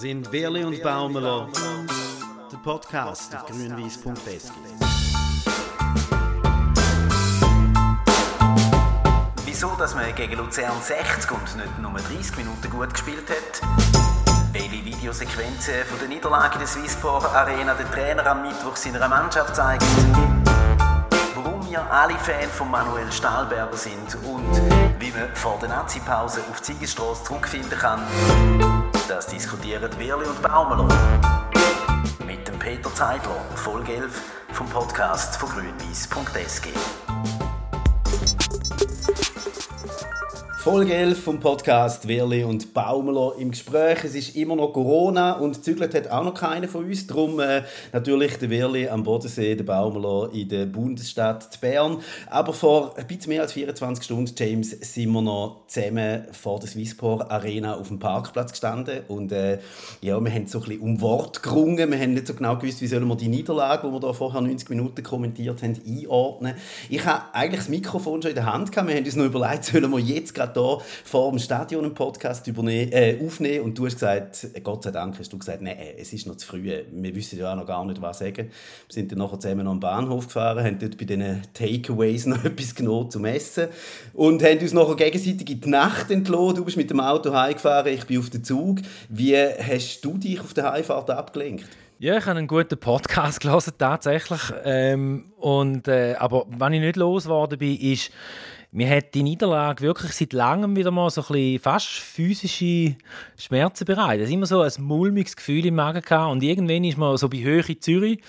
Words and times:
sind 0.00 0.32
Werli 0.32 0.64
und 0.64 0.82
Baumeler, 0.82 1.46
der 2.50 2.56
Podcast 2.56 3.36
auf 3.36 3.44
grünwies.sk. 3.44 4.50
Wieso, 9.44 9.76
dass 9.78 9.94
man 9.94 10.14
gegen 10.14 10.38
Luzern 10.38 10.80
60 10.80 11.30
und 11.32 11.54
nicht 11.54 11.78
nur 11.78 11.92
30 11.92 12.34
Minuten 12.38 12.70
gut 12.70 12.94
gespielt 12.94 13.28
hat? 13.28 13.60
Welche 14.54 14.82
Videosequenzen 14.82 15.84
von 15.86 15.98
der 15.98 16.08
Niederlage 16.08 16.54
in 16.54 16.60
der 16.60 16.68
Swissport 16.68 17.26
Arena 17.34 17.74
der 17.74 17.90
Trainer 17.90 18.26
am 18.26 18.40
Mittwoch 18.40 18.76
seiner 18.76 19.06
Mannschaft 19.06 19.54
zeigt? 19.54 19.84
Warum 21.34 21.68
wir 21.68 21.82
alle 21.92 22.14
Fan 22.14 22.48
von 22.48 22.70
Manuel 22.70 23.12
Stahlberger 23.12 23.76
sind 23.76 24.16
und 24.24 24.62
wie 24.98 25.10
man 25.10 25.28
vor 25.34 25.58
der 25.60 25.68
Nazi-Pause 25.68 26.40
auf 26.50 26.62
die 26.62 26.72
Siegesstrasse 26.72 27.24
zurückfinden 27.24 27.78
kann? 27.78 28.89
Das 29.10 29.26
diskutieren 29.26 29.90
Wirli 29.98 30.24
und 30.24 30.40
Baumeler. 30.40 30.86
Mit 32.24 32.46
dem 32.46 32.56
Peter 32.60 32.94
Zeidler, 32.94 33.44
Folge 33.56 33.94
11 33.94 34.22
vom 34.52 34.68
Podcast 34.68 35.36
von 35.36 35.48
grünwies.sg. 35.48 36.68
Folge 40.62 40.92
11 40.92 41.18
vom 41.18 41.40
Podcast 41.40 42.06
Wirli 42.06 42.44
und 42.44 42.74
Baumler 42.74 43.32
im 43.38 43.50
Gespräch. 43.50 44.04
Es 44.04 44.14
ist 44.14 44.36
immer 44.36 44.56
noch 44.56 44.74
Corona 44.74 45.32
und 45.32 45.64
zügelt 45.64 45.94
hat 45.94 46.10
auch 46.10 46.22
noch 46.22 46.34
keiner 46.34 46.68
von 46.68 46.84
uns. 46.84 47.06
Darum 47.06 47.40
äh, 47.40 47.62
natürlich 47.94 48.36
der 48.36 48.50
Wirli 48.50 48.86
am 48.86 49.02
Bodensee, 49.02 49.54
der 49.54 49.64
Baumler 49.64 50.28
in 50.34 50.50
der 50.50 50.66
Bundesstadt 50.66 51.58
Bern. 51.62 52.02
Aber 52.26 52.52
vor 52.52 52.94
ein 52.98 53.06
bisschen 53.06 53.30
mehr 53.30 53.40
als 53.40 53.54
24 53.54 54.04
Stunden, 54.04 54.34
James, 54.36 54.72
sind 54.72 55.10
wir 55.10 55.22
noch 55.22 55.62
zusammen 55.66 56.24
vor 56.32 56.60
der 56.60 56.68
Swissport 56.68 57.30
Arena 57.30 57.76
auf 57.76 57.88
dem 57.88 57.98
Parkplatz 57.98 58.50
gestanden. 58.50 59.00
Und 59.08 59.32
äh, 59.32 59.60
ja, 60.02 60.20
wir 60.22 60.30
haben 60.30 60.46
so 60.46 60.58
ein 60.58 60.64
bisschen 60.64 60.82
um 60.82 61.00
Wort 61.00 61.42
gerungen. 61.42 61.90
Wir 61.90 61.98
haben 61.98 62.12
nicht 62.12 62.26
so 62.26 62.34
genau 62.34 62.56
gewusst, 62.56 62.82
wie 62.82 62.86
sollen 62.86 63.08
wir 63.08 63.16
die 63.16 63.28
Niederlage, 63.28 63.86
die 63.86 63.92
wir 63.94 64.00
da 64.00 64.12
vorher 64.12 64.42
90 64.42 64.68
Minuten 64.68 65.02
kommentiert 65.02 65.62
haben, 65.62 65.80
einordnen. 65.86 66.52
Ich 66.90 67.02
habe 67.06 67.32
eigentlich 67.32 67.60
das 67.60 67.70
Mikrofon 67.70 68.20
schon 68.20 68.32
in 68.32 68.34
der 68.34 68.52
Hand 68.52 68.70
gehabt. 68.70 68.88
Wir 68.88 68.96
haben 68.96 69.06
uns 69.06 69.16
noch 69.16 69.24
überlegt, 69.24 69.64
sollen 69.64 69.90
wir 69.90 70.00
jetzt 70.00 70.34
gerade 70.34 70.49
hier 70.54 70.78
vor 71.04 71.30
dem 71.30 71.38
Stadion 71.38 71.84
einen 71.84 71.94
Podcast 71.94 72.46
äh, 72.48 73.18
aufnehmen 73.24 73.64
und 73.64 73.78
du 73.78 73.86
hast 73.86 73.94
gesagt, 73.94 74.46
Gott 74.62 74.84
sei 74.84 74.90
Dank 74.90 75.18
hast 75.18 75.32
du 75.32 75.38
gesagt, 75.38 75.62
nein, 75.62 75.76
es 75.98 76.12
ist 76.12 76.26
noch 76.26 76.36
zu 76.36 76.46
früh, 76.46 76.62
wir 76.90 77.14
wissen 77.14 77.38
ja 77.38 77.52
auch 77.52 77.56
noch 77.56 77.66
gar 77.66 77.84
nicht, 77.84 78.00
was 78.00 78.18
sagen. 78.18 78.46
Wir 78.86 78.92
sind 78.92 79.12
dann 79.12 79.18
nachher 79.18 79.38
zusammen 79.40 79.66
am 79.66 79.80
Bahnhof 79.80 80.26
gefahren, 80.26 80.64
haben 80.64 80.78
dort 80.78 80.96
bei 80.98 81.04
diesen 81.04 81.42
Takeaways 81.54 82.26
noch 82.26 82.44
etwas 82.44 82.74
genommen 82.74 83.10
zum 83.10 83.24
Essen 83.24 83.68
und 84.14 84.42
haben 84.42 84.58
uns 84.58 84.72
nachher 84.72 84.96
gegenseitig 84.96 85.50
in 85.50 85.60
die 85.60 85.68
Nacht 85.68 86.10
entlassen. 86.10 86.56
Du 86.56 86.64
bist 86.64 86.76
mit 86.76 86.90
dem 86.90 87.00
Auto 87.00 87.32
heimgefahren, 87.32 87.92
ich 87.92 88.04
bin 88.04 88.18
auf 88.18 88.30
dem 88.30 88.44
Zug. 88.44 88.78
Wie 89.08 89.36
hast 89.36 90.00
du 90.02 90.18
dich 90.18 90.40
auf 90.40 90.54
der 90.54 90.72
Heimfahrt 90.72 91.10
abgelenkt? 91.10 91.66
Ja, 92.02 92.16
ich 92.16 92.24
habe 92.24 92.38
einen 92.38 92.46
guten 92.46 92.78
Podcast 92.78 93.40
gelesen, 93.40 93.74
tatsächlich. 93.76 94.40
Ähm, 94.64 95.32
und, 95.36 95.86
äh, 95.86 96.14
aber 96.18 96.46
wenn 96.48 96.72
ich 96.72 96.80
nicht 96.80 96.96
losgeworden 96.96 97.58
bin, 97.58 97.78
ist 97.78 98.10
mir 98.72 98.88
hat 98.88 99.14
die 99.14 99.24
Niederlage 99.24 99.82
wirklich 99.82 100.12
seit 100.12 100.32
langem 100.32 100.76
wieder 100.76 100.92
mal 100.92 101.10
so 101.10 101.22
ein 101.22 101.26
bisschen 101.26 101.58
fast 101.58 101.88
physische 101.88 102.96
Schmerzen 103.36 103.84
bereitet. 103.84 104.26
Es 104.26 104.30
immer 104.30 104.46
so 104.46 104.60
ein 104.60 104.72
mulmiges 104.78 105.34
Gefühl 105.34 105.66
im 105.66 105.74
Magen 105.74 106.02
gehabt. 106.02 106.30
und 106.30 106.42
irgendwann 106.42 106.84
ist 106.84 106.96
man 106.96 107.16
so 107.16 107.28
bei 107.28 107.38
Höhe 107.38 107.64
in 107.66 107.80
Zürich, 107.80 108.20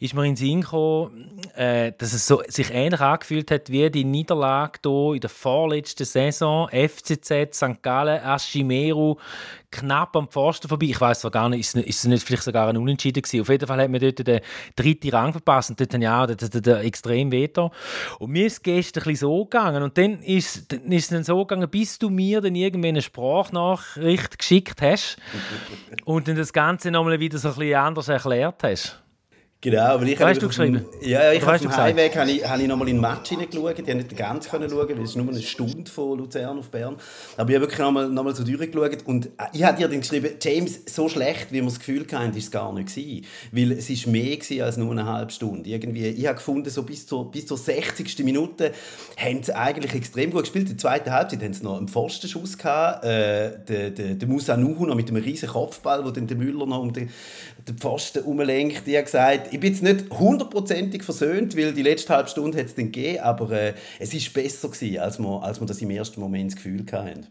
ist 0.00 0.14
man 0.14 0.24
in 0.24 0.32
den 0.32 0.36
Sinn 0.36 0.60
gekommen, 0.62 1.40
äh, 1.54 1.92
dass 1.96 2.12
es 2.12 2.26
so, 2.26 2.42
sich 2.48 2.70
ähnlich 2.72 3.00
angefühlt 3.00 3.50
hat 3.52 3.70
wie 3.70 3.88
die 3.88 4.04
Niederlage 4.04 4.80
hier 4.84 5.14
in 5.14 5.20
der 5.20 5.30
vorletzten 5.30 6.04
Saison, 6.04 6.68
FCZ, 6.68 7.54
St. 7.54 7.82
Gallen, 7.82 8.20
Aschimeru, 8.20 9.16
knapp 9.74 10.16
am 10.16 10.28
Pfosten 10.28 10.68
vorbei. 10.68 10.86
Ich 10.86 11.00
weiß 11.00 11.20
zwar 11.20 11.30
gar 11.30 11.48
nicht, 11.48 11.60
ist, 11.60 11.76
ist 11.76 11.98
es 11.98 12.04
nicht 12.04 12.26
vielleicht 12.26 12.44
sogar 12.44 12.68
ein 12.68 12.76
Unentschieden 12.76 13.22
gewesen. 13.22 13.40
Auf 13.40 13.48
jeden 13.48 13.66
Fall 13.66 13.80
hat 13.80 13.90
man 13.90 14.00
dort 14.00 14.26
den 14.26 14.40
dritten 14.76 15.10
Rang 15.10 15.32
verpasst 15.32 15.70
und 15.70 15.80
dort 15.80 15.94
ja 15.94 16.26
der, 16.26 16.36
der, 16.36 16.60
der 16.60 16.80
extrem 16.80 17.32
weiter. 17.32 17.70
Und 18.18 18.30
mir 18.30 18.46
ist 18.46 18.54
es 18.54 18.62
gestern 18.62 19.02
ein 19.02 19.10
bisschen 19.10 19.28
so 19.28 19.44
gegangen 19.44 19.82
und 19.82 19.98
dann 19.98 20.22
ist, 20.22 20.72
dann 20.72 20.90
ist 20.92 21.04
es 21.04 21.08
dann 21.10 21.24
so 21.24 21.44
gegangen, 21.44 21.68
bis 21.68 21.98
du 21.98 22.10
mir 22.10 22.40
dann 22.40 22.54
irgendwann 22.54 22.90
eine 22.90 23.02
Sprachnachricht 23.02 24.38
geschickt 24.38 24.80
hast 24.80 25.18
und 26.04 26.28
dann 26.28 26.36
das 26.36 26.52
Ganze 26.52 26.90
nochmal 26.90 27.20
wieder 27.20 27.38
so 27.38 27.48
ein 27.48 27.54
bisschen 27.54 27.74
anders 27.76 28.08
erklärt 28.08 28.62
hast. 28.62 29.03
Genau, 29.64 29.80
aber 29.80 30.04
ich 30.04 30.20
habe... 30.20 30.38
du 30.38 30.46
geschrieben? 30.46 30.84
Ja, 31.00 31.32
ich 31.32 31.40
habe 31.40 31.54
auf 31.54 31.62
dem 31.62 31.74
Heimweg 31.74 32.14
habe 32.18 32.30
ich, 32.30 32.46
habe 32.46 32.60
ich 32.60 32.68
nochmal 32.68 32.86
in 32.86 32.96
den 32.96 33.00
Match 33.00 33.30
hineingeschaut. 33.30 33.70
Ich 33.70 33.76
konnte 33.76 33.94
nicht 33.94 34.14
ganz 34.14 34.46
schauen, 34.50 34.60
weil 34.60 35.02
es 35.02 35.10
ist 35.10 35.16
nur 35.16 35.26
eine 35.26 35.40
Stunde 35.40 35.90
von 35.90 36.18
Luzern 36.18 36.58
auf 36.58 36.68
Bern. 36.68 36.96
Aber 37.38 37.48
ich 37.48 37.56
habe 37.56 37.64
wirklich 37.64 37.78
nochmal 37.78 38.10
noch 38.10 38.24
mal 38.24 38.34
so 38.34 38.44
durchgeschaut. 38.44 39.06
Und 39.06 39.30
ich 39.54 39.64
habe 39.64 39.78
dir 39.78 39.88
dann 39.88 40.00
geschrieben, 40.00 40.32
James, 40.38 40.80
so 40.84 41.08
schlecht, 41.08 41.46
wie 41.50 41.62
wir 41.62 41.64
das 41.64 41.78
Gefühl 41.78 42.02
hatten, 42.02 42.12
war 42.12 42.36
es 42.36 42.50
gar 42.50 42.74
nicht. 42.74 42.94
Gewesen. 42.94 43.24
Weil 43.52 43.72
es 43.72 43.88
war 43.88 44.12
mehr 44.12 44.66
als 44.66 44.76
nur 44.76 44.90
eine 44.90 45.06
halbe 45.06 45.32
Stunde. 45.32 45.70
Irgendwie, 45.70 46.08
ich 46.08 46.26
habe 46.26 46.36
gefunden, 46.36 46.68
so 46.68 46.82
bis 46.82 47.06
zur, 47.06 47.30
bis 47.30 47.46
zur 47.46 47.56
60. 47.56 48.18
Minute 48.22 48.70
haben 49.16 49.42
sie 49.42 49.56
eigentlich 49.56 49.94
extrem 49.94 50.30
gut 50.30 50.42
gespielt. 50.42 50.66
In 50.66 50.72
der 50.72 50.78
zweiten 50.78 51.10
Halbzeit 51.10 51.42
haben 51.42 51.54
sie 51.54 51.64
noch 51.64 51.78
einen 51.78 51.88
Pfostenschuss 51.88 52.58
gehabt. 52.58 53.02
Äh, 53.06 53.60
der, 53.66 53.90
der, 53.92 54.14
der 54.16 54.28
Musa 54.28 54.58
Nuhu 54.58 54.84
noch 54.84 54.94
mit 54.94 55.08
einem 55.08 55.22
riesen 55.22 55.48
Kopfball, 55.48 56.04
wo 56.04 56.10
dann 56.10 56.26
der 56.26 56.36
Müller 56.36 56.66
noch 56.66 56.80
um 56.80 56.92
den, 56.92 57.08
den 57.66 57.78
Pfosten 57.78 58.24
umlenkt. 58.24 58.86
Ich 58.86 58.94
habe 58.94 59.04
gesagt, 59.04 59.52
ich 59.52 59.60
bin 59.60 59.72
jetzt 59.72 59.82
nicht 59.82 60.10
hundertprozentig 60.10 61.02
versöhnt, 61.02 61.56
weil 61.56 61.72
die 61.72 61.82
letzte 61.82 62.14
halbe 62.14 62.28
Stunde 62.28 62.58
hat 62.58 62.66
es 62.66 62.74
dann 62.74 62.92
gegeben, 62.92 63.20
aber 63.20 63.50
äh, 63.50 63.74
es 63.98 64.12
ist 64.12 64.32
besser 64.32 64.68
gewesen, 64.68 64.98
als 64.98 65.18
wir, 65.18 65.42
als 65.42 65.60
wir 65.60 65.66
das 65.66 65.80
im 65.80 65.90
ersten 65.90 66.20
Moment 66.20 66.52
das 66.52 66.56
Gefühl 66.56 66.84
hatten. 66.92 67.26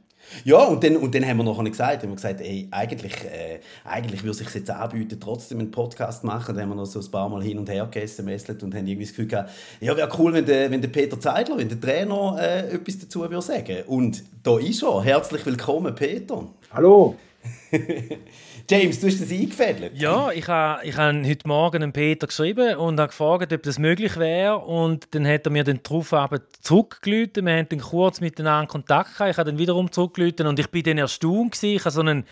Ja, 0.46 0.64
und 0.64 0.84
dann, 0.84 0.96
und 0.98 1.14
dann 1.14 1.28
haben 1.28 1.38
wir 1.38 1.44
noch 1.44 1.64
gesagt, 1.64 2.02
haben 2.02 2.10
wir 2.10 2.16
gesagt, 2.16 2.42
ey, 2.42 2.68
eigentlich, 2.72 3.14
äh, 3.26 3.60
eigentlich 3.84 4.24
würde 4.24 4.32
es 4.32 4.38
sich 4.38 4.50
jetzt 4.54 4.70
anbieten, 4.70 5.20
trotzdem 5.20 5.60
einen 5.60 5.70
Podcast 5.70 6.24
machen. 6.24 6.56
Dann 6.56 6.64
haben 6.64 6.70
wir 6.70 6.76
noch 6.76 6.86
so 6.86 7.00
ein 7.00 7.12
paar 7.12 7.30
Mal 7.30 7.44
hin 7.44 7.60
und 7.60 7.70
her 7.70 7.86
gegessen 7.86 8.26
und 8.28 8.74
haben 8.74 8.88
irgendwie 8.88 9.04
das 9.04 9.10
Gefühl 9.10 9.28
gehabt, 9.28 9.52
ja, 9.82 9.96
wäre 9.96 10.10
cool, 10.18 10.34
wenn 10.34 10.46
der, 10.46 10.72
wenn 10.72 10.82
der 10.82 10.88
Peter 10.88 11.20
Zeidler, 11.20 11.58
wenn 11.58 11.70
der 11.70 11.80
Trainer 11.80 12.38
äh, 12.40 12.74
etwas 12.74 13.00
dazu 13.00 13.20
würde 13.22 13.42
sagen. 13.42 13.84
Und 13.88 14.24
da 14.44 14.58
ist 14.58 14.82
er. 14.82 15.04
Herzlich 15.04 15.46
willkommen, 15.46 15.94
Peter. 15.94 16.48
Hallo. 16.72 17.16
James, 18.70 19.00
du 19.02 19.08
hast 19.08 19.22
das 19.22 19.30
eingefädelt. 19.30 19.92
Ja, 19.96 20.32
ich 20.32 20.48
habe 20.48 20.86
ich 20.86 20.96
ha 20.96 21.12
heute 21.12 21.48
Morgen 21.48 21.92
Peter 21.92 22.28
geschrieben 22.28 22.78
und 22.78 22.98
habe 22.98 23.10
gefragt, 23.10 23.52
ob 23.52 23.62
das 23.62 23.78
möglich 23.78 24.16
wäre. 24.16 24.60
Und 24.60 25.14
dann 25.14 25.28
hat 25.28 25.46
er 25.46 25.52
mir 25.52 25.66
den 25.66 25.82
darauf 25.84 26.14
zurückgelüht. 26.62 27.36
Wir 27.36 27.58
haben 27.58 27.68
dann 27.68 27.80
kurz 27.80 28.22
miteinander 28.22 28.72
Kontakt 28.72 29.18
gehabt. 29.18 29.32
Ich 29.32 29.38
habe 29.38 29.52
dann 29.52 29.60
wiederum 29.60 29.92
zurückgelüht 29.92 30.40
und 30.40 30.58
ich 30.60 30.70
bin 30.70 30.84
dann 30.84 30.98
erstaunt. 30.98 31.52
Gewesen. 31.52 31.76
Ich 31.76 31.82
habe 31.82 31.92
so 31.92 32.00
einen 32.00 32.26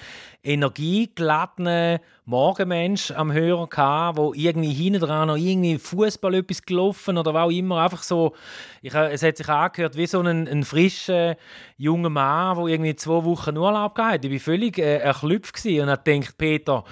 energiegeladenen 0.44 2.00
Morgenmensch 2.26 3.12
am 3.12 3.32
Hörer 3.32 3.68
gehabt, 3.68 4.18
wo 4.18 4.34
irgendwie 4.34 4.74
hinten 4.74 5.02
dran 5.02 5.28
noch 5.28 5.38
irgendwie 5.38 5.78
Fußball 5.78 6.36
etwas 6.36 6.64
gelaufen 6.64 7.18
oder 7.18 7.34
was 7.34 7.46
auch 7.46 7.52
immer. 7.52 7.82
Einfach 7.82 8.02
so, 8.04 8.34
ich, 8.82 8.94
es 8.94 9.22
hat 9.22 9.38
sich 9.38 9.48
angehört 9.48 9.96
wie 9.98 10.08
so 10.08 10.22
ein, 10.22 10.48
ein 10.48 10.64
frischer 10.64 11.36
junger 11.78 12.10
Mann, 12.10 12.58
der 12.58 12.68
irgendwie 12.68 12.96
zwei 12.96 13.24
Wochen 13.24 13.58
Urlaub 13.58 13.96
gehabt 13.96 14.26
Ich 14.26 14.32
war 14.32 14.40
völlig 14.40 14.78
äh, 14.80 14.98
erklüpft 14.98 15.64
und 15.66 15.90
habe 15.90 16.02
gedacht, 16.04 16.38
Peter, 16.38 16.84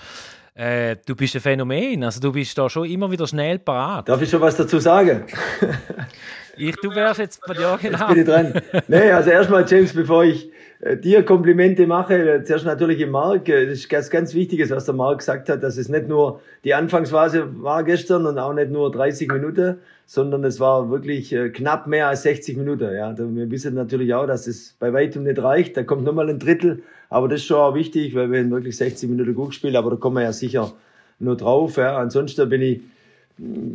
äh, 0.54 0.98
du 1.06 1.16
bist 1.16 1.36
ein 1.36 1.42
Phänomen. 1.42 2.04
Also 2.04 2.20
du 2.20 2.32
bist 2.32 2.58
da 2.58 2.70
schon 2.70 2.86
immer 2.90 3.10
wieder 3.10 3.26
schnell 3.26 3.60
parat. 3.60 4.10
Darf 4.10 4.22
ich 4.22 4.30
schon 4.30 4.42
was 4.42 4.58
dazu 4.58 4.80
sagen? 4.80 5.26
ich, 6.60 6.76
du 6.78 6.94
wärst 6.94 7.20
jetzt 7.20 7.42
bei 7.46 7.54
dir 7.54 7.78
genau. 7.82 7.98
Jetzt 7.98 8.08
bin 8.08 8.18
ich 8.20 8.26
dran. 8.26 8.84
Nee, 8.88 9.12
also 9.12 9.30
erstmal, 9.30 9.66
James, 9.68 9.94
bevor 9.94 10.24
ich 10.24 10.52
äh, 10.82 10.96
dir 10.96 11.24
Komplimente 11.24 11.86
mache, 11.88 12.36
äh, 12.36 12.44
zuerst 12.44 12.66
natürlich 12.66 13.02
im 13.02 13.12
Marc. 13.12 13.50
Äh, 13.50 13.66
das 13.66 13.80
ist 13.80 13.90
ganz, 13.90 14.10
ganz 14.10 14.34
Wichtiges, 14.34 14.70
was 14.70 14.86
der 14.86 14.94
Marc 14.94 15.20
gesagt 15.20 15.50
hat, 15.50 15.62
dass 15.62 15.78
es 15.78 15.90
nicht 15.90 16.08
nur 16.08 16.42
die 16.64 16.74
Anfangsphase 16.74 17.62
war 17.62 17.84
gestern 17.84 18.26
und 18.26 18.38
auch 18.38 18.54
nicht 18.54 18.72
nur 18.72 18.90
30 18.90 19.30
Minuten, 19.30 19.80
sondern 20.06 20.44
es 20.46 20.60
war 20.60 20.90
wirklich 20.90 21.36
knapp 21.54 21.86
mehr 21.88 22.08
als 22.08 22.24
60 22.24 22.58
Minuten. 22.58 22.94
Ja, 22.96 23.16
wir 23.18 23.52
wissen 23.52 23.76
natürlich 23.76 24.14
auch, 24.14 24.26
dass 24.26 24.48
es 24.48 24.76
bei 24.80 24.94
weitem 24.94 25.24
nicht 25.24 25.42
reicht. 25.42 25.76
Da 25.76 25.84
kommt 25.84 26.04
nochmal 26.04 26.30
ein 26.30 26.40
Drittel, 26.40 26.82
aber 27.10 27.28
das 27.28 27.42
ist 27.42 27.48
schon 27.48 27.58
auch 27.58 27.76
wichtig, 27.76 28.16
weil 28.16 28.32
wir 28.32 28.50
wirklich 28.50 28.78
60 28.78 29.10
Minuten 29.10 29.36
gut 29.36 29.50
gespielt, 29.50 29.76
aber 29.76 29.92
da 29.92 29.96
kommen 29.98 30.16
wir 30.16 30.24
ja 30.24 30.34
sicher 30.34 30.72
nur 31.20 31.36
drauf. 31.36 31.78
Ja. 31.78 31.98
Ansonsten 31.98 32.50
bin 32.50 32.62
ich 32.62 32.82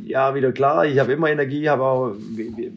ja, 0.04 0.34
wieder 0.34 0.52
klar. 0.52 0.84
Ich 0.84 0.98
habe 0.98 1.12
immer 1.12 1.30
Energie, 1.30 1.68
habe 1.68 1.82
auch 1.84 2.14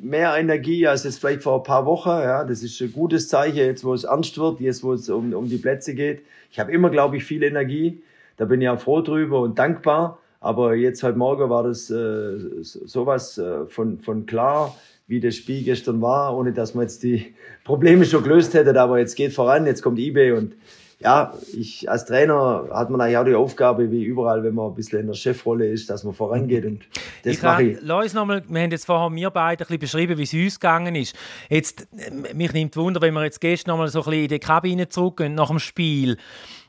mehr 0.02 0.38
Energie 0.38 0.88
als 0.88 1.04
es 1.04 1.18
vielleicht 1.18 1.44
vor 1.44 1.58
ein 1.58 1.64
paar 1.64 1.86
Wochen. 1.86 2.10
Ja, 2.10 2.46
das 2.46 2.64
ist 2.64 2.80
ein 2.82 2.94
gutes 2.94 3.28
Zeichen, 3.28 3.58
jetzt 3.58 3.84
wo 3.84 3.94
es 3.94 4.06
ernst 4.06 4.38
wird, 4.38 4.62
jetzt 4.62 4.84
wo 4.84 4.94
es 4.94 5.10
um, 5.10 5.34
um 5.34 5.50
die 5.50 5.58
Plätze 5.58 5.94
geht. 5.96 6.22
Ich 6.52 6.60
habe 6.60 6.72
immer, 6.72 6.90
glaube 6.90 7.18
ich, 7.18 7.26
viel 7.26 7.44
Energie. 7.44 8.02
Da 8.38 8.46
bin 8.46 8.62
ich 8.62 8.70
auch 8.70 8.80
froh 8.80 9.02
drüber 9.02 9.42
und 9.42 9.60
dankbar. 9.60 10.20
Aber 10.40 10.76
jetzt 10.76 11.04
heute 11.04 11.18
Morgen 11.18 11.50
war 11.50 11.64
das 11.64 11.90
äh, 11.90 12.38
sowas 12.62 13.38
äh, 13.38 13.66
von, 13.66 14.00
von 14.00 14.26
klar, 14.26 14.76
wie 15.08 15.20
das 15.20 15.36
Spiel 15.36 15.64
gestern 15.64 16.02
war, 16.02 16.38
ohne 16.38 16.54
dass 16.54 16.74
man 16.74 16.84
jetzt 16.84 17.04
die 17.04 17.34
Probleme 17.66 18.06
schon 18.06 18.24
gelöst 18.24 18.54
hätte. 18.54 18.80
Aber 18.80 19.00
jetzt 19.00 19.16
geht 19.16 19.34
voran, 19.34 19.66
jetzt 19.66 19.82
kommt 19.82 20.00
eBay 20.00 20.32
und 20.32 20.54
ja, 21.00 21.34
ich 21.56 21.90
als 21.90 22.06
Trainer 22.06 22.70
hat 22.72 22.90
man 22.90 23.00
eigentlich 23.00 23.18
auch 23.18 23.26
die 23.26 23.36
Aufgabe, 23.36 23.92
wie 23.92 24.04
überall, 24.04 24.44
wenn 24.44 24.56
man 24.56 24.72
ein 24.72 24.74
bisschen 24.74 25.00
in 25.00 25.08
der 25.08 25.14
Chefrolle 25.14 25.68
ist, 25.68 25.90
dass 25.92 26.04
man 26.04 26.16
vorangeht. 26.16 26.66
Und 26.66 26.86
das 27.24 27.34
ich 27.34 27.42
mache 27.44 27.64
ich. 27.64 27.78
Lass 27.84 28.06
uns 28.06 28.14
nochmal, 28.16 28.44
wir 28.48 28.62
haben 28.62 28.72
jetzt 28.72 28.86
vorher 28.86 29.16
wir 29.16 29.30
beide 29.30 29.64
ein 29.64 29.68
bisschen 29.68 29.80
beschrieben, 29.80 30.18
wie 30.18 30.24
es 30.24 30.34
uns 30.34 30.60
gegangen 30.60 30.96
ist. 30.96 31.16
Jetzt, 31.50 31.88
mich 32.34 32.52
nimmt 32.54 32.76
Wunder, 32.76 33.00
wenn 33.02 33.14
wir 33.14 33.24
jetzt 33.24 33.40
gestern 33.40 33.72
nochmal 33.72 33.90
so 33.90 34.00
ein 34.00 34.06
bisschen 34.06 34.24
in 34.24 34.28
die 34.30 34.40
Kabine 34.40 34.90
zurückgehen 34.90 35.36
nach 35.36 35.50
dem 35.50 35.60
Spiel. 35.60 36.18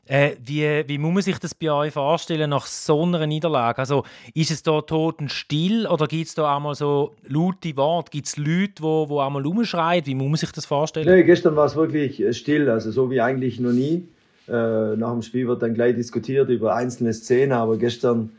Äh, 0.04 0.36
wie, 0.42 0.84
wie 0.86 0.98
muss 0.98 1.12
man 1.12 1.22
sich 1.22 1.38
das 1.38 1.54
bei 1.54 1.70
euch 1.70 1.92
vorstellen 1.92 2.50
nach 2.50 2.66
so 2.66 3.02
einer 3.02 3.26
Niederlage? 3.26 3.78
Also 3.78 4.04
ist 4.34 4.50
es 4.50 4.62
da 4.62 4.80
totenstill 4.80 5.86
oder 5.86 6.06
gibt 6.06 6.28
es 6.28 6.34
da 6.34 6.54
einmal 6.54 6.74
so 6.74 7.14
laute 7.26 7.76
Worte? 7.76 8.10
Gibt 8.10 8.26
es 8.26 8.36
Leute, 8.38 8.72
die 8.78 8.82
wo, 8.82 9.08
wo 9.08 9.20
einmal 9.20 9.42
rumschreien? 9.42 10.06
Wie 10.06 10.14
muss 10.14 10.28
man 10.28 10.36
sich 10.36 10.52
das 10.52 10.64
vorstellen? 10.64 11.06
Nee, 11.06 11.24
gestern 11.24 11.56
war 11.56 11.66
es 11.66 11.76
wirklich 11.76 12.20
äh, 12.20 12.32
still, 12.32 12.70
also 12.70 12.90
so 12.90 13.10
wie 13.10 13.20
eigentlich 13.20 13.60
noch 13.60 13.72
nie. 13.72 14.08
Äh, 14.48 14.96
nach 14.96 15.12
dem 15.12 15.22
Spiel 15.22 15.46
wird 15.46 15.62
dann 15.62 15.74
gleich 15.74 15.94
diskutiert 15.94 16.48
über 16.48 16.74
einzelne 16.74 17.12
Szenen, 17.12 17.52
aber 17.52 17.76
gestern 17.76 18.30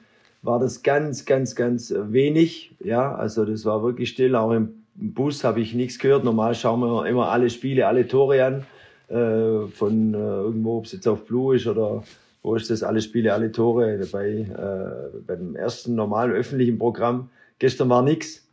war 0.41 0.59
das 0.59 0.83
ganz, 0.83 1.25
ganz, 1.25 1.55
ganz 1.55 1.93
wenig. 1.95 2.75
Ja, 2.83 3.13
also 3.15 3.45
das 3.45 3.65
war 3.65 3.83
wirklich 3.83 4.09
still. 4.09 4.35
Auch 4.35 4.51
im 4.51 4.73
Bus 4.95 5.43
habe 5.43 5.61
ich 5.61 5.73
nichts 5.73 5.99
gehört. 5.99 6.23
Normal 6.23 6.55
schauen 6.55 6.79
wir 6.79 7.05
immer 7.05 7.29
alle 7.29 7.49
Spiele, 7.49 7.87
alle 7.87 8.07
Tore 8.07 8.43
an 8.43 8.65
äh, 9.09 9.67
von 9.67 10.13
äh, 10.13 10.17
irgendwo, 10.17 10.77
ob 10.77 10.85
es 10.85 10.93
jetzt 10.93 11.07
auf 11.07 11.25
Blue 11.25 11.55
ist 11.55 11.67
oder 11.67 12.03
wo 12.41 12.55
ist 12.55 12.69
das, 12.69 12.83
alle 12.83 13.01
Spiele, 13.01 13.33
alle 13.33 13.51
Tore 13.51 13.99
bei, 14.11 14.29
äh, 14.29 15.19
beim 15.27 15.55
ersten 15.55 15.95
normalen 15.95 16.31
öffentlichen 16.31 16.79
Programm. 16.79 17.29
Gestern 17.59 17.89
war 17.89 18.01
nichts. 18.01 18.47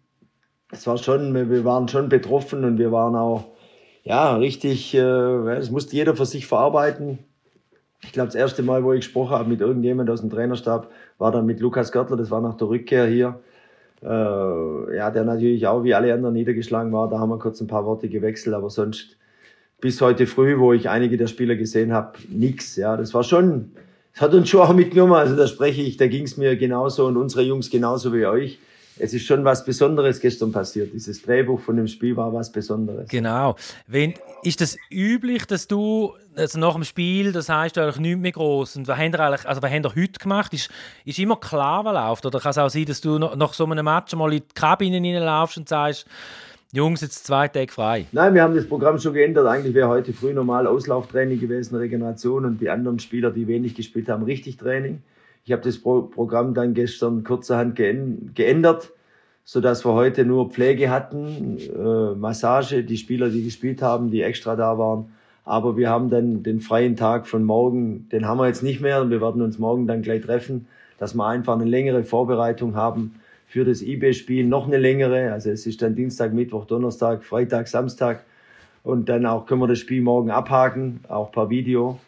Es 0.72 0.86
war 0.86 0.98
schon, 0.98 1.34
wir 1.48 1.64
waren 1.64 1.86
schon 1.86 2.08
betroffen 2.08 2.64
und 2.64 2.78
wir 2.78 2.90
waren 2.90 3.14
auch, 3.14 3.44
ja, 4.02 4.36
richtig, 4.36 4.94
äh, 4.94 4.98
das 4.98 5.70
musste 5.70 5.94
jeder 5.94 6.16
für 6.16 6.26
sich 6.26 6.46
verarbeiten. 6.46 7.18
Ich 8.02 8.12
glaube, 8.12 8.26
das 8.26 8.34
erste 8.34 8.62
Mal, 8.62 8.84
wo 8.84 8.92
ich 8.92 9.00
gesprochen 9.00 9.30
habe 9.30 9.48
mit 9.48 9.60
irgendjemand 9.60 10.10
aus 10.10 10.20
dem 10.20 10.30
Trainerstab, 10.30 10.90
war 11.18 11.32
dann 11.32 11.46
mit 11.46 11.60
Lukas 11.60 11.92
Görtler, 11.92 12.16
das 12.16 12.30
war 12.30 12.40
nach 12.40 12.56
der 12.56 12.68
Rückkehr 12.68 13.06
hier. 13.06 13.40
Äh, 14.02 14.96
ja, 14.96 15.10
der 15.10 15.24
natürlich 15.24 15.66
auch 15.66 15.82
wie 15.82 15.94
alle 15.94 16.12
anderen 16.12 16.34
niedergeschlagen 16.34 16.92
war. 16.92 17.08
Da 17.08 17.18
haben 17.18 17.30
wir 17.30 17.38
kurz 17.38 17.60
ein 17.60 17.66
paar 17.66 17.86
Worte 17.86 18.08
gewechselt, 18.08 18.54
aber 18.54 18.70
sonst 18.70 19.16
bis 19.80 20.00
heute 20.00 20.26
früh, 20.26 20.58
wo 20.58 20.72
ich 20.72 20.88
einige 20.88 21.16
der 21.16 21.26
Spieler 21.26 21.56
gesehen 21.56 21.92
habe, 21.92 22.18
nix. 22.28 22.76
Ja, 22.76 22.96
das 22.96 23.14
war 23.14 23.24
schon, 23.24 23.72
das 24.12 24.22
hat 24.22 24.34
uns 24.34 24.48
schon 24.48 24.60
auch 24.60 24.74
mitgenommen. 24.74 25.14
Also 25.14 25.36
da 25.36 25.46
spreche 25.46 25.82
ich, 25.82 25.96
da 25.96 26.06
ging 26.06 26.24
es 26.24 26.36
mir 26.36 26.56
genauso 26.56 27.06
und 27.06 27.16
unsere 27.16 27.42
Jungs 27.42 27.70
genauso 27.70 28.12
wie 28.12 28.26
euch. 28.26 28.58
Es 28.98 29.12
ist 29.12 29.26
schon 29.26 29.44
was 29.44 29.64
Besonderes 29.64 30.20
gestern 30.20 30.52
passiert. 30.52 30.92
Dieses 30.92 31.22
Drehbuch 31.22 31.60
von 31.60 31.76
dem 31.76 31.86
Spiel 31.86 32.16
war 32.16 32.32
was 32.32 32.50
Besonderes. 32.50 33.08
Genau. 33.08 33.56
Wenn, 33.86 34.14
ist 34.42 34.60
das 34.60 34.76
üblich, 34.90 35.44
dass 35.46 35.68
du 35.68 36.14
also 36.34 36.58
nach 36.58 36.74
dem 36.74 36.84
Spiel, 36.84 37.32
das 37.32 37.48
heißt 37.48 37.78
eigentlich 37.78 37.98
nichts 37.98 38.20
mehr 38.20 38.32
groß. 38.32 38.76
Und 38.76 38.88
was 38.88 38.98
habt 38.98 39.14
ihr 39.14 39.20
eigentlich, 39.20 39.46
also 39.46 39.62
was 39.62 39.70
habt 39.70 39.84
ihr 39.84 40.02
heute 40.02 40.18
gemacht? 40.18 40.52
Ist, 40.54 40.70
ist 41.04 41.18
immer 41.18 41.36
klar, 41.36 41.84
was 41.84 41.94
läuft? 41.94 42.26
Oder 42.26 42.40
kann 42.40 42.50
es 42.50 42.58
auch 42.58 42.68
sein, 42.68 42.84
dass 42.84 43.00
du 43.00 43.18
nach 43.18 43.52
so 43.54 43.64
einem 43.64 43.84
Match 43.84 44.14
mal 44.14 44.32
in 44.32 44.40
die 44.40 44.54
Kabine 44.54 44.96
reinlaufst 44.96 45.58
und 45.58 45.68
sagst, 45.68 46.06
Jungs, 46.72 47.00
jetzt 47.00 47.26
zwei 47.26 47.48
Tage 47.48 47.72
frei. 47.72 48.06
Nein, 48.12 48.34
wir 48.34 48.42
haben 48.42 48.54
das 48.54 48.66
Programm 48.66 48.98
schon 48.98 49.14
geändert. 49.14 49.46
Eigentlich 49.46 49.74
wäre 49.74 49.88
heute 49.88 50.12
früh 50.12 50.32
normal 50.32 50.66
Auslauftraining 50.66 51.40
gewesen, 51.40 51.76
Regeneration 51.76 52.44
und 52.44 52.60
die 52.60 52.68
anderen 52.68 52.98
Spieler, 52.98 53.30
die 53.30 53.46
wenig 53.46 53.74
gespielt 53.74 54.08
haben, 54.08 54.24
richtig 54.24 54.56
Training. 54.56 55.00
Ich 55.46 55.52
habe 55.52 55.62
das 55.62 55.78
Pro 55.78 56.02
Programm 56.02 56.54
dann 56.54 56.74
gestern 56.74 57.22
kurzerhand 57.22 57.76
geändert, 57.76 58.90
sodass 59.44 59.86
wir 59.86 59.92
heute 59.92 60.24
nur 60.24 60.50
Pflege 60.50 60.90
hatten, 60.90 61.58
äh, 61.58 62.16
Massage, 62.16 62.82
die 62.82 62.96
Spieler, 62.96 63.28
die 63.28 63.44
gespielt 63.44 63.80
haben, 63.80 64.10
die 64.10 64.22
extra 64.22 64.56
da 64.56 64.76
waren. 64.76 65.12
Aber 65.44 65.76
wir 65.76 65.88
haben 65.88 66.10
dann 66.10 66.42
den 66.42 66.58
freien 66.58 66.96
Tag 66.96 67.28
von 67.28 67.44
morgen, 67.44 68.08
den 68.10 68.26
haben 68.26 68.38
wir 68.38 68.48
jetzt 68.48 68.64
nicht 68.64 68.80
mehr 68.80 69.00
und 69.00 69.10
wir 69.10 69.20
werden 69.20 69.40
uns 69.40 69.60
morgen 69.60 69.86
dann 69.86 70.02
gleich 70.02 70.22
treffen, 70.22 70.66
dass 70.98 71.14
wir 71.14 71.24
einfach 71.24 71.54
eine 71.54 71.64
längere 71.64 72.02
Vorbereitung 72.02 72.74
haben 72.74 73.14
für 73.46 73.64
das 73.64 73.82
IB-Spiel 73.82 74.44
noch 74.44 74.66
eine 74.66 74.78
längere. 74.78 75.32
Also 75.32 75.50
es 75.50 75.64
ist 75.64 75.80
dann 75.80 75.94
Dienstag, 75.94 76.32
Mittwoch, 76.32 76.64
Donnerstag, 76.64 77.22
Freitag, 77.22 77.68
Samstag. 77.68 78.24
Und 78.82 79.08
dann 79.08 79.24
auch 79.26 79.46
können 79.46 79.60
wir 79.60 79.68
das 79.68 79.78
Spiel 79.78 80.02
morgen 80.02 80.32
abhaken, 80.32 81.04
auch 81.06 81.30
per 81.30 81.50
Video. 81.50 82.00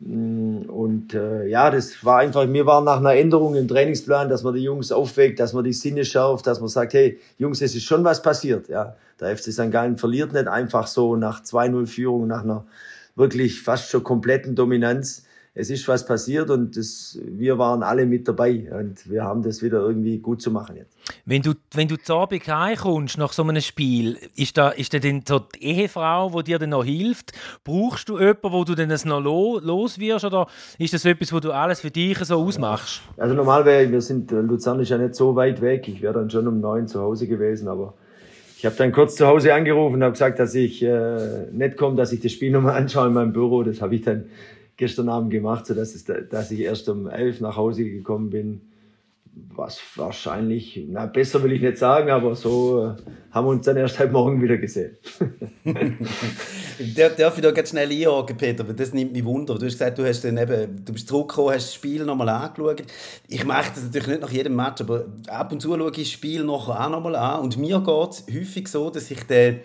Mm, 0.00 0.62
und 0.68 1.14
äh, 1.14 1.46
ja, 1.46 1.70
das 1.70 2.04
war 2.04 2.18
einfach, 2.18 2.46
mir 2.46 2.66
war 2.66 2.82
nach 2.82 2.98
einer 2.98 3.14
Änderung 3.14 3.54
im 3.54 3.68
Trainingsplan, 3.68 4.28
dass 4.28 4.42
man 4.42 4.54
die 4.54 4.62
Jungs 4.62 4.92
aufweckt, 4.92 5.40
dass 5.40 5.52
man 5.52 5.64
die 5.64 5.72
Sinne 5.72 6.04
schärft, 6.04 6.46
dass 6.46 6.60
man 6.60 6.68
sagt, 6.68 6.94
hey, 6.94 7.18
Jungs, 7.38 7.62
es 7.62 7.74
ist 7.74 7.84
schon 7.84 8.04
was 8.04 8.22
passiert. 8.22 8.68
Ja, 8.68 8.96
der 9.20 9.36
FC 9.36 9.52
St. 9.52 9.70
Gallen 9.70 9.96
verliert 9.98 10.32
nicht 10.32 10.48
einfach 10.48 10.86
so 10.86 11.16
nach 11.16 11.42
2-0 11.42 11.86
Führung, 11.86 12.26
nach 12.26 12.42
einer 12.42 12.64
wirklich 13.16 13.62
fast 13.62 13.90
schon 13.90 14.02
kompletten 14.02 14.56
Dominanz 14.56 15.24
es 15.56 15.70
ist 15.70 15.86
was 15.86 16.04
passiert 16.04 16.50
und 16.50 16.76
das, 16.76 17.16
wir 17.22 17.58
waren 17.58 17.84
alle 17.84 18.06
mit 18.06 18.26
dabei 18.26 18.66
und 18.76 19.08
wir 19.08 19.22
haben 19.22 19.42
das 19.42 19.62
wieder 19.62 19.78
irgendwie 19.78 20.18
gut 20.18 20.42
zu 20.42 20.50
machen 20.50 20.76
jetzt. 20.76 20.96
Wenn 21.26 21.42
du, 21.42 21.52
wenn 21.72 21.86
du 21.86 21.96
zu 21.96 22.14
Abend 22.14 22.46
heimkommst 22.48 23.18
nach 23.18 23.32
so 23.32 23.44
einem 23.44 23.60
Spiel, 23.60 24.18
ist 24.34 24.58
da, 24.58 24.70
ist 24.70 24.92
da 24.94 24.98
denn 24.98 25.22
so 25.26 25.38
die 25.38 25.62
Ehefrau, 25.62 26.30
die 26.30 26.44
dir 26.50 26.58
dann 26.58 26.70
noch 26.70 26.84
hilft? 26.84 27.32
Brauchst 27.62 28.08
du 28.08 28.18
jemanden, 28.18 28.52
wo 28.52 28.64
du 28.64 28.74
dann 28.74 28.88
noch 29.04 29.20
los 29.20 30.00
wirst 30.00 30.24
oder 30.24 30.48
ist 30.78 30.92
das 30.92 31.04
etwas, 31.04 31.32
wo 31.32 31.38
du 31.38 31.52
alles 31.52 31.80
für 31.80 31.90
dich 31.90 32.18
so 32.18 32.36
ausmachst? 32.36 33.02
Also 33.16 33.34
normal 33.34 33.64
wäre, 33.64 33.90
wir 33.92 34.00
sind, 34.00 34.32
Luzern 34.32 34.80
ist 34.80 34.88
ja 34.88 34.98
nicht 34.98 35.14
so 35.14 35.36
weit 35.36 35.60
weg, 35.60 35.86
ich 35.86 36.02
wäre 36.02 36.14
dann 36.14 36.30
schon 36.30 36.48
um 36.48 36.60
neun 36.60 36.88
zu 36.88 37.00
Hause 37.00 37.28
gewesen, 37.28 37.68
aber 37.68 37.94
ich 38.58 38.66
habe 38.66 38.76
dann 38.76 38.92
kurz 38.92 39.14
zu 39.14 39.26
Hause 39.26 39.52
angerufen 39.52 39.96
und 39.96 40.02
habe 40.02 40.12
gesagt, 40.12 40.38
dass 40.38 40.54
ich 40.54 40.82
äh, 40.82 41.46
nicht 41.52 41.76
komme, 41.76 41.96
dass 41.96 42.12
ich 42.12 42.20
das 42.20 42.32
Spiel 42.32 42.50
nochmal 42.50 42.76
anschaue 42.76 43.08
in 43.08 43.12
meinem 43.12 43.32
Büro. 43.34 43.62
Das 43.62 43.82
habe 43.82 43.94
ich 43.94 44.00
dann 44.00 44.24
gestern 44.76 45.08
Abend 45.08 45.30
gemacht, 45.30 45.66
so 45.66 45.74
dass, 45.74 45.94
es, 45.94 46.04
dass 46.04 46.50
ich 46.50 46.60
erst 46.60 46.88
um 46.88 47.08
elf 47.08 47.40
nach 47.40 47.56
Hause 47.56 47.84
gekommen 47.84 48.30
bin. 48.30 48.60
Was 49.56 49.80
wahrscheinlich, 49.96 50.80
na 50.88 51.06
besser 51.06 51.42
will 51.42 51.50
ich 51.50 51.60
nicht 51.60 51.76
sagen, 51.76 52.08
aber 52.10 52.36
so 52.36 52.84
äh, 52.84 53.02
haben 53.32 53.46
wir 53.46 53.50
uns 53.50 53.66
dann 53.66 53.76
erst 53.76 53.98
heute 53.98 54.12
Morgen 54.12 54.40
wieder 54.40 54.58
gesehen. 54.58 54.96
Darf 56.96 57.36
ich 57.36 57.42
da 57.42 57.50
ganz 57.50 57.70
schnell 57.70 57.90
einhaken, 57.90 58.36
Peter, 58.36 58.66
weil 58.66 58.76
das 58.76 58.92
nimmt 58.92 59.12
mich 59.12 59.24
Wunder. 59.24 59.54
Du 59.54 59.66
hast 59.66 59.72
gesagt, 59.72 59.98
du, 59.98 60.04
hast 60.04 60.22
dann 60.22 60.38
eben, 60.38 60.84
du 60.84 60.92
bist 60.92 61.08
zurückgekommen, 61.08 61.48
hast 61.48 61.66
das 61.66 61.74
Spiel 61.74 62.04
nochmal 62.04 62.28
angeschaut. 62.28 62.84
Ich 63.26 63.44
mache 63.44 63.72
das 63.74 63.82
natürlich 63.82 64.06
nicht 64.06 64.20
nach 64.20 64.30
jedem 64.30 64.54
Match, 64.54 64.80
aber 64.82 65.06
ab 65.26 65.50
und 65.50 65.60
zu 65.60 65.74
schaue 65.74 65.90
ich 65.90 65.96
das 65.96 66.10
Spiel 66.10 66.44
nachher 66.44 66.86
auch 66.86 66.90
nochmal 66.90 67.16
an. 67.16 67.40
Und 67.40 67.56
mir 67.56 67.80
geht 67.80 68.10
es 68.10 68.24
häufig 68.32 68.68
so, 68.68 68.88
dass 68.90 69.10
ich 69.10 69.24
den 69.24 69.58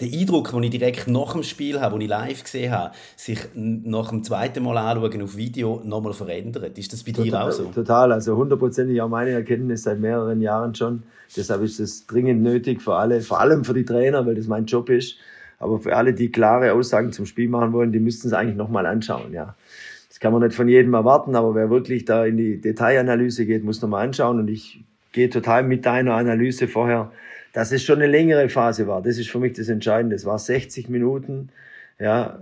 der 0.00 0.08
Eindruck, 0.08 0.50
den 0.52 0.62
ich 0.62 0.70
direkt 0.70 1.08
nach 1.08 1.32
dem 1.32 1.42
Spiel 1.42 1.80
habe, 1.80 1.94
den 1.94 2.02
ich 2.02 2.08
live 2.08 2.42
gesehen 2.42 2.72
habe, 2.72 2.94
sich 3.16 3.40
nach 3.54 4.10
dem 4.10 4.24
zweiten 4.24 4.62
Mal 4.62 4.78
anschauen 4.78 5.22
auf 5.22 5.36
Video 5.36 5.80
nochmal 5.84 6.12
verändert. 6.12 6.78
Ist 6.78 6.92
das 6.92 7.02
bei 7.02 7.12
total, 7.12 7.24
dir 7.26 7.44
auch 7.44 7.50
so? 7.50 7.64
Total, 7.66 8.12
also 8.12 8.36
hundertprozentig 8.36 9.00
auch 9.00 9.08
meine 9.08 9.30
Erkenntnis 9.30 9.82
seit 9.82 10.00
mehreren 10.00 10.40
Jahren 10.40 10.74
schon. 10.74 11.02
Deshalb 11.36 11.62
ist 11.62 11.80
es 11.80 12.06
dringend 12.06 12.42
nötig 12.42 12.82
für 12.82 12.94
alle, 12.94 13.20
vor 13.20 13.40
allem 13.40 13.64
für 13.64 13.74
die 13.74 13.84
Trainer, 13.84 14.26
weil 14.26 14.34
das 14.34 14.46
mein 14.46 14.66
Job 14.66 14.90
ist. 14.90 15.16
Aber 15.58 15.78
für 15.78 15.96
alle, 15.96 16.12
die 16.12 16.30
klare 16.30 16.72
Aussagen 16.72 17.12
zum 17.12 17.26
Spiel 17.26 17.48
machen 17.48 17.72
wollen, 17.72 17.92
die 17.92 18.00
müssten 18.00 18.28
es 18.28 18.34
eigentlich 18.34 18.56
nochmal 18.56 18.86
anschauen, 18.86 19.32
ja. 19.32 19.54
Das 20.08 20.20
kann 20.20 20.32
man 20.32 20.42
nicht 20.42 20.54
von 20.54 20.68
jedem 20.68 20.94
erwarten, 20.94 21.34
aber 21.34 21.56
wer 21.56 21.70
wirklich 21.70 22.04
da 22.04 22.24
in 22.24 22.36
die 22.36 22.60
Detailanalyse 22.60 23.46
geht, 23.46 23.64
muss 23.64 23.82
nochmal 23.82 24.06
anschauen. 24.06 24.38
Und 24.38 24.48
ich 24.48 24.84
gehe 25.10 25.28
total 25.28 25.64
mit 25.64 25.86
deiner 25.86 26.14
Analyse 26.14 26.68
vorher 26.68 27.10
dass 27.54 27.70
es 27.70 27.84
schon 27.84 28.02
eine 28.02 28.08
längere 28.08 28.50
Phase 28.50 28.86
war. 28.86 29.00
Das 29.00 29.16
ist 29.16 29.30
für 29.30 29.38
mich 29.38 29.54
das 29.54 29.68
Entscheidende. 29.68 30.16
Es 30.16 30.26
war 30.26 30.38
60 30.38 30.88
Minuten, 30.88 31.50
ja, 32.00 32.40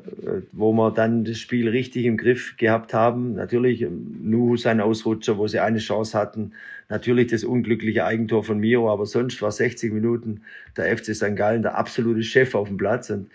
wo 0.53 0.73
wir 0.73 0.91
dann 0.91 1.25
das 1.25 1.39
Spiel 1.39 1.69
richtig 1.69 2.07
im 2.07 2.17
Griff 2.17 2.57
gehabt 2.57 2.95
haben. 2.95 3.35
Natürlich 3.35 3.83
ähm, 3.83 4.21
Nuhu 4.23 4.57
sein 4.57 4.81
Ausrutscher, 4.81 5.37
wo 5.37 5.47
sie 5.47 5.61
eine 5.61 5.79
Chance 5.79 6.19
hatten. 6.19 6.53
Natürlich 6.89 7.31
das 7.31 7.45
unglückliche 7.45 8.07
Eigentor 8.07 8.43
von 8.43 8.59
Miro, 8.59 8.91
aber 8.91 9.05
sonst 9.05 9.41
war 9.43 9.53
60 9.53 9.93
Minuten 9.93 10.41
der 10.79 10.97
FC 10.97 11.15
St. 11.15 11.37
Gallen 11.37 11.61
der 11.61 11.77
absolute 11.77 12.23
Chef 12.23 12.55
auf 12.55 12.69
dem 12.69 12.79
Platz. 12.79 13.11
Und 13.11 13.31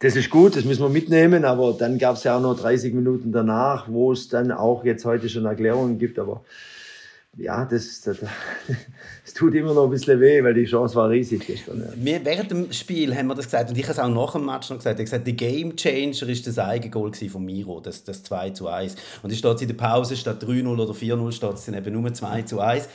das 0.00 0.16
ist 0.16 0.28
gut, 0.28 0.54
das 0.54 0.66
müssen 0.66 0.82
wir 0.82 0.90
mitnehmen, 0.90 1.46
aber 1.46 1.74
dann 1.78 1.98
gab 1.98 2.16
es 2.16 2.24
ja 2.24 2.36
auch 2.36 2.42
noch 2.42 2.60
30 2.60 2.92
Minuten 2.92 3.32
danach, 3.32 3.88
wo 3.88 4.12
es 4.12 4.28
dann 4.28 4.52
auch 4.52 4.84
jetzt 4.84 5.06
heute 5.06 5.30
schon 5.30 5.46
Erklärungen 5.46 5.98
gibt, 5.98 6.18
aber 6.18 6.44
ja, 7.36 7.64
das, 7.64 8.00
das, 8.00 8.18
das, 9.24 9.34
tut 9.34 9.54
immer 9.54 9.72
noch 9.72 9.84
ein 9.84 9.90
bisschen 9.90 10.20
weh, 10.20 10.42
weil 10.42 10.54
die 10.54 10.64
Chance 10.64 10.96
war 10.96 11.08
riesig 11.08 11.46
gestern. 11.46 11.80
Ja. 11.80 11.92
Wir, 11.94 12.24
während 12.24 12.50
dem 12.50 12.72
Spiel 12.72 13.16
haben 13.16 13.28
wir 13.28 13.34
das 13.34 13.44
gesagt 13.44 13.70
und 13.70 13.78
ich 13.78 13.84
habe 13.84 13.92
es 13.92 13.98
auch 13.98 14.08
nach 14.08 14.32
dem 14.32 14.46
Match 14.46 14.68
noch 14.70 14.78
gesagt. 14.78 14.98
Ich 14.98 15.04
gesagt, 15.04 15.26
der 15.26 15.34
Game 15.34 15.76
Changer 15.76 16.28
ist 16.28 16.46
das 16.46 16.58
Eigengoal 16.58 17.12
von 17.14 17.44
Miro, 17.44 17.80
das, 17.80 18.02
das 18.02 18.24
2 18.24 18.50
zu 18.50 18.68
1. 18.68 18.96
Und 19.22 19.30
es 19.30 19.38
steht 19.38 19.62
in 19.62 19.68
der 19.68 19.74
Pause 19.74 20.16
statt 20.16 20.42
3-0 20.42 20.66
oder 20.66 20.92
4-0 20.92 21.32
steht 21.32 21.54
es 21.54 21.64
dann 21.66 21.74
eben 21.74 22.00
nur 22.00 22.12
2 22.12 22.42
zu 22.42 22.60
1. 22.60 22.88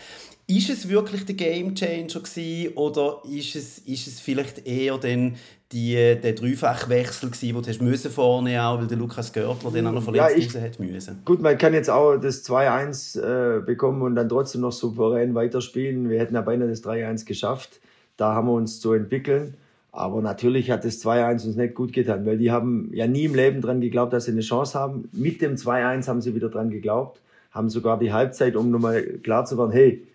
Ist 0.48 0.70
es 0.70 0.88
wirklich 0.88 1.26
der 1.26 1.36
Game 1.36 1.74
Changer 1.74 2.20
gewesen, 2.20 2.74
oder 2.76 3.22
ist 3.28 3.56
es, 3.56 3.80
ist 3.80 4.06
es 4.06 4.20
vielleicht 4.20 4.68
eher 4.68 5.00
den, 5.00 5.36
die, 5.72 5.96
der 5.96 6.34
Dreifachwechsel 6.34 7.30
gewesen, 7.32 7.56
den 7.56 7.62
du 7.64 7.70
hast 7.70 7.82
müssen 7.82 8.12
vorne 8.12 8.64
auch, 8.64 8.80
weil 8.80 8.86
der 8.86 8.98
Lukas 8.98 9.34
Görtler 9.34 9.72
den 9.72 9.88
auch 9.88 9.92
noch 9.92 10.04
verletzt 10.04 10.54
ja, 10.54 10.62
hat 10.62 10.80
müssen? 10.80 11.22
Gut, 11.26 11.42
man 11.42 11.58
kann 11.58 11.74
jetzt 11.74 11.90
auch 11.90 12.18
das 12.18 12.48
2-1 12.48 13.20
äh, 13.20 13.62
bekommen 13.62 14.04
und 14.04 14.14
dann 14.14 14.30
trotzdem 14.30 14.62
noch 14.62 14.72
souverän 14.72 15.34
weiterspielen. 15.34 16.10
Wir 16.10 16.20
hätten 16.20 16.36
ja 16.36 16.42
beinahe 16.42 16.70
das 16.70 16.84
3-1 16.84 17.26
geschafft. 17.26 17.80
Da 18.16 18.36
haben 18.36 18.48
wir 18.48 18.54
uns 18.54 18.80
zu 18.80 18.94
entwickeln. 18.94 19.56
Aber 19.92 20.22
natürlich 20.22 20.70
hat 20.70 20.86
das 20.86 21.04
2-1 21.04 21.48
uns 21.48 21.56
nicht 21.56 21.74
gut 21.74 21.92
getan, 21.92 22.26
weil 22.26 22.38
die 22.38 22.52
haben 22.52 22.92
ja 22.94 23.08
nie 23.08 23.24
im 23.24 23.34
Leben 23.34 23.62
dran 23.62 23.80
geglaubt, 23.82 24.14
dass 24.14 24.26
sie 24.26 24.32
eine 24.32 24.42
Chance 24.42 24.78
haben. 24.78 25.10
Mit 25.14 25.42
dem 25.42 25.56
2-1 25.56 26.08
haben 26.08 26.22
sie 26.22 26.36
wieder 26.36 26.50
dran 26.50 26.70
geglaubt, 26.70 27.22
haben 27.52 27.70
sogar 27.70 27.98
die 27.98 28.12
Halbzeit, 28.12 28.58
um 28.58 28.70
nochmal 28.70 29.02
klar 29.24 29.46
zu 29.46 29.58
werden, 29.58 29.72
hey, 29.72 30.06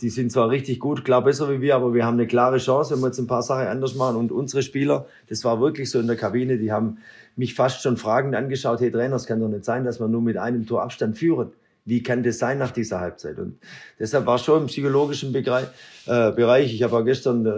die 0.00 0.10
sind 0.10 0.32
zwar 0.32 0.50
richtig 0.50 0.80
gut, 0.80 1.04
klar 1.04 1.22
besser 1.22 1.50
wie 1.50 1.60
wir, 1.60 1.76
aber 1.76 1.94
wir 1.94 2.04
haben 2.04 2.14
eine 2.14 2.26
klare 2.26 2.58
Chance, 2.58 2.94
wenn 2.94 3.00
wir 3.00 3.08
jetzt 3.08 3.18
ein 3.18 3.26
paar 3.26 3.42
Sachen 3.42 3.66
anders 3.66 3.94
machen. 3.94 4.16
Und 4.16 4.32
unsere 4.32 4.62
Spieler, 4.62 5.06
das 5.28 5.44
war 5.44 5.60
wirklich 5.60 5.90
so 5.90 5.98
in 5.98 6.06
der 6.06 6.16
Kabine, 6.16 6.58
die 6.58 6.72
haben 6.72 6.98
mich 7.36 7.54
fast 7.54 7.82
schon 7.82 7.96
fragend 7.96 8.34
angeschaut, 8.34 8.80
hey 8.80 8.90
Trainer, 8.90 9.16
es 9.16 9.26
kann 9.26 9.40
doch 9.40 9.48
nicht 9.48 9.64
sein, 9.64 9.84
dass 9.84 10.00
wir 10.00 10.08
nur 10.08 10.22
mit 10.22 10.36
einem 10.36 10.66
Tor 10.66 10.82
Abstand 10.82 11.16
führen. 11.16 11.52
Wie 11.84 12.02
kann 12.02 12.22
das 12.22 12.38
sein 12.38 12.58
nach 12.58 12.70
dieser 12.70 13.00
Halbzeit? 13.00 13.38
Und 13.38 13.58
deshalb 13.98 14.26
war 14.26 14.38
schon 14.38 14.62
im 14.62 14.66
psychologischen 14.66 15.32
Bereich, 15.32 15.66
äh, 16.06 16.30
Bereich 16.32 16.74
ich 16.74 16.82
habe 16.82 16.96
auch 16.96 17.04
gestern, 17.04 17.46
äh, 17.46 17.50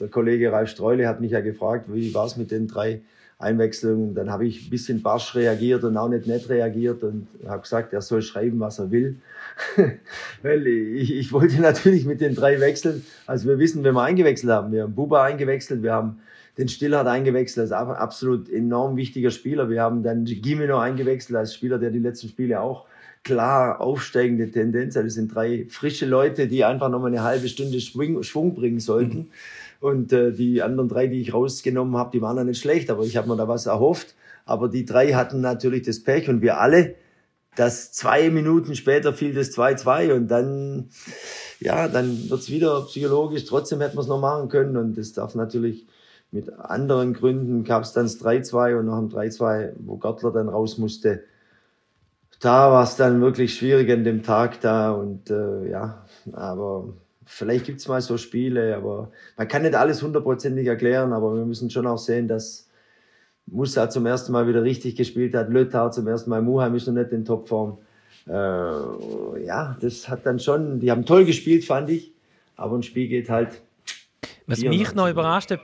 der 0.00 0.08
Kollege 0.08 0.50
Ralf 0.52 0.70
Streule 0.70 1.06
hat 1.06 1.20
mich 1.20 1.30
ja 1.30 1.40
gefragt, 1.40 1.86
wie 1.88 2.12
war 2.12 2.26
es 2.26 2.36
mit 2.36 2.50
den 2.50 2.66
drei 2.66 3.02
Einwechslungen. 3.42 4.14
Dann 4.14 4.30
habe 4.30 4.46
ich 4.46 4.66
ein 4.66 4.70
bisschen 4.70 5.02
barsch 5.02 5.34
reagiert 5.34 5.84
und 5.84 5.96
auch 5.96 6.08
nicht 6.08 6.26
nett 6.26 6.48
reagiert 6.48 7.02
und 7.02 7.26
habe 7.46 7.62
gesagt, 7.62 7.92
er 7.92 8.00
soll 8.00 8.22
schreiben, 8.22 8.60
was 8.60 8.78
er 8.78 8.90
will. 8.90 9.16
Weil 10.42 10.66
ich, 10.66 11.14
ich 11.14 11.32
wollte 11.32 11.60
natürlich 11.60 12.06
mit 12.06 12.20
den 12.20 12.34
drei 12.34 12.60
wechseln. 12.60 13.04
Also 13.26 13.48
wir 13.48 13.58
wissen, 13.58 13.84
wenn 13.84 13.94
wir 13.94 14.02
eingewechselt 14.02 14.52
haben, 14.52 14.72
wir 14.72 14.84
haben 14.84 14.94
Buba 14.94 15.24
eingewechselt, 15.24 15.82
wir 15.82 15.92
haben 15.92 16.20
den 16.58 16.68
Stillhardt 16.68 17.06
eingewechselt 17.06 17.72
als 17.72 17.72
absolut 17.72 18.50
enorm 18.50 18.96
wichtiger 18.96 19.30
Spieler. 19.30 19.70
Wir 19.70 19.82
haben 19.82 20.02
dann 20.02 20.24
Gimeno 20.24 20.78
eingewechselt 20.78 21.36
als 21.36 21.54
Spieler, 21.54 21.78
der 21.78 21.90
die 21.90 21.98
letzten 21.98 22.28
Spiele 22.28 22.60
auch 22.60 22.86
klar 23.24 23.80
aufsteigende 23.80 24.50
Tendenz. 24.50 24.96
Also 24.96 25.06
das 25.06 25.14
sind 25.14 25.34
drei 25.34 25.66
frische 25.68 26.06
Leute, 26.06 26.48
die 26.48 26.64
einfach 26.64 26.88
noch 26.88 27.00
mal 27.00 27.06
eine 27.06 27.22
halbe 27.22 27.48
Stunde 27.48 27.80
Schwung, 27.80 28.22
Schwung 28.22 28.54
bringen 28.54 28.80
sollten. 28.80 29.18
Mhm. 29.18 29.30
Und 29.82 30.12
äh, 30.12 30.30
die 30.30 30.62
anderen 30.62 30.88
drei, 30.88 31.08
die 31.08 31.20
ich 31.20 31.34
rausgenommen 31.34 31.96
habe, 31.96 32.12
die 32.12 32.22
waren 32.22 32.36
ja 32.36 32.44
nicht 32.44 32.60
schlecht, 32.60 32.88
aber 32.88 33.02
ich 33.02 33.16
habe 33.16 33.28
mir 33.28 33.36
da 33.36 33.48
was 33.48 33.66
erhofft. 33.66 34.14
Aber 34.44 34.68
die 34.68 34.84
drei 34.84 35.14
hatten 35.14 35.40
natürlich 35.40 35.82
das 35.82 36.04
Pech 36.04 36.28
und 36.28 36.40
wir 36.40 36.60
alle, 36.60 36.94
dass 37.56 37.90
zwei 37.90 38.30
Minuten 38.30 38.76
später 38.76 39.12
fiel 39.12 39.34
das 39.34 39.50
2-2 39.50 40.14
und 40.14 40.28
dann, 40.28 40.90
ja, 41.58 41.88
dann 41.88 42.30
wird's 42.30 42.48
wieder 42.48 42.82
psychologisch. 42.82 43.44
Trotzdem 43.44 43.80
hätten 43.80 43.96
wir 43.96 44.02
es 44.02 44.06
noch 44.06 44.20
machen 44.20 44.48
können 44.48 44.76
und 44.76 44.96
das 44.96 45.14
darf 45.14 45.34
natürlich 45.34 45.84
mit 46.30 46.52
anderen 46.52 47.12
Gründen 47.12 47.64
gab 47.64 47.82
es 47.82 47.92
dann 47.92 48.04
das 48.04 48.20
3-2 48.20 48.78
und 48.78 48.86
nach 48.86 49.00
dem 49.00 49.08
3-2, 49.08 49.72
wo 49.80 49.96
Gartler 49.96 50.30
dann 50.30 50.48
raus 50.48 50.78
musste, 50.78 51.24
da 52.38 52.70
war 52.70 52.84
es 52.84 52.94
dann 52.94 53.20
wirklich 53.20 53.56
schwierig 53.56 53.90
an 53.90 54.04
dem 54.04 54.22
Tag 54.22 54.60
da 54.60 54.92
und 54.92 55.28
äh, 55.28 55.68
ja, 55.68 56.04
aber 56.30 56.94
vielleicht 57.24 57.66
gibt 57.66 57.80
es 57.80 57.88
mal 57.88 58.00
so 58.00 58.16
Spiele, 58.16 58.76
aber 58.76 59.10
man 59.36 59.48
kann 59.48 59.62
nicht 59.62 59.74
alles 59.74 60.02
hundertprozentig 60.02 60.66
erklären, 60.66 61.12
aber 61.12 61.34
wir 61.36 61.44
müssen 61.44 61.70
schon 61.70 61.86
auch 61.86 61.98
sehen, 61.98 62.28
dass 62.28 62.68
Musa 63.46 63.90
zum 63.90 64.06
ersten 64.06 64.32
Mal 64.32 64.46
wieder 64.46 64.62
richtig 64.62 64.96
gespielt 64.96 65.34
hat, 65.34 65.50
Löthar 65.50 65.90
zum 65.90 66.06
ersten 66.06 66.30
Mal, 66.30 66.42
Muheim 66.42 66.74
ist 66.74 66.86
noch 66.86 66.94
nicht 66.94 67.12
in 67.12 67.24
Topform. 67.24 67.78
Äh, 68.26 68.32
ja, 68.32 69.76
das 69.80 70.08
hat 70.08 70.26
dann 70.26 70.38
schon, 70.38 70.80
die 70.80 70.90
haben 70.90 71.04
toll 71.04 71.24
gespielt, 71.24 71.64
fand 71.64 71.90
ich, 71.90 72.12
aber 72.56 72.76
ein 72.76 72.82
Spiel 72.82 73.08
geht 73.08 73.30
halt. 73.30 73.62
Was 74.46 74.60
mich 74.60 74.94
noch 74.94 75.08
überrascht 75.08 75.50
hat, 75.50 75.62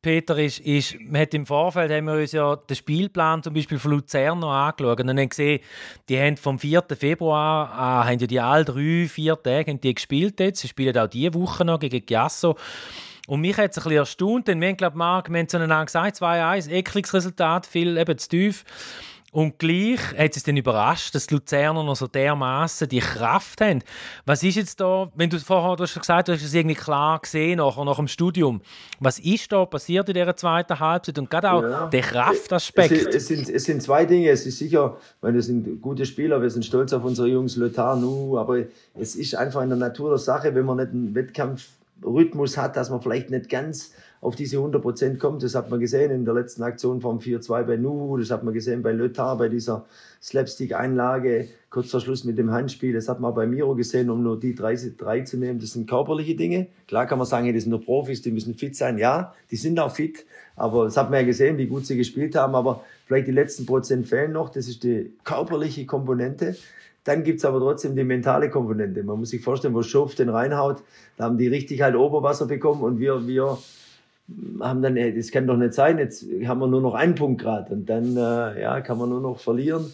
Peter, 0.00 0.38
ist, 0.38 0.60
ist, 0.60 0.96
man 1.00 1.22
hat 1.22 1.34
im 1.34 1.44
Vorfeld 1.44 1.90
haben 1.90 2.06
wir 2.06 2.14
uns 2.14 2.32
ja 2.32 2.54
den 2.56 2.76
Spielplan 2.76 3.42
zum 3.42 3.54
Beispiel 3.54 3.78
von 3.78 3.92
Luzern 3.92 4.38
noch 4.38 4.52
angeschaut 4.52 5.00
und 5.00 5.08
haben 5.08 5.28
gesehen, 5.28 5.60
die 6.08 6.18
haben 6.18 6.36
vom 6.36 6.58
4. 6.58 6.84
Februar 6.96 7.72
an, 7.72 8.06
haben 8.08 8.18
ja 8.18 8.26
die 8.26 8.40
alle 8.40 8.64
drei, 8.64 9.08
vier 9.08 9.40
Tage 9.42 9.74
die 9.74 9.94
gespielt 9.94 10.38
jetzt. 10.40 10.60
Sie 10.60 10.68
spielen 10.68 10.96
auch 10.96 11.08
diese 11.08 11.34
Woche 11.34 11.64
noch 11.64 11.80
gegen 11.80 12.04
Giasso. 12.06 12.56
Und 13.26 13.40
mich 13.40 13.58
hat 13.58 13.72
es 13.72 13.78
ein 13.78 13.82
bisschen 13.82 13.98
erstaunt, 13.98 14.48
denn 14.48 14.60
wir 14.60 14.68
haben, 14.68 14.76
glaube 14.76 14.96
Marc, 14.96 15.30
wir 15.30 15.38
haben 15.38 15.48
zueinander 15.48 15.84
gesagt, 15.84 16.16
2-1, 16.16 16.70
ekliges 16.70 17.12
Resultat, 17.12 17.66
viel 17.66 17.98
eben 17.98 18.16
zu 18.16 18.28
tief. 18.28 18.64
Und 19.38 19.56
gleich 19.60 20.00
hat 20.18 20.36
es 20.36 20.42
dann 20.42 20.56
überrascht, 20.56 21.14
dass 21.14 21.28
die 21.28 21.34
Luzerner 21.34 21.84
noch 21.84 21.94
so 21.94 22.08
dermaßen 22.08 22.88
die 22.88 22.98
Kraft 22.98 23.60
haben. 23.60 23.84
Was 24.26 24.42
ist 24.42 24.56
jetzt 24.56 24.80
da, 24.80 25.12
wenn 25.14 25.30
du 25.30 25.38
vorher 25.38 25.76
du 25.76 25.84
hast 25.84 25.96
gesagt 25.96 26.26
du 26.26 26.32
hast 26.32 26.42
es 26.42 26.52
irgendwie 26.52 26.74
klar 26.74 27.20
gesehen 27.20 27.58
nachher, 27.58 27.84
nach 27.84 27.98
dem 27.98 28.08
Studium. 28.08 28.60
Was 28.98 29.20
ist 29.20 29.52
da 29.52 29.64
passiert 29.64 30.08
in 30.08 30.14
dieser 30.14 30.34
zweiten 30.34 30.80
Halbzeit 30.80 31.20
und 31.20 31.30
gerade 31.30 31.52
auch 31.52 31.62
ja. 31.62 31.86
der 31.86 32.00
Kraftaspekt? 32.00 32.90
Es, 32.90 33.06
es, 33.14 33.26
sind, 33.28 33.48
es 33.48 33.62
sind 33.62 33.80
zwei 33.80 34.06
Dinge. 34.06 34.28
Es 34.28 34.44
ist 34.44 34.58
sicher, 34.58 34.96
weil 35.20 35.34
wir 35.34 35.42
sind 35.42 35.80
gute 35.82 36.04
Spieler, 36.04 36.42
wir 36.42 36.50
sind 36.50 36.64
stolz 36.64 36.92
auf 36.92 37.04
unsere 37.04 37.28
Jungs, 37.28 37.54
Lothar, 37.54 37.94
Nu, 37.94 38.38
aber 38.38 38.64
es 38.98 39.14
ist 39.14 39.36
einfach 39.36 39.62
in 39.62 39.68
der 39.68 39.78
Natur 39.78 40.10
der 40.10 40.18
Sache, 40.18 40.52
wenn 40.56 40.64
man 40.64 40.78
nicht 40.78 40.90
einen 40.90 41.14
Wettkampfrhythmus 42.00 42.56
hat, 42.56 42.76
dass 42.76 42.90
man 42.90 43.00
vielleicht 43.00 43.30
nicht 43.30 43.48
ganz 43.48 43.92
auf 44.20 44.34
diese 44.34 44.56
100 44.56 44.82
Prozent 44.82 45.20
kommt. 45.20 45.42
Das 45.42 45.54
hat 45.54 45.70
man 45.70 45.78
gesehen 45.78 46.10
in 46.10 46.24
der 46.24 46.34
letzten 46.34 46.62
Aktion 46.62 47.00
vom 47.00 47.18
4-2 47.18 47.62
bei 47.62 47.76
Nu, 47.76 48.16
das 48.16 48.30
hat 48.30 48.42
man 48.42 48.52
gesehen 48.52 48.82
bei 48.82 48.92
Lötar, 48.92 49.38
bei 49.38 49.48
dieser 49.48 49.86
Slapstick-Einlage, 50.20 51.48
kurz 51.70 51.90
vor 51.90 52.00
Schluss 52.00 52.24
mit 52.24 52.36
dem 52.36 52.50
Handspiel. 52.50 52.92
Das 52.92 53.08
hat 53.08 53.20
man 53.20 53.32
bei 53.34 53.46
Miro 53.46 53.76
gesehen, 53.76 54.10
um 54.10 54.22
nur 54.22 54.38
die 54.38 54.54
drei, 54.54 54.76
drei 54.96 55.20
zu 55.20 55.36
nehmen. 55.36 55.60
Das 55.60 55.72
sind 55.72 55.88
körperliche 55.88 56.34
Dinge. 56.34 56.66
Klar 56.88 57.06
kann 57.06 57.18
man 57.18 57.26
sagen, 57.28 57.52
das 57.54 57.62
sind 57.62 57.70
nur 57.70 57.84
Profis, 57.84 58.22
die 58.22 58.32
müssen 58.32 58.54
fit 58.54 58.74
sein. 58.74 58.98
Ja, 58.98 59.34
die 59.50 59.56
sind 59.56 59.78
auch 59.78 59.94
fit, 59.94 60.26
aber 60.56 60.86
das 60.86 60.96
hat 60.96 61.10
man 61.10 61.20
ja 61.20 61.26
gesehen, 61.26 61.56
wie 61.58 61.66
gut 61.66 61.86
sie 61.86 61.96
gespielt 61.96 62.34
haben. 62.34 62.56
Aber 62.56 62.82
vielleicht 63.06 63.28
die 63.28 63.32
letzten 63.32 63.66
Prozent 63.66 64.08
fehlen 64.08 64.32
noch. 64.32 64.48
Das 64.48 64.66
ist 64.66 64.82
die 64.82 65.12
körperliche 65.22 65.86
Komponente. 65.86 66.56
Dann 67.08 67.24
gibt's 67.24 67.46
aber 67.46 67.58
trotzdem 67.58 67.96
die 67.96 68.04
mentale 68.04 68.50
Komponente. 68.50 69.02
Man 69.02 69.18
muss 69.18 69.30
sich 69.30 69.40
vorstellen, 69.40 69.72
wo 69.72 69.82
Schof 69.82 70.14
den 70.14 70.28
reinhaut, 70.28 70.82
da 71.16 71.24
haben 71.24 71.38
die 71.38 71.48
richtig 71.48 71.80
halt 71.80 71.96
Oberwasser 71.96 72.44
bekommen 72.44 72.82
und 72.82 72.98
wir, 72.98 73.26
wir 73.26 73.56
haben 74.60 74.82
dann, 74.82 74.98
ey, 74.98 75.16
das 75.16 75.30
kann 75.30 75.46
doch 75.46 75.56
nicht 75.56 75.72
sein, 75.72 75.96
jetzt 75.96 76.26
haben 76.44 76.60
wir 76.60 76.66
nur 76.66 76.82
noch 76.82 76.92
einen 76.92 77.14
Punkt 77.14 77.40
gerade 77.40 77.72
und 77.72 77.86
dann 77.86 78.14
äh, 78.14 78.60
ja, 78.60 78.82
kann 78.82 78.98
man 78.98 79.08
nur 79.08 79.22
noch 79.22 79.40
verlieren. 79.40 79.90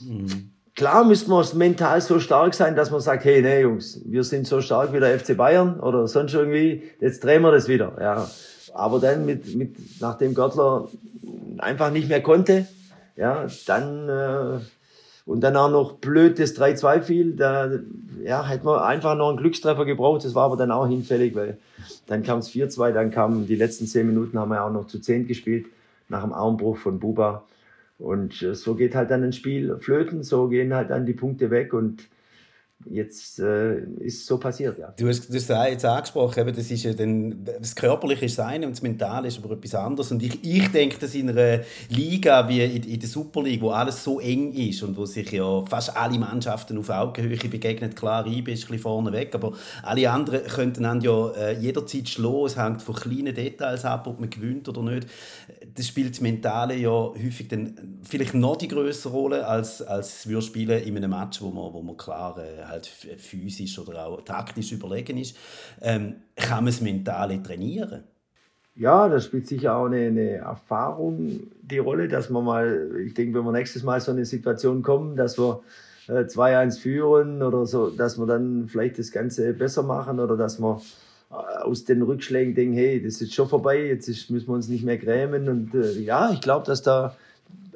Mhm. 0.00 0.50
Klar 0.74 1.04
müssen 1.04 1.30
wir 1.30 1.46
mental 1.54 2.00
so 2.00 2.18
stark 2.18 2.54
sein, 2.54 2.74
dass 2.74 2.90
man 2.90 3.00
sagt, 3.00 3.24
hey, 3.24 3.42
nee, 3.42 3.60
Jungs, 3.60 4.00
wir 4.04 4.24
sind 4.24 4.48
so 4.48 4.60
stark 4.60 4.92
wie 4.92 4.98
der 4.98 5.16
FC 5.20 5.36
Bayern 5.36 5.78
oder 5.78 6.08
sonst 6.08 6.34
irgendwie, 6.34 6.82
jetzt 6.98 7.22
drehen 7.22 7.42
wir 7.42 7.52
das 7.52 7.68
wieder. 7.68 7.96
Ja. 8.00 8.28
Aber 8.74 8.98
dann 8.98 9.24
mit, 9.24 9.54
mit 9.54 9.76
nachdem 10.00 10.34
Görtler 10.34 10.88
einfach 11.58 11.92
nicht 11.92 12.08
mehr 12.08 12.24
konnte, 12.24 12.66
ja, 13.14 13.46
dann 13.66 14.08
äh, 14.08 14.58
und 15.30 15.42
dann 15.42 15.56
auch 15.56 15.70
noch 15.70 15.92
blöd 15.92 16.40
das 16.40 16.58
3-2 16.58 17.02
fiel, 17.02 17.36
da 17.36 17.70
ja, 18.24 18.44
hätte 18.44 18.64
man 18.64 18.80
einfach 18.80 19.14
noch 19.14 19.28
einen 19.28 19.38
Glückstreffer 19.38 19.84
gebraucht, 19.84 20.24
das 20.24 20.34
war 20.34 20.46
aber 20.46 20.56
dann 20.56 20.72
auch 20.72 20.88
hinfällig, 20.88 21.36
weil 21.36 21.56
dann 22.08 22.24
kam 22.24 22.40
es 22.40 22.50
4-2, 22.50 22.90
dann 22.90 23.12
kamen 23.12 23.46
die 23.46 23.54
letzten 23.54 23.86
zehn 23.86 24.08
Minuten, 24.08 24.36
haben 24.40 24.50
wir 24.50 24.64
auch 24.64 24.72
noch 24.72 24.88
zu 24.88 24.98
10 24.98 25.28
gespielt, 25.28 25.66
nach 26.08 26.24
dem 26.24 26.32
Armbruch 26.32 26.78
von 26.78 26.98
Buba. 26.98 27.44
Und 28.00 28.42
äh, 28.42 28.56
so 28.56 28.74
geht 28.74 28.96
halt 28.96 29.12
dann 29.12 29.22
ein 29.22 29.32
Spiel 29.32 29.76
flöten, 29.78 30.24
so 30.24 30.48
gehen 30.48 30.74
halt 30.74 30.90
dann 30.90 31.06
die 31.06 31.12
Punkte 31.12 31.52
weg 31.52 31.74
und 31.74 32.08
jetzt 32.88 33.38
äh, 33.38 33.80
ist 33.98 34.26
so 34.26 34.38
passiert, 34.38 34.78
ja. 34.78 34.92
Du 34.96 35.08
hast 35.08 35.32
das 35.32 35.48
jetzt 35.48 35.84
angesprochen, 35.84 36.40
eben, 36.40 36.56
das 36.56 36.70
ist 36.70 36.82
ja 36.82 36.92
dann, 36.92 37.44
das 37.44 37.74
Körperliche 37.74 38.24
ist 38.24 38.38
das 38.38 38.54
und 38.54 38.70
das 38.70 38.82
Mentale 38.82 39.28
ist 39.28 39.38
aber 39.42 39.54
etwas 39.54 39.74
anderes. 39.74 40.10
Und 40.10 40.22
ich, 40.22 40.42
ich 40.42 40.68
denke, 40.68 40.98
dass 40.98 41.14
in 41.14 41.28
einer 41.28 41.60
Liga 41.88 42.48
wie 42.48 42.62
in, 42.64 42.82
in 42.82 42.98
der 42.98 43.08
Super 43.08 43.42
League, 43.42 43.60
wo 43.60 43.70
alles 43.70 44.02
so 44.02 44.18
eng 44.20 44.52
ist 44.54 44.82
und 44.82 44.96
wo 44.96 45.04
sich 45.04 45.30
ja 45.30 45.64
fast 45.66 45.96
alle 45.96 46.18
Mannschaften 46.18 46.78
auf 46.78 46.88
Augenhöhe 46.88 47.36
begegnen, 47.36 47.94
klar, 47.94 48.26
IB 48.26 48.52
ist 48.52 48.64
ein 48.64 48.68
bisschen 48.68 48.78
vorne 48.78 49.12
weg, 49.12 49.34
aber 49.34 49.52
alle 49.82 50.10
anderen 50.10 50.44
könnten 50.44 50.84
dann 50.84 51.00
ja 51.00 51.30
äh, 51.32 51.58
jederzeit 51.58 52.08
schlagen. 52.08 52.46
Es 52.46 52.56
hängt 52.56 52.82
von 52.82 52.94
kleinen 52.94 53.34
Details 53.34 53.84
ab, 53.84 54.06
ob 54.06 54.20
man 54.20 54.30
gewinnt 54.30 54.68
oder 54.68 54.82
nicht. 54.82 55.06
Das 55.74 55.86
spielt 55.86 56.12
das 56.12 56.20
Mentale 56.20 56.76
ja 56.76 56.90
häufig 56.90 57.48
dann 57.48 57.98
vielleicht 58.02 58.34
noch 58.34 58.56
die 58.56 58.68
größere 58.68 59.12
Rolle, 59.12 59.46
als, 59.46 59.82
als 59.82 60.28
wir 60.28 60.40
spielen 60.40 60.82
in 60.82 60.96
einem 60.96 61.10
Match, 61.10 61.42
wo 61.42 61.50
man, 61.50 61.72
wo 61.72 61.82
man 61.82 61.96
klar 61.96 62.36
äh, 62.38 62.69
halt 62.70 62.86
physisch 62.86 63.78
oder 63.78 64.06
auch 64.06 64.22
taktisch 64.22 64.72
überlegen 64.72 65.18
ist, 65.18 65.36
ähm, 65.82 66.14
kann 66.36 66.64
man 66.64 66.68
es 66.68 66.80
mental 66.80 67.42
trainieren? 67.42 68.04
Ja, 68.76 69.08
das 69.08 69.26
spielt 69.26 69.46
sicher 69.46 69.76
auch 69.76 69.86
eine, 69.86 70.06
eine, 70.06 70.30
Erfahrung 70.36 71.40
die 71.60 71.78
Rolle, 71.78 72.08
dass 72.08 72.30
man 72.30 72.44
mal, 72.44 72.90
ich 73.04 73.14
denke, 73.14 73.38
wenn 73.38 73.44
wir 73.44 73.52
nächstes 73.52 73.82
Mal 73.82 74.00
so 74.00 74.12
eine 74.12 74.24
Situation 74.24 74.82
kommen, 74.82 75.16
dass 75.16 75.38
wir 75.38 75.60
äh, 76.08 76.22
2-1 76.22 76.78
führen 76.78 77.42
oder 77.42 77.66
so, 77.66 77.90
dass 77.90 78.18
wir 78.18 78.26
dann 78.26 78.68
vielleicht 78.68 78.98
das 78.98 79.10
Ganze 79.10 79.52
besser 79.52 79.82
machen 79.82 80.18
oder 80.18 80.36
dass 80.36 80.60
wir 80.60 80.80
äh, 81.30 81.34
aus 81.34 81.84
den 81.84 82.02
Rückschlägen 82.02 82.54
denken, 82.54 82.74
hey, 82.74 83.02
das 83.02 83.20
ist 83.20 83.34
schon 83.34 83.48
vorbei, 83.48 83.86
jetzt 83.86 84.08
ist, 84.08 84.30
müssen 84.30 84.48
wir 84.48 84.54
uns 84.54 84.68
nicht 84.68 84.84
mehr 84.84 84.98
grämen. 84.98 85.48
Und 85.48 85.74
äh, 85.74 85.98
ja, 85.98 86.30
ich 86.32 86.40
glaube, 86.40 86.64
dass 86.66 86.82
da 86.82 87.16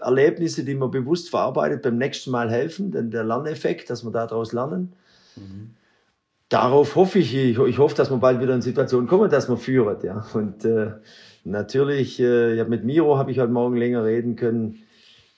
Erlebnisse, 0.00 0.64
die 0.64 0.74
man 0.74 0.90
bewusst 0.90 1.30
verarbeitet, 1.30 1.82
beim 1.82 1.98
nächsten 1.98 2.30
Mal 2.30 2.50
helfen, 2.50 2.90
denn 2.90 3.10
der 3.10 3.24
Lerneffekt, 3.24 3.90
dass 3.90 4.04
wir 4.04 4.10
daraus 4.10 4.52
lernen. 4.52 4.92
Mhm. 5.36 5.70
Darauf 6.48 6.94
hoffe 6.94 7.18
ich, 7.18 7.34
ich, 7.34 7.58
ich, 7.58 7.78
hoffe, 7.78 7.96
dass 7.96 8.10
wir 8.10 8.18
bald 8.18 8.40
wieder 8.40 8.54
in 8.54 8.62
Situationen 8.62 9.08
kommen, 9.08 9.30
dass 9.30 9.48
wir 9.48 9.56
führen. 9.56 9.96
Ja. 10.02 10.26
Und 10.34 10.64
äh, 10.64 10.92
natürlich, 11.44 12.20
äh, 12.20 12.54
ja, 12.54 12.64
mit 12.64 12.84
Miro 12.84 13.18
habe 13.18 13.30
ich 13.32 13.38
heute 13.38 13.52
Morgen 13.52 13.76
länger 13.76 14.04
reden 14.04 14.36
können. 14.36 14.82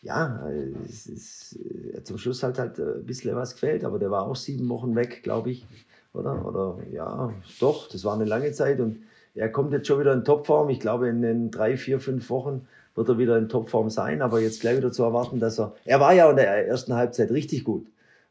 Ja, 0.02 0.48
es 0.84 1.06
ist 1.06 1.58
äh, 1.94 2.02
zum 2.02 2.18
Schluss 2.18 2.42
halt 2.42 2.58
halt 2.58 2.78
ein 2.78 3.04
bisschen 3.04 3.34
was 3.34 3.54
gefällt, 3.54 3.84
aber 3.84 3.98
der 3.98 4.10
war 4.10 4.26
auch 4.26 4.36
sieben 4.36 4.68
Wochen 4.68 4.94
weg, 4.94 5.22
glaube 5.22 5.50
ich. 5.50 5.66
Oder? 6.12 6.44
Oder 6.44 6.78
ja, 6.92 7.32
doch, 7.60 7.88
das 7.88 8.04
war 8.04 8.14
eine 8.14 8.24
lange 8.24 8.52
Zeit 8.52 8.80
und 8.80 8.98
er 9.34 9.50
kommt 9.50 9.72
jetzt 9.72 9.86
schon 9.86 10.00
wieder 10.00 10.12
in 10.12 10.24
Topform. 10.24 10.70
Ich 10.70 10.80
glaube, 10.80 11.08
in 11.08 11.22
den 11.22 11.50
drei, 11.50 11.76
vier, 11.76 12.00
fünf 12.00 12.30
Wochen 12.30 12.66
wird 12.96 13.08
er 13.08 13.18
wieder 13.18 13.38
in 13.38 13.48
Topform 13.48 13.90
sein, 13.90 14.22
aber 14.22 14.40
jetzt 14.40 14.60
gleich 14.60 14.76
wieder 14.76 14.90
zu 14.90 15.04
erwarten, 15.04 15.38
dass 15.38 15.60
er, 15.60 15.74
er 15.84 16.00
war 16.00 16.12
ja 16.12 16.28
in 16.28 16.36
der 16.36 16.66
ersten 16.66 16.94
Halbzeit 16.94 17.30
richtig 17.30 17.62
gut. 17.62 17.86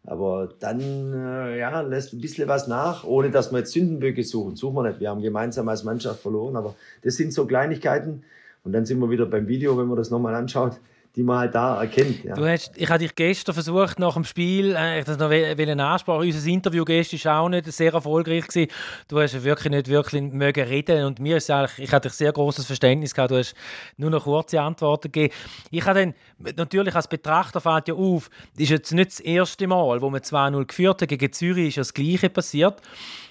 Aber 0.08 0.50
dann 0.60 0.80
äh, 1.14 1.58
ja, 1.58 1.82
lässt 1.82 2.14
ein 2.14 2.22
bisschen 2.22 2.48
was 2.48 2.68
nach, 2.68 3.06
ohne 3.06 3.32
dass 3.32 3.52
wir 3.52 3.60
jetzt 3.60 3.72
Sündenböcke 3.72 4.24
suchen. 4.24 4.56
Suchen 4.56 4.76
wir 4.76 4.84
nicht. 4.84 5.00
Wir 5.00 5.10
haben 5.10 5.22
gemeinsam 5.22 5.68
als 5.68 5.84
Mannschaft 5.84 6.22
verloren, 6.22 6.56
aber 6.56 6.76
das 7.04 7.16
sind 7.16 7.34
so 7.34 7.48
Kleinigkeiten. 7.48 8.24
Und 8.64 8.74
dann 8.74 8.86
sind 8.86 9.00
wir 9.00 9.10
wieder 9.10 9.26
beim 9.26 9.48
Video, 9.48 9.78
wenn 9.78 9.88
man 9.88 9.98
das 9.98 10.12
nochmal 10.12 10.36
anschaut 10.36 10.80
die 11.16 11.24
man 11.24 11.40
halt 11.40 11.56
da 11.56 11.82
erkennt. 11.82 12.24
Ja. 12.24 12.36
Du 12.36 12.46
hast, 12.46 12.72
ich 12.76 12.90
habe 12.90 13.00
dich 13.00 13.16
gestern 13.16 13.54
versucht, 13.54 14.00
nach 14.00 14.16
dem 14.16 14.26
Spiel, 14.26 14.76
äh, 14.76 15.04
das 15.04 15.18
noch 15.18 15.30
einen 15.30 15.80
Anspruch, 15.80 16.20
unser 16.20 16.48
Interview 16.50 16.84
gestern 16.84 17.24
war 17.24 17.42
auch 17.42 17.50
nicht 17.50 17.72
sehr 17.72 17.94
erfolgreich. 17.94 18.48
Gewesen. 18.48 18.72
Du 19.08 19.20
hast 19.20 19.44
wirklich 19.44 19.72
nicht 19.72 19.88
wirklich 19.88 20.22
mögen 20.22 20.68
reden 20.68 21.06
und 21.06 21.20
mir 21.20 21.38
ist 21.38 21.50
eigentlich, 21.50 21.88
ich 21.88 21.94
hatte 21.94 22.10
sehr 22.10 22.34
großes 22.34 22.66
Verständnis 22.66 23.14
gehabt, 23.14 23.32
du 23.32 23.38
hast 23.38 23.56
nur 23.98 24.10
noch 24.10 24.24
kurze 24.24 24.62
Antworten 24.62 25.12
gegeben. 25.12 25.34
Ich 25.72 25.86
habe 25.86 26.00
dann, 26.00 26.54
natürlich 26.58 26.96
als 26.96 27.08
Betrachter 27.08 27.62
fällt 27.62 27.88
ja 27.88 27.94
auf, 27.94 28.30
das 28.54 28.64
ist 28.64 28.70
jetzt 28.70 28.94
nicht 28.94 29.12
das 29.12 29.20
erste 29.22 29.68
Mal, 29.68 30.02
wo 30.02 30.10
man 30.10 30.22
2-0 30.22 30.66
geführt 30.66 31.02
hat, 31.02 31.10
gegen 31.10 31.32
Zürich 31.32 31.68
ist 31.70 31.78
das 31.78 31.94
Gleiche 31.94 32.30
passiert. 32.30 32.82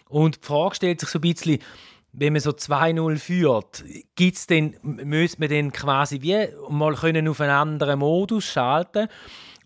Und 0.09 0.43
die 0.43 0.47
Frage 0.47 0.77
stellt 0.77 1.01
sich 1.01 1.09
so 1.09 1.19
ein 1.19 1.23
bisschen, 1.23 1.59
wenn 2.17 2.33
man 2.33 2.41
so 2.41 2.51
2-0 2.51 3.19
führt, 3.19 3.85
gibt's 4.15 4.47
denn, 4.47 4.77
müsste 4.83 5.41
man 5.41 5.51
dann 5.51 5.73
quasi 5.73 6.23
wie 6.23 6.49
mal 6.69 6.95
können 6.95 7.29
auf 7.29 7.41
einen 7.41 7.51
anderen 7.51 7.99
Modus 7.99 8.45
schalten 8.45 9.09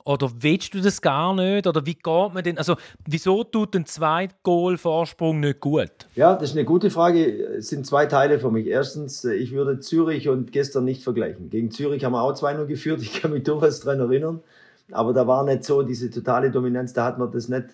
oder 0.08 0.30
willst 0.40 0.72
du 0.72 0.80
das 0.80 1.02
gar 1.02 1.34
nicht? 1.34 1.66
Oder 1.66 1.84
wie 1.84 1.92
geht 1.92 2.32
man 2.32 2.42
denn? 2.42 2.56
Also, 2.56 2.76
wieso 3.06 3.44
tut 3.44 3.76
ein 3.76 3.84
Zweit-Goal-Vorsprung 3.84 5.38
nicht 5.40 5.60
gut? 5.60 5.90
Ja, 6.14 6.32
das 6.32 6.50
ist 6.50 6.56
eine 6.56 6.64
gute 6.64 6.88
Frage. 6.88 7.26
Es 7.58 7.68
sind 7.68 7.86
zwei 7.86 8.06
Teile 8.06 8.38
für 8.38 8.50
mich. 8.50 8.66
Erstens, 8.68 9.26
ich 9.26 9.52
würde 9.52 9.80
Zürich 9.80 10.30
und 10.30 10.50
gestern 10.50 10.86
nicht 10.86 11.02
vergleichen. 11.02 11.50
Gegen 11.50 11.70
Zürich 11.70 12.06
haben 12.06 12.12
wir 12.12 12.22
auch 12.22 12.32
2-0 12.32 12.64
geführt. 12.64 13.02
Ich 13.02 13.20
kann 13.20 13.32
mich 13.32 13.42
durchaus 13.42 13.80
daran 13.80 14.00
erinnern. 14.00 14.40
Aber 14.92 15.12
da 15.12 15.26
war 15.26 15.44
nicht 15.44 15.64
so 15.64 15.82
diese 15.82 16.08
totale 16.10 16.50
Dominanz. 16.50 16.94
Da 16.94 17.04
hat 17.04 17.18
man 17.18 17.30
das 17.30 17.50
nicht 17.50 17.66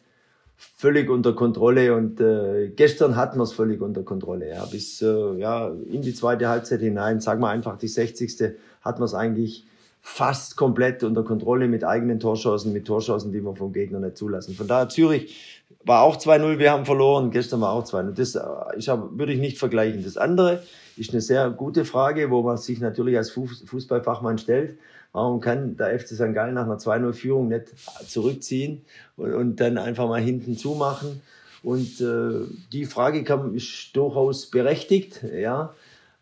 völlig 0.76 1.08
unter 1.08 1.32
Kontrolle 1.34 1.94
und 1.94 2.20
äh, 2.20 2.68
gestern 2.68 3.16
hatten 3.16 3.38
wir 3.38 3.44
es 3.44 3.52
völlig 3.52 3.80
unter 3.80 4.02
Kontrolle. 4.02 4.50
Ja, 4.50 4.64
bis 4.66 5.00
äh, 5.02 5.38
ja, 5.38 5.68
in 5.68 6.02
die 6.02 6.14
zweite 6.14 6.48
Halbzeit 6.48 6.80
hinein, 6.80 7.20
sagen 7.20 7.40
wir 7.40 7.48
einfach 7.48 7.78
die 7.78 7.88
60. 7.88 8.54
hatten 8.82 9.00
wir 9.00 9.06
es 9.06 9.14
eigentlich 9.14 9.66
fast 10.00 10.56
komplett 10.56 11.02
unter 11.02 11.24
Kontrolle 11.24 11.66
mit 11.66 11.82
eigenen 11.82 12.20
Torschancen, 12.20 12.74
mit 12.74 12.86
Torschancen, 12.86 13.32
die 13.32 13.40
wir 13.40 13.56
vom 13.56 13.72
Gegner 13.72 14.00
nicht 14.00 14.18
zulassen. 14.18 14.54
Von 14.54 14.66
daher 14.66 14.90
Zürich 14.90 15.64
war 15.84 16.02
auch 16.02 16.16
2-0, 16.18 16.58
wir 16.58 16.72
haben 16.72 16.84
verloren, 16.84 17.30
gestern 17.30 17.62
war 17.62 17.72
auch 17.72 17.84
2-0. 17.84 18.12
Das 18.12 18.34
äh, 18.34 18.42
ich 18.76 18.88
hab, 18.88 19.18
würde 19.18 19.32
ich 19.32 19.40
nicht 19.40 19.58
vergleichen. 19.58 20.04
Das 20.04 20.18
andere 20.18 20.62
ist 20.96 21.12
eine 21.12 21.22
sehr 21.22 21.50
gute 21.50 21.84
Frage, 21.84 22.30
wo 22.30 22.42
man 22.42 22.58
sich 22.58 22.80
natürlich 22.80 23.16
als 23.16 23.30
Fußballfachmann 23.30 24.38
stellt. 24.38 24.78
Warum 25.14 25.40
kann 25.40 25.76
der 25.76 25.96
FC 25.96 26.08
St. 26.08 26.34
Gallen 26.34 26.54
nach 26.54 26.64
einer 26.64 26.78
2-0-Führung 26.78 27.46
nicht 27.46 27.66
zurückziehen 28.08 28.84
und, 29.16 29.32
und, 29.32 29.60
dann 29.60 29.78
einfach 29.78 30.08
mal 30.08 30.20
hinten 30.20 30.56
zumachen? 30.56 31.22
Und 31.62 32.00
äh, 32.00 32.48
die 32.72 32.84
Frage 32.84 33.22
kam, 33.22 33.54
ist 33.54 33.94
durchaus 33.94 34.50
berechtigt. 34.50 35.22
Ja, 35.22 35.72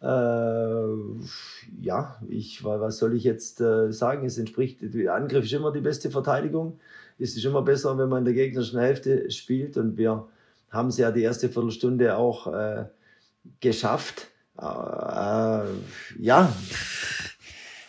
äh, 0.03 0.87
ja 1.81 2.21
ich, 2.29 2.63
was 2.65 2.99
soll 2.99 3.17
ich 3.17 3.25
jetzt 3.25 3.63
äh, 3.63 3.91
sagen? 3.91 4.27
Es 4.27 4.37
entspricht, 4.37 4.81
der 4.83 5.15
Angriff 5.15 5.47
ist 5.47 5.55
immer 5.55 5.73
die 5.73 5.81
beste 5.81 6.11
Verteidigung. 6.11 6.79
Es 7.19 7.35
ist 7.35 7.47
immer 7.47 7.63
besser, 7.63 7.97
wenn 7.97 8.11
man 8.11 8.19
in 8.19 8.25
der 8.27 8.35
gegnerischen 8.35 8.79
Hälfte 8.79 9.31
spielt. 9.31 9.79
Und 9.79 9.97
wir 9.97 10.27
haben 10.71 10.89
es 10.89 10.99
ja 10.99 11.11
die 11.11 11.23
erste 11.23 11.49
Viertelstunde 11.49 12.19
auch 12.19 12.47
äh, 12.53 12.85
geschafft. 13.61 14.29
Äh, 14.61 14.65
ja, 16.19 16.53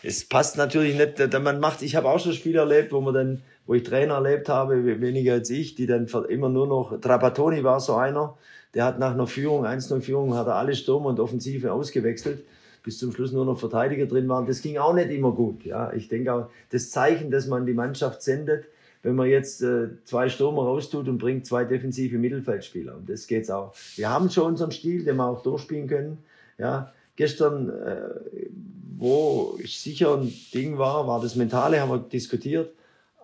es 0.04 0.26
passt 0.26 0.58
natürlich 0.58 0.98
nicht, 0.98 1.42
man 1.42 1.60
macht, 1.60 1.82
ich 1.82 1.96
habe 1.96 2.10
auch 2.10 2.20
schon 2.20 2.34
Spiele 2.34 2.60
erlebt, 2.60 2.92
wo 2.92 3.00
man 3.00 3.14
dann, 3.14 3.42
wo 3.66 3.74
ich 3.74 3.84
Trainer 3.84 4.16
erlebt 4.16 4.50
habe, 4.50 5.00
weniger 5.00 5.34
als 5.34 5.50
ich, 5.50 5.76
die 5.76 5.86
dann 5.86 6.08
immer 6.28 6.50
nur 6.50 6.68
noch, 6.68 7.00
Trapattoni 7.00 7.64
war 7.64 7.80
so 7.80 7.96
einer, 7.96 8.38
der 8.74 8.86
hat 8.86 9.00
nach 9.00 9.14
einer 9.14 9.28
Führung, 9.28 9.66
1-0 9.66 10.02
Führung, 10.02 10.36
hat 10.36 10.48
er 10.48 10.56
alle 10.56 10.76
Sturm 10.76 11.06
und 11.06 11.20
Offensive 11.22 11.72
ausgewechselt, 11.72 12.44
bis 12.84 12.98
zum 12.98 13.14
Schluss 13.14 13.32
nur 13.32 13.46
noch 13.46 13.58
Verteidiger 13.58 14.06
drin 14.06 14.28
waren. 14.28 14.46
Das 14.46 14.62
ging 14.62 14.78
auch 14.78 14.94
nicht 14.94 15.10
immer 15.10 15.32
gut. 15.32 15.64
Ja, 15.64 15.94
ich 15.94 16.10
denke 16.10 16.34
auch, 16.34 16.50
das 16.72 16.92
Zeichen, 16.92 17.32
das 17.32 17.48
man 17.48 17.66
die 17.66 17.74
Mannschaft 17.74 18.22
sendet, 18.22 18.66
wenn 19.04 19.16
man 19.16 19.30
jetzt 19.30 19.62
äh, 19.62 19.88
zwei 20.04 20.28
Stürmer 20.28 20.64
raustut 20.64 21.08
und 21.08 21.18
bringt 21.18 21.46
zwei 21.46 21.64
defensive 21.64 22.18
Mittelfeldspieler. 22.18 22.96
Und 22.98 23.10
das 23.10 23.28
geht's 23.28 23.50
auch. 23.50 23.74
Wir 23.96 24.10
haben 24.10 24.30
schon 24.30 24.48
unseren 24.48 24.72
Stil, 24.72 25.06
den 25.06 25.16
wir 25.18 25.28
auch 25.28 25.44
durchspielen 25.44 25.88
können. 25.88 26.18
Ja, 26.58 26.92
gestern 27.16 27.70
äh, 27.70 28.50
wo 28.98 29.58
sicher 29.66 30.18
ein 30.18 30.34
Ding 30.54 30.78
war, 30.78 31.08
war 31.08 31.22
das 31.22 31.36
Mentale, 31.36 31.82
haben 31.82 31.92
wir 31.92 32.00
diskutiert, 32.00 32.74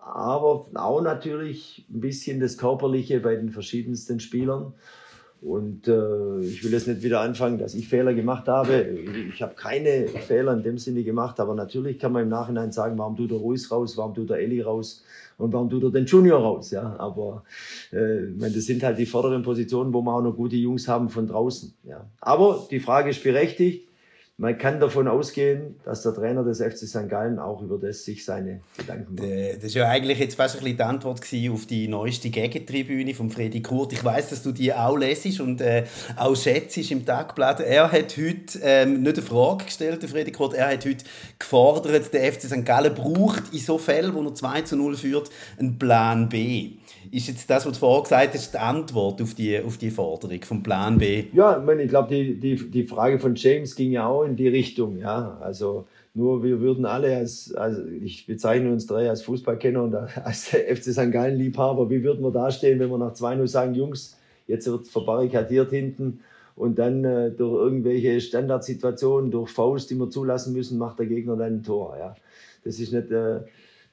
aber 0.00 0.66
auch 0.74 1.02
natürlich 1.02 1.86
ein 1.90 2.00
bisschen 2.00 2.40
das 2.40 2.56
Körperliche 2.56 3.20
bei 3.20 3.36
den 3.36 3.50
verschiedensten 3.50 4.20
Spielern. 4.20 4.72
Und 5.42 5.88
äh, 5.88 6.40
ich 6.40 6.62
will 6.62 6.72
jetzt 6.72 6.86
nicht 6.86 7.02
wieder 7.02 7.20
anfangen, 7.20 7.56
dass 7.56 7.74
ich 7.74 7.88
Fehler 7.88 8.12
gemacht 8.12 8.46
habe. 8.46 8.86
Ich 9.32 9.40
habe 9.40 9.54
keine 9.54 10.06
Fehler 10.06 10.52
in 10.52 10.62
dem 10.62 10.76
Sinne 10.76 11.02
gemacht, 11.02 11.40
aber 11.40 11.54
natürlich 11.54 11.98
kann 11.98 12.12
man 12.12 12.24
im 12.24 12.28
Nachhinein 12.28 12.72
sagen, 12.72 12.98
warum 12.98 13.16
tut 13.16 13.30
der 13.30 13.38
Ruiz 13.38 13.70
raus, 13.70 13.96
warum 13.96 14.14
tut 14.14 14.28
der 14.28 14.38
Eli 14.38 14.60
raus 14.60 15.02
und 15.38 15.54
warum 15.54 15.70
tut 15.70 15.82
er 15.82 15.90
den 15.90 16.04
Junior 16.04 16.40
raus. 16.40 16.70
Ja? 16.72 16.94
Aber 16.98 17.44
äh, 17.90 18.26
das 18.38 18.66
sind 18.66 18.82
halt 18.82 18.98
die 18.98 19.06
vorderen 19.06 19.42
Positionen, 19.42 19.94
wo 19.94 20.02
wir 20.02 20.14
auch 20.14 20.22
noch 20.22 20.36
gute 20.36 20.56
Jungs 20.56 20.86
haben 20.88 21.08
von 21.08 21.26
draußen. 21.26 21.72
Ja? 21.84 22.04
Aber 22.20 22.66
die 22.70 22.80
Frage 22.80 23.08
ist 23.08 23.22
berechtigt 23.22 23.89
man 24.40 24.56
kann 24.56 24.80
davon 24.80 25.06
ausgehen, 25.06 25.78
dass 25.84 26.02
der 26.02 26.14
Trainer 26.14 26.42
des 26.42 26.62
FC 26.62 26.78
St. 26.78 27.10
Gallen 27.10 27.38
auch 27.38 27.60
über 27.60 27.76
das 27.76 28.06
sich 28.06 28.24
seine 28.24 28.62
Gedanken 28.74 29.14
macht. 29.14 29.56
Das 29.56 29.64
ist 29.64 29.74
ja 29.74 29.86
eigentlich 29.86 30.18
jetzt 30.18 30.36
fast 30.36 30.56
ein 30.56 30.60
bisschen 30.60 30.78
die 30.78 30.82
Antwort 30.82 31.20
auf 31.52 31.66
die 31.66 31.88
neueste 31.88 32.30
Gegentribüne 32.30 33.12
von 33.12 33.28
Freddy 33.28 33.60
Kurt. 33.60 33.92
Ich 33.92 34.02
weiß, 34.02 34.30
dass 34.30 34.42
du 34.42 34.52
die 34.52 34.72
auch 34.72 34.96
lesest 34.96 35.40
und 35.40 35.60
äh, 35.60 35.84
auch 36.16 36.34
schätzt 36.34 36.78
im 36.90 37.04
Tagblatt. 37.04 37.60
Er 37.60 37.92
hat 37.92 38.16
heute 38.16 38.58
ähm, 38.62 39.02
nicht 39.02 39.18
eine 39.18 39.26
Frage 39.26 39.66
gestellt, 39.66 40.02
Freddy 40.04 40.32
Kurt, 40.32 40.54
er 40.54 40.68
hat 40.72 40.86
heute 40.86 41.04
gefordert, 41.38 42.14
der 42.14 42.32
FC 42.32 42.44
St. 42.44 42.64
Gallen 42.64 42.94
braucht 42.94 43.52
in 43.52 43.58
so 43.58 43.76
Fällen, 43.76 44.14
wo 44.14 44.22
er 44.22 44.34
2 44.34 44.62
zu 44.62 44.76
0 44.76 44.96
führt, 44.96 45.30
einen 45.58 45.78
Plan 45.78 46.30
B. 46.30 46.78
Ist 47.10 47.28
jetzt 47.28 47.48
das, 47.48 47.66
was 47.66 47.72
du 47.72 47.78
vorher 47.78 48.02
gesagt 48.02 48.34
hast, 48.34 48.52
die 48.52 48.58
Antwort 48.58 49.22
auf 49.22 49.34
die, 49.34 49.58
auf 49.60 49.78
die 49.78 49.90
Forderung 49.90 50.42
vom 50.42 50.62
Plan 50.62 50.98
B? 50.98 51.24
Ja, 51.32 51.58
ich, 51.58 51.64
meine, 51.64 51.82
ich 51.82 51.88
glaube, 51.88 52.14
die, 52.14 52.38
die, 52.38 52.70
die 52.70 52.86
Frage 52.86 53.18
von 53.18 53.34
James 53.34 53.74
ging 53.74 53.92
ja 53.92 54.06
auch 54.06 54.24
in 54.24 54.36
die 54.36 54.48
Richtung. 54.48 54.98
Ja? 54.98 55.38
Also 55.40 55.86
nur 56.14 56.42
wir 56.42 56.60
würden 56.60 56.84
alle 56.84 57.16
als, 57.16 57.54
also 57.54 57.82
ich 57.86 58.26
bezeichne 58.26 58.70
uns 58.70 58.86
drei 58.86 59.08
als 59.08 59.22
Fußballkenner 59.22 59.82
und 59.82 59.94
als 60.24 60.48
FC 60.48 60.92
St. 60.92 61.10
Gallen-Liebhaber, 61.10 61.88
wie 61.90 62.02
würden 62.02 62.22
wir 62.22 62.32
dastehen, 62.32 62.78
wenn 62.78 62.90
wir 62.90 62.98
nach 62.98 63.14
2-0 63.14 63.46
sagen, 63.48 63.74
Jungs, 63.74 64.18
jetzt 64.46 64.66
wird 64.66 64.86
verbarrikadiert 64.86 65.70
hinten 65.70 66.20
und 66.54 66.78
dann 66.78 67.04
äh, 67.04 67.30
durch 67.30 67.62
irgendwelche 67.62 68.20
Standardsituationen, 68.20 69.30
durch 69.30 69.50
Faust, 69.50 69.90
die 69.90 69.94
wir 69.94 70.10
zulassen 70.10 70.52
müssen, 70.52 70.78
macht 70.78 70.98
der 70.98 71.06
Gegner 71.06 71.36
dann 71.36 71.54
ein 71.54 71.62
Tor. 71.62 71.96
Ja? 71.98 72.14
Das 72.62 72.78
ist 72.78 72.92
nicht... 72.92 73.10
Äh, 73.10 73.40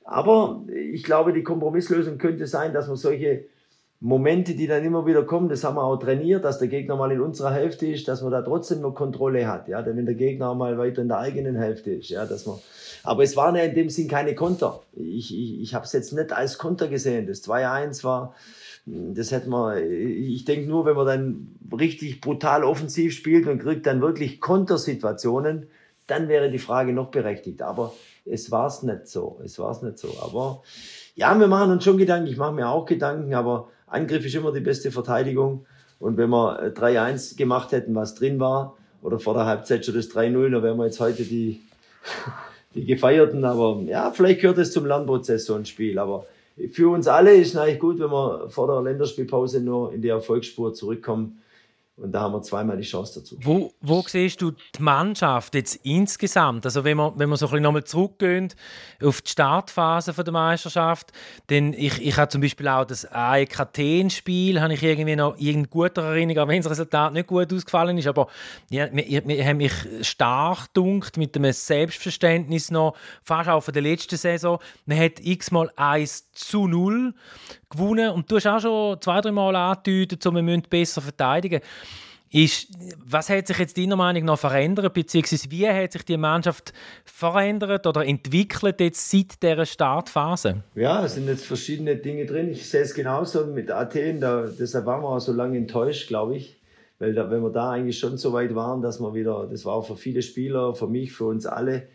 aber 0.08 0.64
ich 0.74 1.04
glaube, 1.04 1.34
die 1.34 1.44
Kompromisslösung 1.44 2.18
könnte 2.18 2.48
sein, 2.48 2.74
dass 2.74 2.88
man 2.88 2.96
solche 2.96 3.44
Momente, 4.00 4.56
die 4.56 4.68
dann 4.68 4.86
immer 4.86 5.06
wieder 5.06 5.24
kommen, 5.24 5.50
das 5.50 5.64
haben 5.64 5.76
wir 5.76 5.84
auch 5.84 5.98
trainiert, 5.98 6.46
dass 6.46 6.60
der 6.60 6.70
Gegner 6.70 6.96
mal 6.96 7.12
in 7.12 7.20
unserer 7.20 7.52
Hälfte 7.52 7.88
ist, 7.88 8.08
dass 8.08 8.22
man 8.22 8.32
da 8.32 8.42
trotzdem 8.42 8.80
noch 8.82 8.94
Kontrolle 8.94 9.48
hat, 9.48 9.68
ja, 9.68 9.82
denn 9.82 9.98
wenn 9.98 10.06
der 10.06 10.16
Gegner 10.16 10.54
mal 10.56 10.78
weiter 10.78 11.02
in 11.02 11.10
der 11.10 11.18
eigenen 11.18 11.58
Hälfte 11.58 11.92
ist, 11.92 12.10
ja, 12.10 12.26
dass 12.26 12.46
man, 12.46 12.58
aber 13.04 13.24
es 13.24 13.36
waren 13.36 13.56
ja 13.56 13.64
in 13.64 13.76
dem 13.76 13.90
Sinn 13.90 14.08
keine 14.08 14.34
Konter. 14.34 14.82
Ich, 14.94 15.38
ich, 15.38 15.62
ich 15.62 15.74
habe 15.74 15.86
es 15.86 15.94
jetzt 15.94 16.14
nicht 16.14 16.32
als 16.32 16.58
Konter 16.58 16.88
gesehen. 16.88 17.28
Das 17.28 17.44
2-1 17.44 18.04
war, 18.04 18.34
das 18.86 19.32
hätte 19.32 19.50
man, 19.50 19.78
ich 19.84 20.46
denke 20.46 20.70
nur, 20.70 20.86
wenn 20.86 20.96
man 20.96 21.06
dann 21.06 21.48
richtig 21.78 22.22
brutal 22.22 22.64
offensiv 22.64 23.14
spielt 23.14 23.48
und 23.48 23.60
kriegt 23.60 23.86
dann 23.86 24.00
wirklich 24.00 24.40
Kontersituationen, 24.40 25.68
dann 26.06 26.30
wäre 26.30 26.50
die 26.50 26.60
Frage 26.60 26.94
noch 26.94 27.10
berechtigt. 27.10 27.62
Aber 27.62 27.94
es 28.30 28.52
war 28.52 28.68
es 28.68 28.84
nicht 28.84 29.08
so. 29.08 29.40
Es 29.44 29.58
war 29.60 29.72
es 29.72 29.82
nicht 29.82 29.98
so. 29.98 30.10
Aber 30.22 30.62
ja, 31.16 31.38
wir 31.40 31.48
machen 31.48 31.72
uns 31.72 31.84
schon 31.84 31.98
Gedanken. 31.98 32.28
Ich 32.28 32.38
mache 32.38 32.54
mir 32.54 32.70
auch 32.70 32.86
Gedanken, 32.86 33.34
aber 33.34 33.70
Angriff 33.88 34.26
ist 34.26 34.36
immer 34.36 34.52
die 34.52 34.60
beste 34.60 34.92
Verteidigung. 34.92 35.66
Und 36.00 36.18
wenn 36.18 36.30
wir 36.30 36.74
3-1 36.74 37.38
gemacht 37.38 37.72
hätten, 37.72 37.96
was 37.96 38.16
drin 38.16 38.40
war, 38.40 38.78
oder 39.02 39.20
vor 39.20 39.34
der 39.34 39.46
Halbzeit 39.46 39.86
schon 39.86 39.96
das 39.96 40.10
3-0, 40.12 40.50
dann 40.50 40.64
wären 40.64 40.78
wir 40.78 40.86
jetzt 40.86 41.00
heute 41.00 41.24
die, 41.24 41.62
die 42.76 42.86
Gefeierten. 42.86 43.46
Aber 43.46 43.82
ja, 43.86 44.12
vielleicht 44.12 44.42
gehört 44.42 44.58
es 44.58 44.72
zum 44.72 44.86
Lernprozess, 44.86 45.46
so 45.46 45.56
ein 45.56 45.66
Spiel. 45.66 45.98
Aber 46.00 46.26
für 46.72 46.90
uns 46.90 47.08
alle 47.08 47.36
ist 47.36 47.50
es 47.50 47.56
eigentlich 47.56 47.80
gut, 47.80 48.00
wenn 48.00 48.12
wir 48.12 48.50
vor 48.50 48.68
der 48.68 48.82
Länderspielpause 48.82 49.62
nur 49.62 49.94
in 49.94 50.02
die 50.02 50.10
Erfolgsspur 50.10 50.74
zurückkommen. 50.74 51.42
Und 51.98 52.12
da 52.12 52.22
haben 52.22 52.34
wir 52.34 52.44
zweimal 52.44 52.78
die 52.78 52.84
Chance 52.84 53.20
dazu. 53.20 53.40
Wo, 53.42 53.74
wo 53.82 54.04
siehst 54.06 54.40
du 54.44 54.52
die 54.52 54.84
Mannschaft 54.84 55.56
jetzt 55.56 55.80
insgesamt? 55.84 56.64
Also 56.64 56.84
wenn 56.84 56.96
wir, 56.96 57.12
wenn 57.16 57.28
wir 57.28 57.38
so 57.38 57.48
ein 57.48 57.50
bisschen 57.50 57.64
nochmal 57.64 57.86
zurückgehen 57.86 58.54
auf 59.04 59.24
die 59.24 59.32
Startphase 59.32 60.14
der 60.14 60.32
Meisterschaft, 60.32 61.12
denn 61.50 61.74
ich, 61.74 62.00
ich 62.00 62.16
habe 62.16 62.30
zum 62.30 62.42
Beispiel 62.42 62.68
auch 62.68 62.86
das 62.86 63.06
AEK 63.12 63.60
Athen-Spiel, 63.62 64.62
habe 64.62 64.76
ich 64.76 64.84
irgendwie 64.84 65.16
noch 65.16 65.40
in 65.40 65.68
guter 65.72 66.04
Erinnerung, 66.04 66.44
auch 66.44 66.48
wenn 66.48 66.62
das 66.62 66.70
Resultat 66.70 67.14
nicht 67.14 67.26
gut 67.26 67.52
ausgefallen 67.52 67.98
ist, 67.98 68.06
aber 68.06 68.28
ja, 68.70 68.90
wir, 68.92 69.28
wir 69.28 69.44
haben 69.44 69.58
mich 69.58 69.74
stark 70.02 70.72
dunkt 70.76 71.18
mit 71.18 71.36
dem 71.36 71.52
Selbstverständnis 71.52 72.70
noch, 72.70 72.96
fast 73.24 73.50
auch 73.50 73.62
von 73.62 73.74
der 73.74 73.82
letzten 73.82 74.18
Saison. 74.18 74.60
Man 74.86 75.00
hat 75.00 75.20
x-mal 75.20 75.72
1 75.76 76.32
zu 76.34 76.68
0 76.68 77.16
gewonnen 77.70 78.12
und 78.12 78.32
du 78.32 78.36
hast 78.36 78.48
auch 78.48 78.60
schon 78.60 79.02
zwei, 79.02 79.20
drei 79.20 79.32
Mal 79.32 79.56
angedeutet, 79.56 80.22
so, 80.22 80.32
wir 80.32 80.42
müssen 80.42 80.64
besser 80.70 81.02
verteidigen. 81.02 81.62
Ist, 82.30 82.68
was 83.06 83.30
hat 83.30 83.48
sich 83.48 83.58
jetzt 83.58 83.78
deiner 83.78 83.96
Meinung 83.96 84.26
nach 84.26 84.38
verändert, 84.38 84.94
beziehungsweise 84.94 85.50
wie 85.50 85.68
hat 85.68 85.94
sich 85.94 86.04
die 86.04 86.18
Mannschaft 86.18 86.74
verändert 87.06 87.88
oder 87.88 88.06
entwickelt 88.06 88.82
jetzt 88.82 89.10
seit 89.10 89.42
dieser 89.42 89.66
Startphase? 89.66 90.64
Ja, 90.76 91.06
es 91.06 91.16
sind 91.16 91.28
jetzt 91.28 91.46
verschiedene 91.46 91.96
Dinge 91.96 92.26
drin. 92.26 92.50
Ich 92.50 92.70
sehe 92.70 92.82
es 92.82 92.94
genauso 92.94 93.46
mit 93.46 93.72
Athen, 93.72 94.20
da, 94.20 94.46
deshalb 94.48 94.86
waren 94.86 95.02
wir 95.04 95.10
auch 95.10 95.20
so 95.20 95.32
lange 95.32 95.58
enttäuscht, 95.58 96.08
glaube 96.08 96.36
ich. 96.36 96.58
Weil 97.00 97.14
da, 97.14 97.30
wenn 97.30 97.44
wir 97.44 97.52
da 97.52 97.72
eigentlich 97.72 98.00
schon 98.00 98.18
so 98.18 98.34
weit 98.34 98.56
waren, 98.56 98.82
dass 98.82 99.00
wir 99.00 99.14
wieder, 99.14 99.48
das 99.50 99.66
war 99.66 99.76
auch 99.76 99.86
für 99.86 99.96
viele 99.96 100.22
Spieler, 100.22 100.74
für 100.74 100.88
mich, 100.88 101.14
für 101.14 101.26
uns 101.26 101.46
alle, 101.46 101.88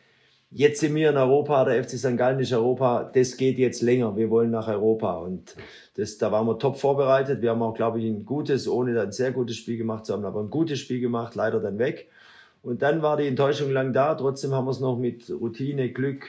jetzt 0.52 0.80
sind 0.80 0.94
wir 0.94 1.10
in 1.10 1.16
Europa, 1.16 1.64
der 1.64 1.82
FC 1.82 1.90
St. 1.98 2.16
Gallen 2.16 2.40
ist 2.40 2.52
Europa, 2.52 3.10
das 3.12 3.36
geht 3.36 3.58
jetzt 3.58 3.82
länger, 3.82 4.16
wir 4.16 4.30
wollen 4.30 4.50
nach 4.50 4.68
Europa 4.68 5.14
und 5.18 5.56
das, 5.94 6.18
da 6.18 6.32
waren 6.32 6.46
wir 6.46 6.58
top 6.58 6.78
vorbereitet. 6.78 7.42
Wir 7.42 7.50
haben 7.50 7.62
auch, 7.62 7.74
glaube 7.74 8.00
ich, 8.00 8.06
ein 8.06 8.24
gutes, 8.24 8.66
ohne 8.66 8.98
ein 9.00 9.12
sehr 9.12 9.32
gutes 9.32 9.56
Spiel 9.56 9.76
gemacht 9.76 10.06
zu 10.06 10.14
haben, 10.14 10.24
aber 10.24 10.40
ein 10.40 10.50
gutes 10.50 10.78
Spiel 10.78 11.00
gemacht, 11.00 11.34
leider 11.34 11.60
dann 11.60 11.78
weg. 11.78 12.08
Und 12.62 12.82
dann 12.82 13.02
war 13.02 13.16
die 13.16 13.26
Enttäuschung 13.26 13.70
lang 13.70 13.92
da. 13.92 14.14
Trotzdem 14.14 14.52
haben 14.52 14.66
wir 14.66 14.70
es 14.70 14.80
noch 14.80 14.96
mit 14.96 15.28
Routine, 15.28 15.90
Glück 15.90 16.28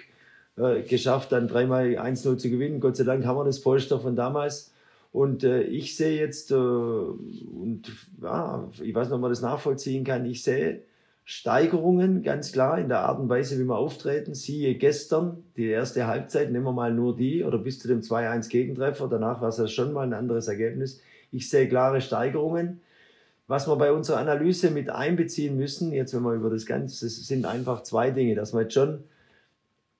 äh, 0.57 0.81
geschafft, 0.81 1.31
dann 1.31 1.47
dreimal 1.47 1.85
1-0 1.97 2.37
zu 2.37 2.49
gewinnen. 2.49 2.79
Gott 2.79 2.97
sei 2.97 3.03
Dank 3.03 3.25
haben 3.25 3.37
wir 3.37 3.45
das 3.45 3.61
Polster 3.61 3.99
von 3.99 4.15
damals. 4.15 4.73
Und 5.11 5.43
äh, 5.43 5.61
ich 5.61 5.95
sehe 5.95 6.19
jetzt, 6.19 6.51
äh, 6.51 6.55
und 6.55 7.83
ja, 8.21 8.67
ich 8.81 8.95
weiß 8.95 9.07
nicht, 9.07 9.15
ob 9.15 9.21
man 9.21 9.29
das 9.29 9.41
nachvollziehen 9.41 10.03
kann, 10.03 10.25
ich 10.25 10.43
sehe 10.43 10.81
Steigerungen, 11.25 12.21
ganz 12.21 12.51
klar, 12.51 12.77
in 12.79 12.89
der 12.89 12.99
Art 12.99 13.19
und 13.19 13.29
Weise, 13.29 13.57
wie 13.57 13.63
wir 13.63 13.77
auftreten. 13.77 14.33
Siehe 14.33 14.75
gestern, 14.75 15.43
die 15.55 15.67
erste 15.67 16.05
Halbzeit, 16.07 16.51
nehmen 16.51 16.65
wir 16.65 16.73
mal 16.73 16.93
nur 16.93 17.15
die, 17.15 17.43
oder 17.43 17.57
bis 17.57 17.79
zu 17.79 17.87
dem 17.87 18.01
2-1 18.01 18.49
Gegentreffer, 18.49 19.07
danach 19.07 19.41
war 19.41 19.49
es 19.49 19.57
ja 19.57 19.67
schon 19.67 19.93
mal 19.93 20.05
ein 20.05 20.13
anderes 20.13 20.47
Ergebnis. 20.47 21.01
Ich 21.31 21.49
sehe 21.49 21.67
klare 21.67 22.01
Steigerungen. 22.01 22.81
Was 23.47 23.67
wir 23.67 23.75
bei 23.75 23.91
unserer 23.91 24.17
Analyse 24.17 24.71
mit 24.71 24.89
einbeziehen 24.89 25.57
müssen, 25.57 25.91
jetzt 25.91 26.13
wenn 26.13 26.23
wir 26.23 26.33
über 26.33 26.49
das 26.49 26.65
Ganze, 26.65 27.05
das 27.05 27.15
sind 27.15 27.45
einfach 27.45 27.83
zwei 27.83 28.11
Dinge, 28.11 28.35
dass 28.35 28.53
wir 28.53 28.61
jetzt 28.61 28.73
schon 28.73 29.03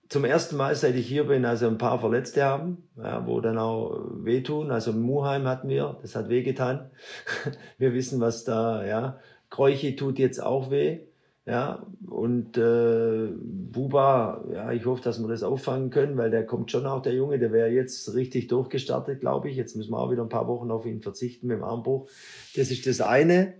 zum 0.10 0.26
ersten 0.26 0.58
Mal, 0.58 0.76
seit 0.76 0.96
ich 0.96 1.08
hier 1.08 1.26
bin, 1.26 1.44
also 1.44 1.68
ein 1.68 1.78
paar 1.78 2.00
Verletzte 2.00 2.44
haben, 2.44 2.84
ja, 2.98 3.26
wo 3.26 3.42
dann 3.42 3.58
auch 3.58 4.00
wehtun. 4.14 4.70
Also 4.70 4.94
Muheim 4.94 5.48
hatten 5.48 5.70
wir, 5.70 5.98
das 6.02 6.16
hat 6.16 6.30
wehgetan. 6.30 6.92
Wir 7.78 7.94
wissen, 7.94 8.22
was 8.22 8.44
da, 8.44 8.86
ja. 8.86 9.20
Kräuche 9.50 9.96
tut 9.96 10.20
jetzt 10.20 10.42
auch 10.42 10.70
weh. 10.70 11.00
Ja, 11.46 11.86
und 12.08 12.58
äh, 12.58 13.28
Buba, 13.36 14.46
ja, 14.54 14.72
ich 14.72 14.86
hoffe, 14.86 15.04
dass 15.04 15.20
wir 15.20 15.28
das 15.28 15.44
auffangen 15.44 15.90
können, 15.90 16.16
weil 16.16 16.32
der 16.32 16.46
kommt 16.46 16.72
schon 16.72 16.86
auch, 16.86 17.02
der 17.02 17.14
Junge, 17.14 17.38
der 17.38 17.52
wäre 17.52 17.68
jetzt 17.68 18.14
richtig 18.14 18.48
durchgestartet, 18.48 19.20
glaube 19.20 19.50
ich. 19.50 19.58
Jetzt 19.58 19.76
müssen 19.76 19.92
wir 19.92 20.00
auch 20.00 20.10
wieder 20.10 20.22
ein 20.22 20.30
paar 20.30 20.48
Wochen 20.48 20.72
auf 20.72 20.86
ihn 20.86 21.02
verzichten 21.02 21.48
mit 21.48 21.58
dem 21.58 21.64
Armbruch. 21.66 22.08
Das 22.56 22.72
ist 22.72 22.88
das 22.88 23.02
eine. 23.02 23.56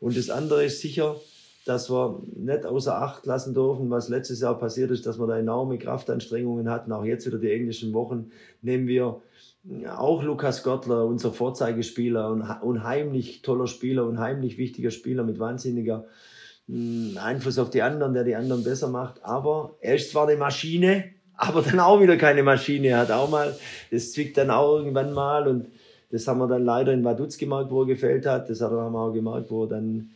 Und 0.00 0.16
das 0.16 0.30
andere 0.30 0.64
ist 0.64 0.80
sicher, 0.80 1.14
dass 1.64 1.90
wir 1.90 2.20
nicht 2.34 2.66
außer 2.66 3.00
Acht 3.00 3.24
lassen 3.24 3.54
dürfen, 3.54 3.88
was 3.88 4.08
letztes 4.08 4.40
Jahr 4.40 4.58
passiert 4.58 4.90
ist, 4.90 5.06
dass 5.06 5.20
wir 5.20 5.26
da 5.28 5.38
enorme 5.38 5.78
Kraftanstrengungen 5.78 6.68
hatten. 6.68 6.90
Auch 6.90 7.04
jetzt 7.04 7.26
wieder 7.26 7.38
die 7.38 7.52
englischen 7.52 7.92
Wochen 7.92 8.30
nehmen 8.62 8.88
wir 8.88 9.20
auch 9.96 10.22
Lukas 10.22 10.64
Gottler, 10.64 11.04
unser 11.04 11.32
Vorzeigespieler, 11.32 12.58
unheimlich 12.62 13.42
toller 13.42 13.66
Spieler, 13.66 14.06
unheimlich 14.06 14.58
wichtiger 14.58 14.90
Spieler 14.90 15.22
mit 15.24 15.38
wahnsinniger 15.38 16.06
Einfluss 16.68 17.58
auf 17.58 17.70
die 17.70 17.82
anderen, 17.82 18.14
der 18.14 18.24
die 18.24 18.36
anderen 18.36 18.64
besser 18.64 18.88
macht. 18.88 19.24
Aber 19.24 19.76
er 19.80 19.94
ist 19.94 20.10
zwar 20.10 20.28
eine 20.28 20.36
Maschine, 20.36 21.04
aber 21.34 21.62
dann 21.62 21.80
auch 21.80 22.00
wieder 22.00 22.16
keine 22.16 22.42
Maschine. 22.42 22.88
Er 22.88 22.98
hat 22.98 23.10
auch 23.10 23.30
mal, 23.30 23.56
das 23.90 24.12
zwickt 24.12 24.36
dann 24.36 24.50
auch 24.50 24.76
irgendwann 24.76 25.12
mal 25.12 25.48
und 25.48 25.68
das 26.10 26.26
haben 26.26 26.38
wir 26.38 26.48
dann 26.48 26.64
leider 26.64 26.92
in 26.92 27.04
Vaduz 27.04 27.38
gemerkt, 27.38 27.70
wo 27.70 27.82
er 27.82 27.86
gefällt 27.86 28.26
hat. 28.26 28.50
Das 28.50 28.60
haben 28.60 28.74
wir 28.74 28.98
auch 28.98 29.12
gemerkt, 29.12 29.50
wo 29.50 29.64
er 29.64 29.68
dann 29.68 30.10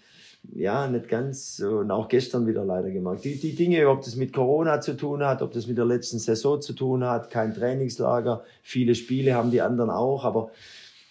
ja, 0.54 0.88
nicht 0.88 1.08
ganz, 1.08 1.60
und 1.60 1.90
auch 1.90 2.08
gestern 2.08 2.46
wieder 2.46 2.64
leider 2.64 2.90
gemerkt. 2.90 3.24
Die, 3.24 3.38
die 3.38 3.54
Dinge, 3.54 3.88
ob 3.88 4.02
das 4.02 4.16
mit 4.16 4.32
Corona 4.32 4.80
zu 4.80 4.96
tun 4.96 5.24
hat, 5.24 5.40
ob 5.40 5.52
das 5.52 5.66
mit 5.66 5.78
der 5.78 5.84
letzten 5.84 6.18
Saison 6.18 6.60
zu 6.60 6.72
tun 6.72 7.04
hat, 7.04 7.30
kein 7.30 7.54
Trainingslager, 7.54 8.42
viele 8.62 8.94
Spiele 8.94 9.34
haben 9.34 9.50
die 9.50 9.62
anderen 9.62 9.90
auch, 9.90 10.24
aber 10.24 10.50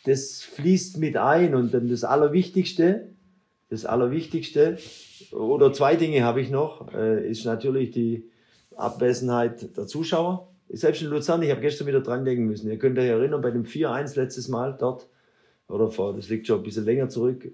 das 0.06 0.41
fließt 0.41 0.97
mit 0.97 1.15
ein 1.15 1.56
und 1.56 1.73
dann 1.73 1.88
das 1.88 2.04
Allerwichtigste, 2.04 3.08
das 3.69 3.86
Allerwichtigste, 3.86 4.77
oder 5.34 5.74
zwei 5.74 5.96
Dinge 5.96 6.24
habe 6.24 6.42
ich 6.42 6.50
noch, 6.50 6.94
äh, 6.94 7.30
ist 7.30 7.46
natürlich 7.46 7.92
die 7.92 8.30
Abwesenheit 8.76 9.78
der 9.78 9.88
Zuschauer. 9.88 10.48
Selbst 10.70 11.02
in 11.02 11.10
Luzern, 11.10 11.42
ich 11.42 11.52
habe 11.52 11.62
gestern 11.62 11.88
wieder 11.88 12.02
dran 12.02 12.24
denken 12.24 12.46
müssen. 12.46 12.70
Ihr 12.70 12.78
könnt 12.78 12.98
euch 12.98 13.08
erinnern, 13.08 13.42
bei 13.42 13.52
dem 13.52 13.66
4-1 13.66 14.16
letztes 14.16 14.48
Mal 14.48 14.76
dort, 14.80 15.08
oder 15.68 15.90
vor, 15.90 16.14
das 16.16 16.30
liegt 16.30 16.48
schon 16.48 16.60
ein 16.60 16.64
bisschen 16.64 16.86
länger 16.86 17.10
zurück, 17.10 17.52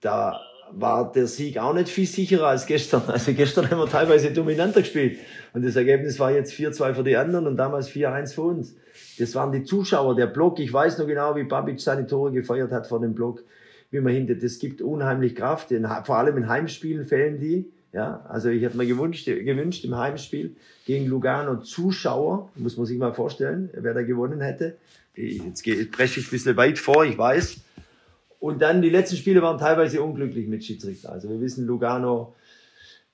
da 0.00 0.40
war 0.72 1.12
der 1.12 1.26
Sieg 1.26 1.58
auch 1.58 1.72
nicht 1.72 1.88
viel 1.88 2.06
sicherer 2.06 2.48
als 2.48 2.66
gestern. 2.66 3.02
Also 3.08 3.32
gestern 3.32 3.70
haben 3.70 3.78
wir 3.78 3.88
teilweise 3.88 4.32
dominanter 4.32 4.80
gespielt. 4.80 5.18
Und 5.54 5.64
das 5.64 5.76
Ergebnis 5.76 6.18
war 6.18 6.30
jetzt 6.30 6.52
4-2 6.52 6.94
für 6.94 7.04
die 7.04 7.16
anderen 7.16 7.46
und 7.46 7.56
damals 7.56 7.88
4-1 7.90 8.34
für 8.34 8.42
uns. 8.42 8.74
Das 9.18 9.34
waren 9.34 9.52
die 9.52 9.64
Zuschauer, 9.64 10.14
der 10.14 10.26
Block. 10.26 10.58
Ich 10.58 10.72
weiß 10.72 10.98
noch 10.98 11.06
genau, 11.06 11.36
wie 11.36 11.44
Babic 11.44 11.80
seine 11.80 12.06
Tore 12.06 12.32
gefeiert 12.32 12.70
hat 12.72 12.86
vor 12.86 13.00
dem 13.00 13.14
Block 13.14 13.42
wie 13.90 14.00
man 14.00 14.12
hinter, 14.12 14.34
das 14.34 14.58
gibt 14.58 14.82
unheimlich 14.82 15.34
Kraft, 15.34 15.70
in, 15.70 15.86
vor 16.04 16.16
allem 16.16 16.36
in 16.36 16.48
Heimspielen 16.48 17.06
fällen 17.06 17.40
die. 17.40 17.70
Ja, 17.92 18.24
also 18.28 18.50
ich 18.50 18.62
hätte 18.62 18.76
mir 18.76 18.86
gewünscht, 18.86 19.24
gewünscht 19.24 19.84
im 19.84 19.96
Heimspiel 19.96 20.54
gegen 20.84 21.06
Lugano 21.06 21.60
Zuschauer, 21.62 22.50
muss 22.54 22.76
man 22.76 22.84
sich 22.84 22.98
mal 22.98 23.14
vorstellen, 23.14 23.70
wer 23.72 23.94
da 23.94 24.02
gewonnen 24.02 24.42
hätte. 24.42 24.76
Jetzt 25.14 25.64
presche 25.90 26.20
ich 26.20 26.26
ein 26.26 26.30
bisschen 26.30 26.56
weit 26.56 26.78
vor, 26.78 27.04
ich 27.04 27.16
weiß. 27.16 27.60
Und 28.40 28.60
dann 28.62 28.82
die 28.82 28.90
letzten 28.90 29.16
Spiele 29.16 29.42
waren 29.42 29.58
teilweise 29.58 30.02
unglücklich 30.02 30.46
mit 30.46 30.64
Schiedsrichter. 30.64 31.10
Also 31.10 31.30
wir 31.30 31.40
wissen, 31.40 31.66
Lugano 31.66 32.34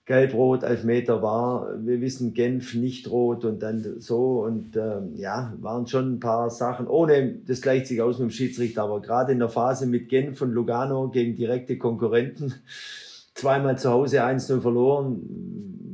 Gelb-Rot, 0.07 0.65
Elfmeter 0.65 1.23
war. 1.23 1.69
Wir 1.83 2.01
wissen 2.01 2.35
Genf 2.35 2.75
nicht 2.75 3.11
rot 3.11 3.45
und 3.45 3.63
dann 3.63 4.01
so. 4.01 4.45
Und 4.45 4.77
ähm, 4.77 5.15
ja, 5.15 5.55
waren 5.61 5.87
schon 5.87 6.15
ein 6.15 6.21
paar 6.21 6.51
Sachen, 6.51 6.87
ohne 6.87 7.37
das 7.47 7.63
gleicht 7.63 7.87
sich 7.87 8.03
aus 8.03 8.19
mit 8.19 8.29
dem 8.29 8.33
Schiedsrichter, 8.33 8.83
aber 8.83 9.01
gerade 9.01 9.33
in 9.33 9.39
der 9.39 9.49
Phase 9.49 9.87
mit 9.87 10.11
Genf 10.11 10.43
und 10.43 10.53
Lugano 10.53 11.09
gegen 11.09 11.37
direkte 11.37 11.79
Konkurrenten, 11.79 12.53
zweimal 13.35 13.79
zu 13.79 13.91
Hause 13.91 14.25
1-0 14.25 14.61
verloren. 14.61 15.23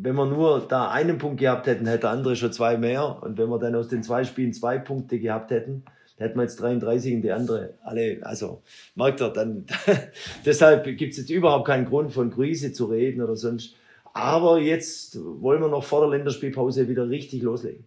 Wenn 0.03 0.17
wir 0.17 0.27
nur 0.27 0.67
da 0.67 0.91
einen 0.91 1.19
Punkt 1.19 1.39
gehabt 1.39 1.67
hätten, 1.67 1.87
hätte 1.87 2.01
der 2.01 2.11
andere 2.11 2.35
schon 2.35 2.53
zwei 2.53 2.79
mehr. 2.79 3.23
Und 3.23 3.39
wenn 3.39 3.49
wir 3.49 3.59
dann 3.59 3.75
aus 3.77 3.89
den 3.89 4.03
zwei 4.03 4.25
Spielen 4.25 4.53
zwei 4.53 4.79
Punkte 4.79 5.21
gehabt 5.21 5.51
hätten, 5.53 5.85
hätten 6.17 6.37
wir 6.37 6.43
jetzt 6.43 6.61
33 6.61 7.15
und 7.15 7.23
die 7.23 7.33
andere 7.33 7.75
alle, 7.83 8.19
also 8.23 8.63
merkt 8.95 9.21
ihr, 9.21 9.31
dann 9.31 9.67
deshalb 10.45 10.85
gibt 10.97 11.13
es 11.13 11.19
jetzt 11.19 11.31
überhaupt 11.31 11.67
keinen 11.67 11.87
Grund 11.87 12.13
von 12.13 12.31
Krise 12.31 12.73
zu 12.73 12.87
reden 12.87 13.23
oder 13.23 13.37
sonst. 13.37 13.77
Aber 14.13 14.59
jetzt 14.59 15.19
wollen 15.23 15.61
wir 15.61 15.69
noch 15.69 15.85
vor 15.85 16.01
der 16.01 16.11
Länderspielpause 16.11 16.89
wieder 16.89 17.09
richtig 17.09 17.43
loslegen. 17.43 17.85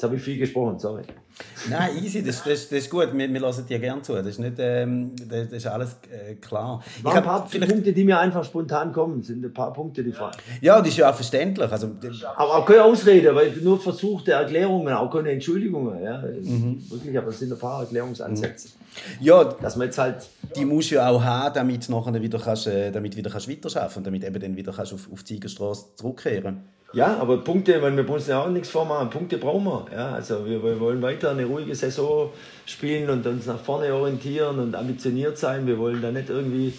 Jetzt 0.00 0.04
habe 0.04 0.16
ich 0.16 0.22
viel 0.22 0.38
gesprochen, 0.38 0.78
sorry. 0.78 1.02
Nein, 1.68 2.02
easy, 2.02 2.22
das, 2.22 2.42
das, 2.42 2.70
das 2.70 2.78
ist 2.78 2.90
gut. 2.90 3.10
Wir, 3.12 3.30
wir 3.30 3.40
lassen 3.40 3.66
dir 3.66 3.78
gerne 3.78 4.00
zu. 4.00 4.14
Das 4.14 4.28
ist, 4.28 4.38
nicht, 4.38 4.54
ähm, 4.56 5.10
das, 5.28 5.50
das, 5.50 5.58
ist 5.58 5.66
alles 5.66 5.96
äh, 6.10 6.36
klar. 6.36 6.82
Ich 6.98 7.04
ein 7.04 7.22
paar. 7.22 7.46
Punkte, 7.46 7.92
die 7.92 8.04
mir 8.04 8.18
einfach 8.18 8.42
spontan 8.42 8.94
kommen, 8.94 9.22
sind 9.22 9.44
ein 9.44 9.52
paar 9.52 9.74
Punkte, 9.74 10.02
die 10.02 10.12
fragen. 10.12 10.38
Ja, 10.62 10.78
das 10.78 10.88
ist 10.88 10.96
ja 10.96 11.10
auch 11.10 11.14
verständlich. 11.14 11.70
Also, 11.70 11.90
aber 12.34 12.56
auch 12.56 12.64
keine 12.64 12.82
Ausrede, 12.82 13.34
weil 13.34 13.52
nur 13.62 13.78
versuchte 13.78 14.32
Erklärungen, 14.32 14.94
auch 14.94 15.10
keine 15.10 15.32
Entschuldigungen. 15.32 16.02
Ja. 16.02 16.22
Mhm. 16.22 16.82
Wirklich, 16.88 17.18
aber 17.18 17.28
es 17.28 17.38
sind 17.38 17.52
ein 17.52 17.58
paar 17.58 17.82
Erklärungsansätze. 17.82 18.68
Mhm. 18.68 19.26
Ja, 19.26 19.44
dass 19.44 19.76
man 19.76 19.88
jetzt 19.88 19.98
halt, 19.98 20.30
die 20.56 20.64
musst 20.64 20.92
du 20.92 20.94
ja 20.94 21.10
auch 21.10 21.22
haben, 21.22 21.54
damit 21.54 21.86
du 21.86 21.92
nachher 21.92 22.22
wieder 22.22 22.38
kannst, 22.38 22.68
äh, 22.68 22.90
damit 22.90 23.14
wieder 23.18 23.30
kannst 23.30 23.50
weiterarbeiten 23.50 23.98
und 23.98 24.06
damit 24.06 24.24
eben 24.24 24.40
dann 24.40 24.56
wieder 24.56 24.72
kannst 24.72 24.94
auf, 24.94 25.12
auf 25.12 25.22
die 25.24 25.34
Siegerstraße 25.34 25.88
zurückkehren 25.96 26.62
ja, 26.92 27.16
aber 27.18 27.38
Punkte, 27.38 27.80
weil 27.82 27.96
wir 27.96 28.02
müssen 28.02 28.30
ja 28.30 28.42
auch 28.42 28.48
nichts 28.48 28.68
vormachen. 28.68 29.10
Punkte 29.10 29.38
brauchen 29.38 29.64
wir. 29.64 29.86
Ja, 29.92 30.12
also 30.12 30.44
wir, 30.44 30.62
wir, 30.62 30.80
wollen 30.80 31.00
weiter 31.02 31.30
eine 31.30 31.44
ruhige 31.44 31.74
Saison 31.74 32.32
spielen 32.66 33.08
und 33.10 33.26
uns 33.26 33.46
nach 33.46 33.60
vorne 33.60 33.94
orientieren 33.94 34.58
und 34.58 34.74
ambitioniert 34.74 35.38
sein. 35.38 35.66
Wir 35.66 35.78
wollen 35.78 36.02
da 36.02 36.10
nicht 36.10 36.30
irgendwie 36.30 36.72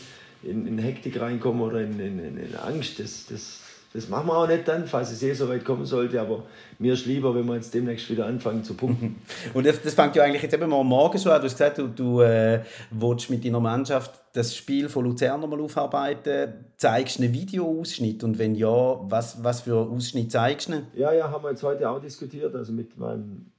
in, 0.44 0.68
in 0.68 0.78
Hektik 0.80 1.20
reinkommen 1.20 1.62
oder 1.62 1.82
in, 1.82 2.00
in, 2.00 2.38
in 2.38 2.56
Angst. 2.56 3.00
Das, 3.00 3.26
das, 3.28 3.60
das 3.94 4.08
machen 4.08 4.28
wir 4.28 4.38
auch 4.38 4.48
nicht 4.48 4.68
dann, 4.68 4.88
falls 4.88 5.12
es 5.12 5.22
eh 5.22 5.34
so 5.34 5.50
weit 5.50 5.66
kommen 5.66 5.86
sollte. 5.86 6.22
Aber 6.22 6.44
mir 6.80 6.94
ist 6.94 7.06
lieber, 7.06 7.36
wenn 7.36 7.46
wir 7.46 7.56
jetzt 7.56 7.74
demnächst 7.74 8.10
wieder 8.10 8.26
anfangen 8.26 8.64
zu 8.64 8.74
pumpen. 8.76 9.18
Und 9.54 9.66
das, 9.66 9.82
das 9.82 9.94
fängt 9.94 10.16
ja 10.16 10.24
eigentlich 10.24 10.42
jetzt 10.42 10.54
eben 10.54 10.70
mal 10.70 10.84
morgen 10.84 11.20
schon 11.20 11.32
an. 11.34 11.42
Du 11.42 11.46
hast 11.46 11.58
gesagt, 11.58 11.78
du, 11.78 11.88
du 11.88 12.22
äh, 12.22 12.62
willst 12.92 13.30
mit 13.30 13.44
deiner 13.44 13.60
Mannschaft 13.60 14.22
das 14.34 14.56
Spiel 14.56 14.88
von 14.88 15.04
Luzern 15.04 15.42
mal 15.42 15.60
aufarbeiten. 15.60 16.54
Zeigst 16.78 17.20
du 17.20 17.24
einen 17.24 17.34
Videoausschnitt? 17.34 18.24
Und 18.24 18.40
wenn 18.40 18.56
ja, 18.56 19.00
was, 19.02 19.44
was 19.44 19.62
für 19.62 19.76
Ausschnitt 19.76 20.32
zeigst 20.32 20.70
du? 20.70 20.84
Ja, 20.96 21.12
ja, 21.12 21.30
haben 21.30 21.44
wir 21.44 21.50
jetzt 21.50 21.64
heute 21.64 21.90
auch 21.90 22.00
diskutiert, 22.00 22.56
also 22.56 22.72
mit 22.72 22.98
meinem 22.98 23.52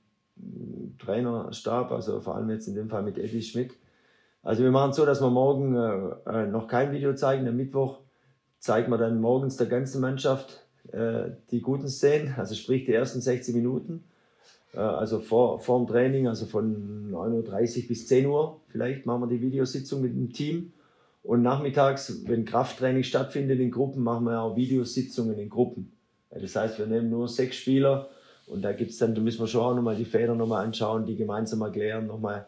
Trainerstab, 0.99 1.92
also 1.92 2.21
vor 2.21 2.37
allem 2.37 2.49
jetzt 2.51 2.68
in 2.68 2.75
dem 2.75 2.88
Fall 2.88 3.03
mit 3.03 3.18
Eddie 3.18 3.42
Schmidt. 3.42 3.73
Also 4.42 4.62
wir 4.62 4.71
machen 4.71 4.90
es 4.90 4.97
so, 4.97 5.07
dass 5.07 5.21
wir 5.21 5.31
morgen 5.31 5.77
äh, 5.77 6.31
äh, 6.31 6.47
noch 6.47 6.66
kein 6.66 6.90
Video 6.90 7.14
zeigen. 7.14 7.47
Am 7.47 7.57
Mittwoch 7.57 8.02
zeigen 8.62 8.92
wir 8.92 8.98
dann 8.98 9.20
morgens 9.20 9.57
der 9.57 9.66
ganzen 9.66 10.01
Mannschaft 10.01 10.64
äh, 10.92 11.31
die 11.51 11.61
guten 11.61 11.88
Szenen, 11.88 12.35
also 12.37 12.55
sprich 12.55 12.85
die 12.85 12.92
ersten 12.92 13.20
60 13.20 13.57
Minuten. 13.57 14.05
Äh, 14.72 14.79
also 14.79 15.18
vor, 15.18 15.59
vor 15.59 15.81
dem 15.81 15.88
Training, 15.88 16.29
also 16.29 16.46
von 16.46 17.11
9.30 17.11 17.83
Uhr 17.83 17.88
bis 17.88 18.07
10 18.07 18.27
Uhr 18.27 18.61
vielleicht 18.68 19.05
machen 19.05 19.22
wir 19.22 19.27
die 19.27 19.40
Videositzung 19.40 20.01
mit 20.01 20.14
dem 20.14 20.33
Team. 20.33 20.72
Und 21.25 21.42
nachmittags, 21.42 22.22
wenn 22.27 22.44
Krafttraining 22.44 23.03
stattfindet 23.03 23.59
in 23.59 23.72
Gruppen, 23.72 24.03
machen 24.03 24.27
wir 24.27 24.40
auch 24.40 24.57
Videositzungen 24.57 25.38
in 25.38 25.51
Gruppen. 25.51 25.92
Das 26.31 26.55
heißt, 26.55 26.79
wir 26.79 26.87
nehmen 26.87 27.11
nur 27.11 27.29
sechs 27.29 27.57
Spieler 27.57 28.11
und 28.46 28.62
da 28.62 28.72
gibt's 28.72 28.98
dann, 28.98 29.14
da 29.14 29.20
müssen 29.20 29.40
wir 29.40 29.48
schon 29.48 29.61
auch 29.61 29.75
nochmal 29.75 29.96
die 29.96 30.05
Fehler 30.05 30.37
nochmal 30.37 30.64
anschauen, 30.64 31.05
die 31.05 31.16
gemeinsam 31.16 31.62
erklären, 31.62 32.07
nochmal. 32.07 32.46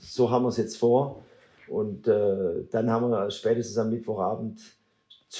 So 0.00 0.30
haben 0.30 0.44
wir 0.44 0.48
es 0.48 0.56
jetzt 0.56 0.76
vor. 0.76 1.22
Und 1.68 2.08
äh, 2.08 2.64
dann 2.70 2.90
haben 2.90 3.10
wir 3.10 3.30
spätestens 3.30 3.78
am 3.78 3.90
Mittwochabend 3.90 4.60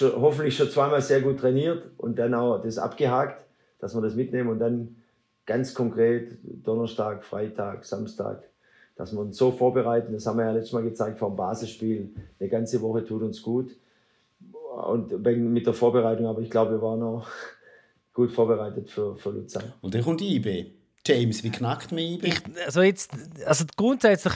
hoffentlich 0.01 0.57
schon 0.57 0.71
zweimal 0.71 1.03
sehr 1.03 1.21
gut 1.21 1.41
trainiert 1.41 1.83
und 1.97 2.19
dann 2.19 2.35
auch 2.35 2.63
das 2.63 2.79
abgehakt, 2.79 3.45
dass 3.79 3.95
wir 3.95 4.01
das 4.01 4.15
mitnehmen 4.15 4.49
und 4.51 4.59
dann 4.59 4.97
ganz 5.47 5.75
konkret 5.75 6.39
Donnerstag, 6.43 7.25
Freitag, 7.25 7.85
Samstag, 7.85 8.45
dass 8.97 9.13
wir 9.13 9.21
uns 9.21 9.37
so 9.37 9.51
vorbereiten. 9.51 10.13
Das 10.13 10.27
haben 10.27 10.39
wir 10.39 10.45
ja 10.45 10.53
letztes 10.53 10.73
Mal 10.73 10.83
gezeigt 10.83 11.19
vor 11.19 11.31
dem 11.31 11.37
Basisspiel. 11.37 12.15
Eine 12.39 12.49
ganze 12.49 12.81
Woche 12.83 13.05
tut 13.05 13.23
uns 13.23 13.43
gut. 13.43 13.77
Und 14.87 15.25
mit 15.25 15.67
der 15.67 15.75
Vorbereitung, 15.75 16.27
aber 16.27 16.41
ich 16.41 16.51
glaube, 16.51 16.73
wir 16.73 16.83
waren 16.83 17.03
auch 17.03 17.27
gut 18.15 18.31
vorbereitet 18.31 18.89
für, 18.89 19.17
für 19.17 19.31
Luzern. 19.31 19.73
Und 19.81 19.95
dann 19.95 20.03
kommt 20.03 20.23
IB. 20.23 20.80
James, 21.07 21.43
wie 21.43 21.51
knackt 21.51 21.93
man 21.93 22.01
IB? 22.01 22.27
Ich, 22.27 22.43
also 22.67 22.83
jetzt, 22.83 23.13
also 23.47 23.65
grundsätzlich 23.77 24.35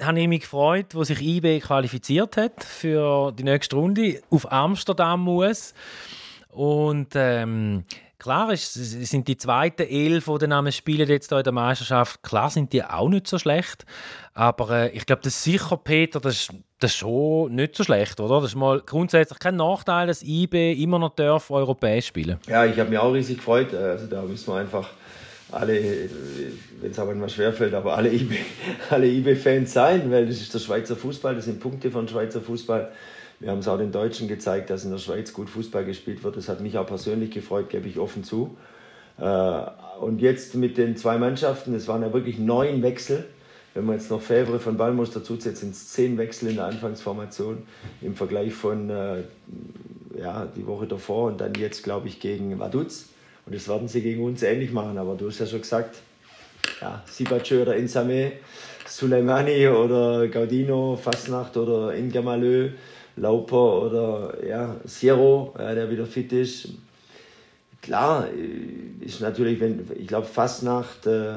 habe 0.00 0.20
ich 0.20 0.28
mich 0.28 0.42
gefreut, 0.42 0.94
wo 0.94 1.04
sich 1.04 1.20
IB 1.20 1.60
qualifiziert 1.60 2.36
hat 2.36 2.62
für 2.62 3.32
die 3.32 3.42
nächste 3.42 3.76
Runde 3.76 4.20
auf 4.30 4.50
Amsterdam 4.50 5.22
muss. 5.22 5.74
Und 6.50 7.08
ähm, 7.14 7.84
Klar 8.24 8.50
ist, 8.54 8.72
sind 8.72 9.28
die 9.28 9.36
zweiten 9.36 9.82
elf, 9.82 10.24
die 10.24 10.48
dann 10.48 10.72
spielen 10.72 11.06
jetzt 11.06 11.28
hier 11.28 11.36
in 11.36 11.44
der 11.44 11.52
Meisterschaft, 11.52 12.22
klar 12.22 12.48
sind 12.48 12.72
die 12.72 12.82
auch 12.82 13.10
nicht 13.10 13.26
so 13.26 13.38
schlecht. 13.38 13.84
Aber 14.32 14.70
äh, 14.70 14.88
ich 14.92 15.04
glaube, 15.04 15.20
das 15.20 15.34
ist 15.34 15.44
sicher, 15.44 15.76
Peter, 15.76 16.20
das 16.20 16.34
ist, 16.34 16.54
das 16.78 16.92
ist 16.92 16.96
schon 16.96 17.54
nicht 17.54 17.76
so 17.76 17.84
schlecht, 17.84 18.20
oder? 18.20 18.40
Das 18.40 18.52
ist 18.52 18.54
mal 18.54 18.80
grundsätzlich 18.80 19.38
kein 19.38 19.56
Nachteil, 19.56 20.06
dass 20.06 20.22
IB 20.22 20.72
immer 20.72 20.98
noch 20.98 21.14
darf 21.14 21.50
europäisch 21.50 22.06
spielen. 22.06 22.38
Ja, 22.48 22.64
ich 22.64 22.78
habe 22.78 22.88
mich 22.88 22.98
auch 22.98 23.12
riesig 23.12 23.36
gefreut. 23.36 23.74
Also 23.74 24.06
da 24.06 24.22
müssen 24.22 24.50
wir 24.50 24.56
einfach 24.56 24.88
alle, 25.54 26.08
wenn 26.80 26.90
es 26.90 26.98
aber 26.98 27.12
immer 27.12 27.28
schwerfällt, 27.28 27.74
aber 27.74 27.96
alle 27.96 28.12
IB, 28.12 28.36
alle 28.90 29.06
IB-Fans 29.06 29.72
sein, 29.72 30.10
weil 30.10 30.26
das 30.26 30.40
ist 30.40 30.52
der 30.54 30.58
Schweizer 30.58 30.96
Fußball, 30.96 31.34
das 31.34 31.46
sind 31.46 31.60
Punkte 31.60 31.90
von 31.90 32.08
Schweizer 32.08 32.40
Fußball. 32.40 32.92
Wir 33.40 33.50
haben 33.50 33.58
es 33.58 33.68
auch 33.68 33.78
den 33.78 33.92
Deutschen 33.92 34.28
gezeigt, 34.28 34.70
dass 34.70 34.84
in 34.84 34.90
der 34.90 34.98
Schweiz 34.98 35.32
gut 35.32 35.50
Fußball 35.50 35.84
gespielt 35.84 36.22
wird. 36.22 36.36
Das 36.36 36.48
hat 36.48 36.60
mich 36.60 36.78
auch 36.78 36.86
persönlich 36.86 37.30
gefreut, 37.30 37.68
gebe 37.68 37.88
ich 37.88 37.98
offen 37.98 38.24
zu. 38.24 38.56
Äh, 39.18 39.60
und 40.00 40.20
jetzt 40.20 40.54
mit 40.54 40.78
den 40.78 40.96
zwei 40.96 41.18
Mannschaften, 41.18 41.74
es 41.74 41.88
waren 41.88 42.02
ja 42.02 42.12
wirklich 42.12 42.38
neun 42.38 42.82
Wechsel. 42.82 43.24
Wenn 43.74 43.86
man 43.86 43.96
jetzt 43.96 44.10
noch 44.10 44.22
Fevre 44.22 44.60
von 44.60 44.76
Balmos 44.76 45.10
dazusetzt, 45.10 45.60
sind 45.60 45.72
es 45.72 45.88
zehn 45.88 46.16
Wechsel 46.16 46.50
in 46.50 46.56
der 46.56 46.66
Anfangsformation 46.66 47.64
im 48.02 48.14
Vergleich 48.14 48.54
von 48.54 48.88
äh, 48.88 49.22
ja, 50.16 50.46
die 50.56 50.66
Woche 50.66 50.86
davor 50.86 51.26
und 51.26 51.40
dann 51.40 51.54
jetzt, 51.54 51.82
glaube 51.82 52.06
ich, 52.06 52.20
gegen 52.20 52.58
Vaduz. 52.60 53.08
Und 53.46 53.54
das 53.54 53.68
werden 53.68 53.88
sie 53.88 54.00
gegen 54.00 54.22
uns 54.24 54.42
ähnlich 54.42 54.72
machen. 54.72 54.98
Aber 54.98 55.14
du 55.14 55.28
hast 55.28 55.38
ja 55.38 55.46
schon 55.46 55.60
gesagt, 55.60 55.96
ja, 56.80 57.02
Sibachö 57.06 57.62
oder 57.62 57.76
Insame, 57.76 58.32
Suleimani 58.86 59.68
oder 59.68 60.28
Gaudino, 60.28 60.96
Fasnacht 60.96 61.56
oder 61.56 61.94
Ingamalö 61.94 62.70
Lauper 63.16 63.82
oder 63.82 64.44
ja, 64.46 64.76
Zero, 64.86 65.54
ja, 65.58 65.74
der 65.74 65.90
wieder 65.90 66.06
fit 66.06 66.32
ist. 66.32 66.68
Klar, 67.80 68.28
äh, 68.28 69.04
ist 69.04 69.20
natürlich, 69.20 69.60
wenn, 69.60 69.88
ich 69.98 70.06
glaube, 70.06 70.26
Fastnacht 70.26 71.06
äh, 71.06 71.34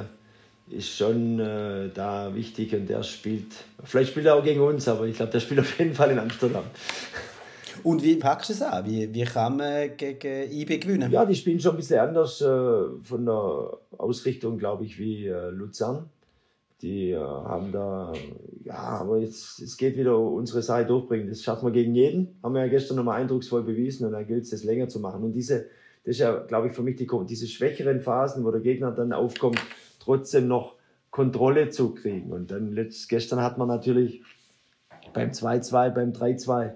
ist 0.69 0.97
schon 0.97 1.39
äh, 1.39 1.89
da 1.93 2.33
wichtig 2.33 2.73
und 2.73 2.87
der 2.87 3.03
spielt, 3.03 3.51
vielleicht 3.83 4.11
spielt 4.11 4.25
er 4.25 4.35
auch 4.35 4.43
gegen 4.43 4.61
uns, 4.61 4.87
aber 4.87 5.05
ich 5.05 5.15
glaube, 5.15 5.31
der 5.31 5.39
spielt 5.39 5.59
auf 5.59 5.77
jeden 5.77 5.93
Fall 5.93 6.11
in 6.11 6.19
Amsterdam. 6.19 6.63
Und 7.83 8.03
wie 8.03 8.15
packst 8.15 8.49
du 8.49 8.53
es 8.53 8.61
an? 8.61 8.85
Wie, 8.85 9.13
wie 9.13 9.23
kann 9.23 9.57
man 9.57 9.95
gegen 9.97 10.51
IB 10.51 10.79
gewinnen? 10.79 11.11
Ja, 11.11 11.25
die 11.25 11.35
spielen 11.35 11.59
schon 11.59 11.71
ein 11.71 11.77
bisschen 11.77 11.99
anders 11.99 12.41
äh, 12.41 12.45
von 13.03 13.25
der 13.25 13.77
Ausrichtung, 13.97 14.57
glaube 14.57 14.85
ich, 14.85 14.99
wie 14.99 15.27
äh, 15.27 15.49
Luzern. 15.49 16.09
Die 16.81 17.11
äh, 17.11 17.17
haben 17.17 17.71
da, 17.71 18.13
ja, 18.63 18.75
aber 18.75 19.17
jetzt, 19.17 19.59
es 19.59 19.77
geht 19.77 19.97
wieder 19.97 20.17
unsere 20.17 20.61
Sache 20.61 20.85
durchbringen. 20.85 21.29
Das 21.29 21.41
schaffen 21.41 21.65
wir 21.65 21.71
gegen 21.71 21.95
jeden. 21.95 22.37
Haben 22.43 22.53
wir 22.53 22.61
ja 22.61 22.67
gestern 22.67 22.97
nochmal 22.97 23.21
eindrucksvoll 23.21 23.63
bewiesen 23.63 24.05
und 24.05 24.11
dann 24.11 24.27
gilt 24.27 24.43
es, 24.43 24.51
das 24.51 24.63
länger 24.63 24.87
zu 24.87 24.99
machen. 24.99 25.23
Und 25.23 25.33
diese, 25.33 25.65
das 26.03 26.15
ist 26.15 26.19
ja, 26.19 26.35
glaube 26.35 26.67
ich, 26.67 26.73
für 26.73 26.83
mich 26.83 26.95
die, 26.95 27.07
diese 27.27 27.47
schwächeren 27.47 28.01
Phasen, 28.01 28.43
wo 28.43 28.51
der 28.51 28.61
Gegner 28.61 28.91
dann 28.91 29.11
aufkommt, 29.11 29.59
trotzdem 29.99 30.47
noch 30.47 30.75
Kontrolle 31.09 31.69
zu 31.69 31.95
kriegen. 31.95 32.31
Und 32.31 32.51
dann 32.51 32.71
letzt, 32.73 33.09
gestern 33.09 33.41
hat 33.41 33.57
man 33.57 33.67
natürlich 33.67 34.21
beim 35.13 35.31
2-2, 35.31 35.89
beim 35.89 36.11
3-2, 36.11 36.73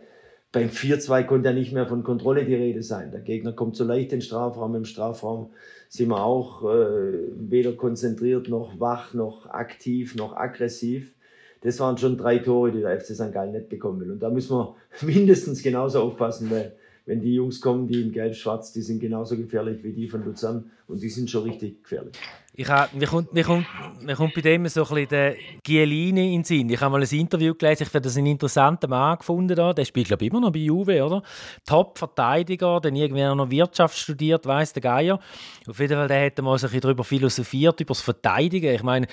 beim 0.52 0.70
4-2 0.70 1.24
konnte 1.24 1.50
ja 1.50 1.56
nicht 1.56 1.72
mehr 1.72 1.88
von 1.88 2.04
Kontrolle 2.04 2.46
die 2.46 2.56
Rede 2.56 2.84
sein. 2.84 3.12
Der 3.12 3.22
Gegner 3.22 3.54
kommt 3.54 3.76
so 3.76 3.86
leicht 3.86 4.12
in 4.12 4.20
den 4.20 4.22
Strafraum. 4.22 4.76
Im 4.76 4.86
Strafraum 4.86 5.52
sind 5.88 6.10
wir 6.10 6.24
auch 6.24 6.64
äh, 6.70 7.14
weder 7.36 7.74
konzentriert 7.74 8.50
noch 8.50 8.80
wach 8.80 9.14
noch 9.14 9.48
aktiv 9.48 10.16
noch 10.16 10.36
aggressiv. 10.36 11.14
Das 11.62 11.80
waren 11.80 11.98
schon 11.98 12.18
drei 12.18 12.40
Tore, 12.40 12.72
die 12.72 12.82
der 12.82 13.00
FC 13.00 13.14
St. 13.14 13.32
Gallen 13.32 13.54
nicht 13.54 13.70
bekommen 13.70 14.02
will. 14.02 14.12
Und 14.12 14.20
da 14.20 14.30
müssen 14.30 14.58
wir 14.58 14.76
mindestens 15.02 15.62
genauso 15.64 16.02
aufpassen, 16.02 16.50
weil 16.52 16.74
wenn 17.06 17.22
die 17.22 17.36
Jungs 17.36 17.62
kommen, 17.62 17.88
die 17.88 18.02
in 18.02 18.12
Gelb-Schwarz, 18.12 18.74
die 18.74 18.82
sind 18.82 19.00
genauso 19.00 19.38
gefährlich 19.38 19.84
wie 19.84 19.94
die 19.94 20.08
von 20.08 20.24
Luzern 20.26 20.72
und 20.88 21.02
die 21.02 21.10
sind 21.10 21.30
schon 21.30 21.44
richtig 21.44 21.84
gefährlich. 21.84 22.14
Ich 22.54 22.68
hab, 22.68 22.94
mir, 22.94 23.08
kommt, 23.08 23.34
mir, 23.34 23.46
kommt, 23.46 23.66
mir 24.04 24.14
kommt 24.14 24.34
bei 24.34 24.42
dem 24.42 24.68
so 24.68 24.82
ein 24.82 24.88
bisschen 24.90 25.08
der 25.08 25.36
Gielini 25.64 26.36
in 26.36 26.42
den 26.42 26.44
Sinn. 26.44 26.70
Ich 26.70 26.82
habe 26.82 26.92
mal 26.92 27.02
ein 27.02 27.18
Interview 27.18 27.54
gelesen, 27.56 27.84
ich 27.84 27.90
habe 27.94 28.02
das 28.02 28.18
einen 28.18 28.28
interessanten 28.28 28.90
Mann 28.90 29.18
gefunden. 29.18 29.56
Da. 29.56 29.72
Der 29.72 29.86
spielt, 29.86 30.08
glaube 30.08 30.26
ich, 30.26 30.32
immer 30.32 30.42
noch 30.42 30.52
bei 30.52 30.60
Juve, 30.60 31.02
oder? 31.02 31.24
Top-Verteidiger, 31.66 32.82
der 32.82 32.92
irgendwie 32.92 33.24
noch 33.24 33.50
Wirtschaft 33.50 33.98
studiert, 33.98 34.46
weiß 34.46 34.74
der 34.74 34.82
Geier. 34.82 35.20
Auf 35.66 35.80
jeden 35.80 35.96
Fall, 35.96 36.10
der 36.10 36.26
hat 36.26 36.42
mal 36.42 36.58
so 36.58 36.68
ein 36.68 36.72
bisschen 36.72 36.82
darüber 36.82 37.06
philosophiert, 37.06 37.80
über 37.80 37.94
das 37.94 38.02
Verteidigen. 38.02 38.76
Ich 38.76 38.84
meine, 38.84 39.08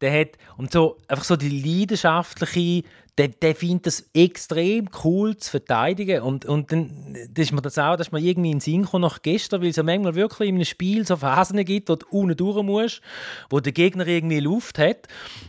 der 0.00 0.20
hat, 0.20 0.38
und 0.56 0.70
so, 0.70 0.96
einfach 1.08 1.24
so 1.24 1.34
die 1.34 1.48
leidenschaftliche 1.48 2.84
der, 3.16 3.28
der 3.28 3.54
findet 3.54 3.86
es 3.86 4.10
extrem 4.12 4.88
cool 5.04 5.36
zu 5.36 5.50
verteidigen. 5.50 6.22
Und, 6.22 6.46
und 6.46 6.72
dann 6.72 7.16
das 7.30 7.46
ist 7.46 7.52
mir 7.52 7.62
das 7.62 7.78
auch, 7.78 7.96
dass 7.96 8.10
man 8.10 8.22
irgendwie 8.22 8.50
in 8.50 8.56
den 8.56 8.60
Sinn 8.60 8.84
kommt 8.86 9.02
nach 9.02 9.22
gestern, 9.22 9.62
weil 9.62 9.68
es 9.68 9.76
ja 9.76 9.84
manchmal 9.84 10.16
wirklich 10.16 10.48
in 10.48 10.56
einem 10.56 10.64
Spiel 10.64 11.06
so 11.06 11.16
Phasen 11.16 11.64
gibt, 11.64 11.88
wo 11.88 11.94
du 11.94 12.06
unten 12.10 12.36
durch 12.36 12.62
musst, 12.64 13.02
wo 13.50 13.60
der 13.60 13.72
Gegner 13.72 14.06
irgendwie 14.06 14.40
Luft 14.40 14.78
hat 14.78 15.06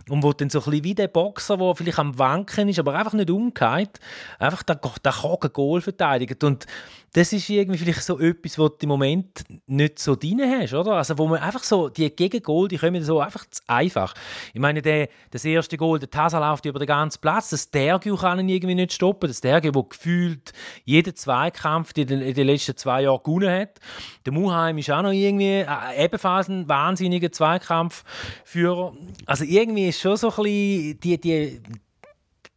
und 0.09 0.21
wo 0.21 0.31
dann 0.31 0.51
so 0.51 0.59
ein 0.59 0.65
bisschen 0.65 0.83
wie 0.83 0.95
der 0.95 1.07
Boxer, 1.07 1.57
der 1.57 1.75
vielleicht 1.75 1.99
am 1.99 2.19
Wanken 2.19 2.69
ist, 2.69 2.77
aber 2.77 2.93
einfach 2.93 3.13
nicht 3.13 3.31
umgeht, 3.31 3.99
einfach 4.37 4.61
der 4.61 4.75
kann 4.75 5.37
ein 5.41 5.53
Goal 5.53 5.81
verteidigt. 5.81 6.43
Und 6.43 6.67
das 7.15 7.31
ist 7.31 7.49
irgendwie 7.49 7.77
vielleicht 7.77 8.03
so 8.03 8.19
etwas, 8.19 8.59
was 8.59 8.71
du 8.71 8.77
im 8.81 8.89
Moment 8.89 9.45
nicht 9.67 9.99
so 9.99 10.17
drin 10.17 10.41
hast, 10.41 10.73
oder? 10.73 10.95
Also 10.95 11.17
wo 11.17 11.27
man 11.27 11.39
einfach 11.39 11.63
so, 11.63 11.87
die 11.87 12.13
Gegengol, 12.13 12.67
die 12.67 12.77
kommen 12.77 13.01
so 13.05 13.21
einfach 13.21 13.45
zu 13.49 13.61
einfach. 13.67 14.13
Ich 14.53 14.59
meine, 14.59 14.81
der, 14.81 15.07
das 15.31 15.45
erste 15.45 15.77
Goal, 15.77 15.97
der 15.97 16.09
Tasa 16.09 16.39
läuft 16.39 16.65
über 16.65 16.77
den 16.77 16.89
ganzen 16.89 17.21
Platz, 17.21 17.51
das 17.51 17.71
Dergiu 17.71 18.17
kann 18.17 18.39
ihn 18.39 18.49
irgendwie 18.49 18.75
nicht 18.75 18.91
stoppen, 18.91 19.29
das 19.29 19.39
Dergiu, 19.39 19.71
der 19.71 19.83
gefühlt 19.83 20.51
jeden 20.83 21.15
Zweikampf 21.15 21.93
in 21.95 22.07
den, 22.07 22.21
in 22.21 22.33
den 22.33 22.47
letzten 22.47 22.75
zwei 22.75 23.03
Jahren 23.03 23.23
gewonnen 23.23 23.61
hat. 23.61 23.79
Der 24.25 24.33
Muheim 24.33 24.77
ist 24.77 24.91
auch 24.91 25.01
noch 25.01 25.13
irgendwie 25.13 25.61
äh, 25.61 26.03
ebenfalls 26.03 26.49
ein 26.49 26.67
wahnsinniger 26.67 27.31
Zweikampfführer. 27.31 28.93
Also 29.25 29.45
irgendwie 29.45 29.87
ist 29.87 30.01
schon 30.01 30.17
so 30.17 30.31
ein 30.31 30.43
bisschen 30.43 30.99
die, 30.99 31.21
die 31.21 31.61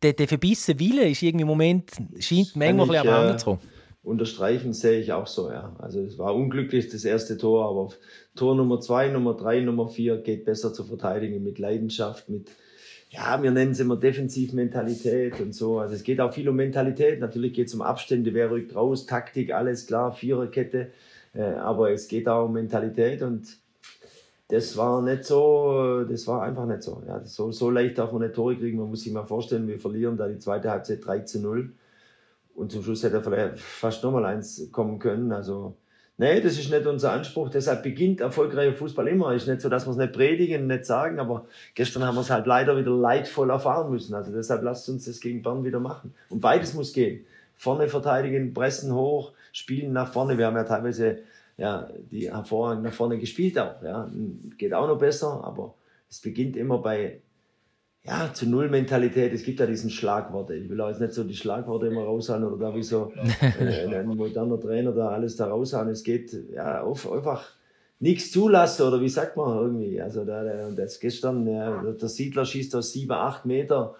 der, 0.02 0.14
der 0.14 0.26
verbissene 0.26 0.80
Wille 0.80 1.08
ist 1.08 1.22
irgendwie 1.22 1.42
im 1.42 1.48
Moment, 1.48 1.92
scheint 2.18 2.56
manchmal 2.56 2.72
ein 2.72 2.88
bisschen 2.88 3.08
am 3.08 3.28
Hang 3.28 3.38
zu 3.38 3.44
kommen 3.44 3.77
unterstreichen, 4.08 4.72
sehe 4.72 5.00
ich 5.00 5.12
auch 5.12 5.26
so, 5.26 5.50
ja. 5.50 5.76
Also 5.78 6.00
es 6.00 6.18
war 6.18 6.34
unglücklich 6.34 6.88
das 6.88 7.04
erste 7.04 7.36
Tor, 7.36 7.68
aber 7.68 7.94
Tor 8.34 8.56
Nummer 8.56 8.80
zwei, 8.80 9.08
Nummer 9.08 9.34
drei, 9.34 9.60
Nummer 9.60 9.88
vier 9.88 10.18
geht 10.18 10.44
besser 10.44 10.72
zu 10.72 10.84
verteidigen 10.84 11.42
mit 11.44 11.58
Leidenschaft, 11.58 12.28
mit, 12.28 12.50
ja, 13.10 13.42
wir 13.42 13.50
nennen 13.50 13.72
es 13.72 13.80
immer 13.80 13.96
Defensivmentalität 13.96 15.40
und 15.40 15.54
so. 15.54 15.78
Also 15.78 15.94
es 15.94 16.02
geht 16.02 16.20
auch 16.20 16.32
viel 16.32 16.48
um 16.48 16.56
Mentalität. 16.56 17.20
Natürlich 17.20 17.52
geht 17.54 17.68
es 17.68 17.74
um 17.74 17.82
Abstände, 17.82 18.34
wer 18.34 18.50
rückt 18.50 18.74
raus, 18.74 19.06
Taktik, 19.06 19.52
alles 19.52 19.86
klar, 19.86 20.12
Viererkette. 20.12 20.88
Äh, 21.34 21.42
aber 21.42 21.90
es 21.92 22.08
geht 22.08 22.28
auch 22.28 22.46
um 22.46 22.52
Mentalität 22.52 23.22
und 23.22 23.46
das 24.48 24.76
war 24.78 25.02
nicht 25.02 25.24
so, 25.24 26.04
das 26.08 26.26
war 26.26 26.42
einfach 26.42 26.64
nicht 26.66 26.82
so. 26.82 27.02
Ja, 27.06 27.22
so, 27.24 27.52
so 27.52 27.70
leicht 27.70 27.98
darf 27.98 28.12
man 28.12 28.22
nicht 28.22 28.34
Tore 28.34 28.56
kriegen. 28.56 28.78
Man 28.78 28.88
muss 28.88 29.02
sich 29.02 29.12
mal 29.12 29.26
vorstellen, 29.26 29.68
wir 29.68 29.78
verlieren 29.78 30.16
da 30.16 30.26
die 30.26 30.38
zweite 30.38 30.70
Halbzeit 30.70 31.04
3 31.04 31.20
zu 31.20 31.40
0. 31.40 31.70
Und 32.58 32.72
zum 32.72 32.82
Schluss 32.82 33.04
hätte 33.04 33.18
er 33.18 33.22
vielleicht 33.22 33.60
fast 33.60 34.02
nochmal 34.02 34.24
eins 34.24 34.68
kommen 34.72 34.98
können. 34.98 35.30
Also, 35.30 35.76
nee, 36.16 36.40
das 36.40 36.58
ist 36.58 36.70
nicht 36.72 36.86
unser 36.86 37.12
Anspruch. 37.12 37.50
Deshalb 37.50 37.84
beginnt 37.84 38.20
erfolgreicher 38.20 38.74
Fußball 38.74 39.06
immer. 39.06 39.32
Ist 39.32 39.46
nicht 39.46 39.60
so, 39.60 39.68
dass 39.68 39.86
wir 39.86 39.92
es 39.92 39.96
nicht 39.96 40.12
predigen, 40.12 40.66
nicht 40.66 40.84
sagen, 40.84 41.20
aber 41.20 41.46
gestern 41.76 42.04
haben 42.04 42.16
wir 42.16 42.22
es 42.22 42.30
halt 42.30 42.48
leider 42.48 42.76
wieder 42.76 42.90
leidvoll 42.90 43.50
erfahren 43.50 43.92
müssen. 43.92 44.12
Also 44.12 44.32
deshalb 44.32 44.64
lasst 44.64 44.88
uns 44.88 45.04
das 45.04 45.20
gegen 45.20 45.40
Bern 45.40 45.62
wieder 45.62 45.78
machen. 45.78 46.12
Und 46.30 46.40
beides 46.40 46.74
muss 46.74 46.92
gehen. 46.92 47.24
Vorne 47.54 47.86
verteidigen, 47.86 48.52
pressen 48.52 48.92
hoch, 48.92 49.32
spielen 49.52 49.92
nach 49.92 50.12
vorne. 50.12 50.36
Wir 50.36 50.46
haben 50.46 50.56
ja 50.56 50.64
teilweise 50.64 51.20
ja, 51.58 51.88
die 52.10 52.28
hervorragend 52.28 52.82
nach 52.82 52.92
vorne 52.92 53.18
gespielt 53.18 53.56
auch. 53.56 53.80
Ja. 53.84 54.10
Geht 54.56 54.74
auch 54.74 54.88
noch 54.88 54.98
besser, 54.98 55.44
aber 55.44 55.74
es 56.10 56.20
beginnt 56.20 56.56
immer 56.56 56.78
bei 56.78 57.20
ja, 58.04 58.32
zu 58.32 58.48
Null-Mentalität. 58.48 59.32
Es 59.32 59.42
gibt 59.42 59.60
ja 59.60 59.66
diesen 59.66 59.90
Schlagworte. 59.90 60.54
Ich 60.54 60.68
will 60.68 60.80
auch 60.80 60.88
jetzt 60.88 61.00
nicht 61.00 61.12
so 61.12 61.24
die 61.24 61.36
Schlagworte 61.36 61.86
immer 61.86 62.04
raushauen 62.04 62.44
oder 62.44 62.56
da 62.56 62.74
wie 62.74 62.82
so 62.82 63.12
ein, 63.16 63.68
ein 63.94 64.06
moderner 64.06 64.60
Trainer 64.60 64.92
da 64.92 65.08
alles 65.08 65.36
da 65.36 65.48
raushauen. 65.48 65.88
Es 65.88 66.02
geht 66.02 66.32
ja 66.52 66.82
auf, 66.82 67.10
einfach 67.10 67.44
nichts 68.00 68.30
zulassen 68.30 68.86
oder 68.86 69.00
wie 69.00 69.08
sagt 69.08 69.36
man 69.36 69.58
irgendwie. 69.58 70.00
Also 70.00 70.24
da, 70.24 70.70
das 70.70 71.00
gestern, 71.00 71.46
ja, 71.46 71.82
der 71.82 72.08
Siedler 72.08 72.44
schießt 72.44 72.74
aus 72.76 72.92
sieben, 72.92 73.12
acht 73.12 73.44
Meter. 73.44 73.94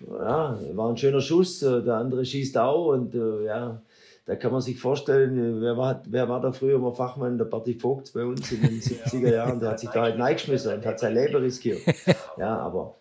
Ja, 0.00 0.58
war 0.74 0.90
ein 0.90 0.96
schöner 0.96 1.20
Schuss. 1.20 1.60
Der 1.60 1.94
andere 1.94 2.24
schießt 2.24 2.56
auch 2.58 2.92
und 2.92 3.14
ja, 3.14 3.80
da 4.28 4.36
kann 4.36 4.52
man 4.52 4.60
sich 4.60 4.78
vorstellen, 4.78 5.62
wer 5.62 5.78
war, 5.78 6.02
wer 6.06 6.28
war 6.28 6.42
da 6.42 6.52
früher 6.52 6.78
mal 6.78 6.92
Fachmann, 6.92 7.38
der 7.38 7.46
Berti 7.46 7.72
Vogt 7.72 8.12
bei 8.12 8.24
uns 8.24 8.52
in 8.52 8.60
den 8.60 8.80
70er 8.80 9.32
Jahren, 9.32 9.58
der 9.58 9.70
hat 9.70 9.80
sich 9.80 9.88
da 9.88 10.02
halt 10.02 10.20
reingeschmissen 10.20 10.74
und 10.74 10.84
hat 10.84 11.00
sein 11.00 11.14
Leben 11.14 11.36
riskiert. 11.36 11.80
Ja, 12.36 12.58
aber 12.58 12.97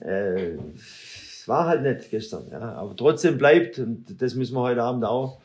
äh, 0.00 0.56
war 1.46 1.66
halt 1.66 1.82
nicht 1.82 2.10
gestern. 2.10 2.48
Ja. 2.50 2.60
Aber 2.60 2.96
trotzdem 2.96 3.38
bleibt, 3.38 3.78
und 3.78 4.20
das 4.20 4.34
müssen 4.34 4.54
wir 4.54 4.62
heute 4.62 4.82
Abend 4.82 5.04
auch, 5.04 5.40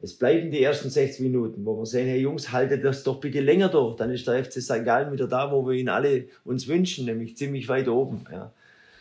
es 0.00 0.14
bleiben 0.14 0.50
die 0.50 0.62
ersten 0.62 0.90
60 0.90 1.20
Minuten, 1.20 1.64
wo 1.64 1.78
wir 1.78 1.86
sehen, 1.86 2.06
hey 2.06 2.20
Jungs, 2.20 2.52
haltet 2.52 2.84
das 2.84 3.02
doch 3.02 3.18
bitte 3.18 3.40
länger 3.40 3.70
durch. 3.70 3.96
Dann 3.96 4.10
ist 4.10 4.26
der 4.28 4.44
FC 4.44 4.60
St. 4.60 4.84
Gallen 4.84 5.12
wieder 5.12 5.26
da, 5.26 5.50
wo 5.50 5.66
wir 5.66 5.72
ihn 5.72 5.88
alle 5.88 6.26
uns 6.44 6.68
wünschen, 6.68 7.06
nämlich 7.06 7.36
ziemlich 7.36 7.68
weit 7.68 7.88
oben. 7.88 8.24
Ja. 8.30 8.52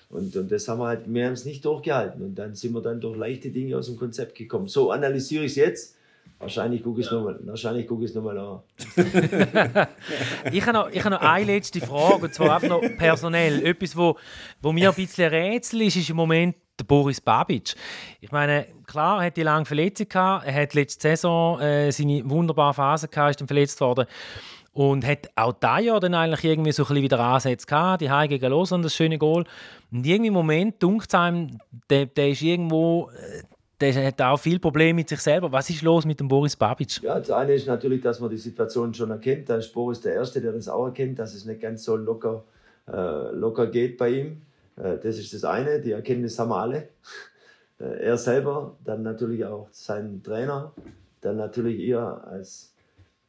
Und, 0.09 0.35
und 0.35 0.51
das 0.51 0.67
haben 0.67 0.79
wir 0.79 0.87
halt, 0.87 1.01
wir 1.13 1.25
haben 1.25 1.33
es 1.33 1.43
nicht 1.43 1.65
durchgehalten. 1.65 2.21
Und 2.21 2.35
dann 2.35 2.55
sind 2.55 2.73
wir 2.73 2.81
dann 2.81 3.01
durch 3.01 3.17
leichte 3.17 3.49
Dinge 3.49 3.77
aus 3.77 3.87
dem 3.87 3.97
Konzept 3.97 4.35
gekommen. 4.35 4.67
So 4.67 4.91
analysiere 4.91 5.43
ich 5.43 5.51
es 5.51 5.57
jetzt. 5.57 5.94
Wahrscheinlich 6.39 6.83
gucke 6.83 6.99
ich 6.99 7.05
es 7.07 7.11
ja. 7.11 7.17
nochmal 7.17 7.39
wahrscheinlich 7.43 7.87
gucke 7.87 8.03
ich 8.03 8.09
es 8.09 8.15
nochmal 8.15 8.37
an. 8.37 8.59
ich 10.51 10.61
habe 10.65 10.73
noch, 10.73 10.91
hab 10.91 11.11
noch 11.11 11.21
eine 11.21 11.45
letzte 11.45 11.81
Frage, 11.81 12.25
und 12.25 12.33
zwar 12.33 12.55
einfach 12.55 12.69
noch 12.69 12.81
personell. 12.97 13.65
Etwas, 13.65 13.95
wo, 13.95 14.17
wo 14.61 14.71
mir 14.71 14.89
ein 14.89 14.95
bisschen 14.95 15.29
Rätsel 15.29 15.83
ist, 15.83 15.95
ist 15.95 16.09
im 16.09 16.17
Moment 16.17 16.55
der 16.77 16.83
Boris 16.83 17.21
Babic. 17.21 17.75
Ich 18.19 18.31
meine, 18.31 18.67
klar, 18.85 19.19
er 19.21 19.27
hat 19.27 19.37
die 19.37 19.43
lange 19.43 19.65
Verletzung 19.65 20.09
gehabt. 20.09 20.45
Er 20.45 20.53
hat 20.53 20.73
letzte 20.73 21.09
Saison 21.09 21.59
äh, 21.59 21.91
seine 21.91 22.29
wunderbare 22.29 22.73
Phase 22.73 23.07
gehabt, 23.07 23.31
ist 23.31 23.41
dann 23.41 23.47
verletzt 23.47 23.79
worden. 23.81 24.05
Und 24.73 25.07
hat 25.07 25.29
auch 25.35 25.53
da 25.53 25.79
ja 25.79 25.97
dann 26.01 26.13
eigentlich 26.13 26.43
irgendwie 26.43 26.73
so 26.73 26.83
ein 26.83 26.87
bisschen 26.87 27.03
wieder 27.03 27.19
Ansätze 27.19 27.65
gehabt, 27.65 28.01
die 28.01 28.11
Heim 28.11 28.27
gegen 28.27 28.51
Lausanne, 28.51 28.83
das 28.83 28.93
schöne 28.93 29.17
Goal. 29.17 29.45
Und 29.89 30.05
irgendwie 30.05 30.27
im 30.27 30.33
Moment 30.33 30.83
dunkt 30.83 31.07
es 31.07 31.15
einem, 31.15 31.59
der, 31.89 32.07
der 32.07 32.29
ist 32.29 32.41
irgendwo, 32.41 33.09
äh, 33.09 33.43
der 33.81 34.07
hat 34.07 34.21
auch 34.21 34.37
viel 34.37 34.59
Probleme 34.59 34.95
mit 34.95 35.09
sich 35.09 35.19
selber. 35.19 35.51
Was 35.51 35.69
ist 35.69 35.81
los 35.81 36.05
mit 36.05 36.19
dem 36.19 36.27
Boris 36.27 36.55
Babic? 36.55 37.01
Ja, 37.01 37.19
das 37.19 37.31
eine 37.31 37.53
ist 37.53 37.67
natürlich, 37.67 38.01
dass 38.01 38.19
man 38.19 38.29
die 38.29 38.37
Situation 38.37 38.93
schon 38.93 39.11
erkennt. 39.11 39.49
Da 39.49 39.57
ist 39.57 39.73
Boris 39.73 40.01
der 40.01 40.13
Erste, 40.13 40.41
der 40.41 40.53
das 40.53 40.67
auch 40.67 40.85
erkennt, 40.85 41.19
dass 41.19 41.33
es 41.33 41.45
nicht 41.45 41.61
ganz 41.61 41.83
so 41.83 41.95
locker, 41.95 42.43
äh, 42.87 43.31
locker 43.31 43.67
geht 43.67 43.97
bei 43.97 44.09
ihm. 44.09 44.41
Äh, 44.77 44.97
das 44.97 45.17
ist 45.17 45.33
das 45.33 45.43
eine, 45.43 45.81
die 45.81 45.91
Erkenntnis 45.91 46.37
haben 46.39 46.49
wir 46.49 46.57
alle. 46.57 46.89
Äh, 47.77 48.05
er 48.05 48.17
selber, 48.17 48.77
dann 48.85 49.03
natürlich 49.03 49.43
auch 49.43 49.67
sein 49.69 50.23
Trainer, 50.23 50.71
dann 51.19 51.35
natürlich 51.35 51.77
ihr 51.77 51.99
als 52.25 52.73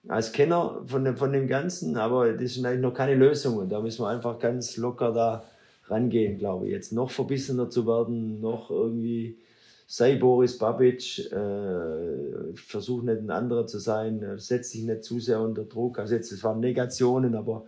als 0.08 0.32
Kenner 0.32 0.82
von 0.86 1.04
dem, 1.04 1.16
von 1.16 1.32
dem 1.32 1.48
Ganzen, 1.48 1.96
aber 1.96 2.32
das 2.32 2.56
ist 2.56 2.64
eigentlich 2.64 2.80
noch 2.80 2.94
keine 2.94 3.14
Lösung 3.14 3.56
und 3.56 3.70
da 3.70 3.80
müssen 3.80 4.02
wir 4.02 4.08
einfach 4.08 4.38
ganz 4.38 4.76
locker 4.76 5.12
da 5.12 5.44
rangehen, 5.88 6.38
glaube 6.38 6.66
ich. 6.66 6.72
Jetzt 6.72 6.92
noch 6.92 7.10
verbissener 7.10 7.70
zu 7.70 7.86
werden, 7.86 8.40
noch 8.40 8.70
irgendwie, 8.70 9.38
sei 9.86 10.16
Boris 10.16 10.58
Babic, 10.58 11.30
äh, 11.32 12.54
versuch 12.54 13.02
nicht 13.02 13.18
ein 13.18 13.30
anderer 13.30 13.66
zu 13.66 13.78
sein, 13.78 14.22
äh, 14.22 14.38
setz 14.38 14.70
dich 14.70 14.82
nicht 14.82 15.04
zu 15.04 15.20
sehr 15.20 15.40
unter 15.40 15.64
Druck. 15.64 15.98
Also 15.98 16.14
jetzt, 16.14 16.32
es 16.32 16.42
waren 16.42 16.60
Negationen, 16.60 17.34
aber 17.34 17.66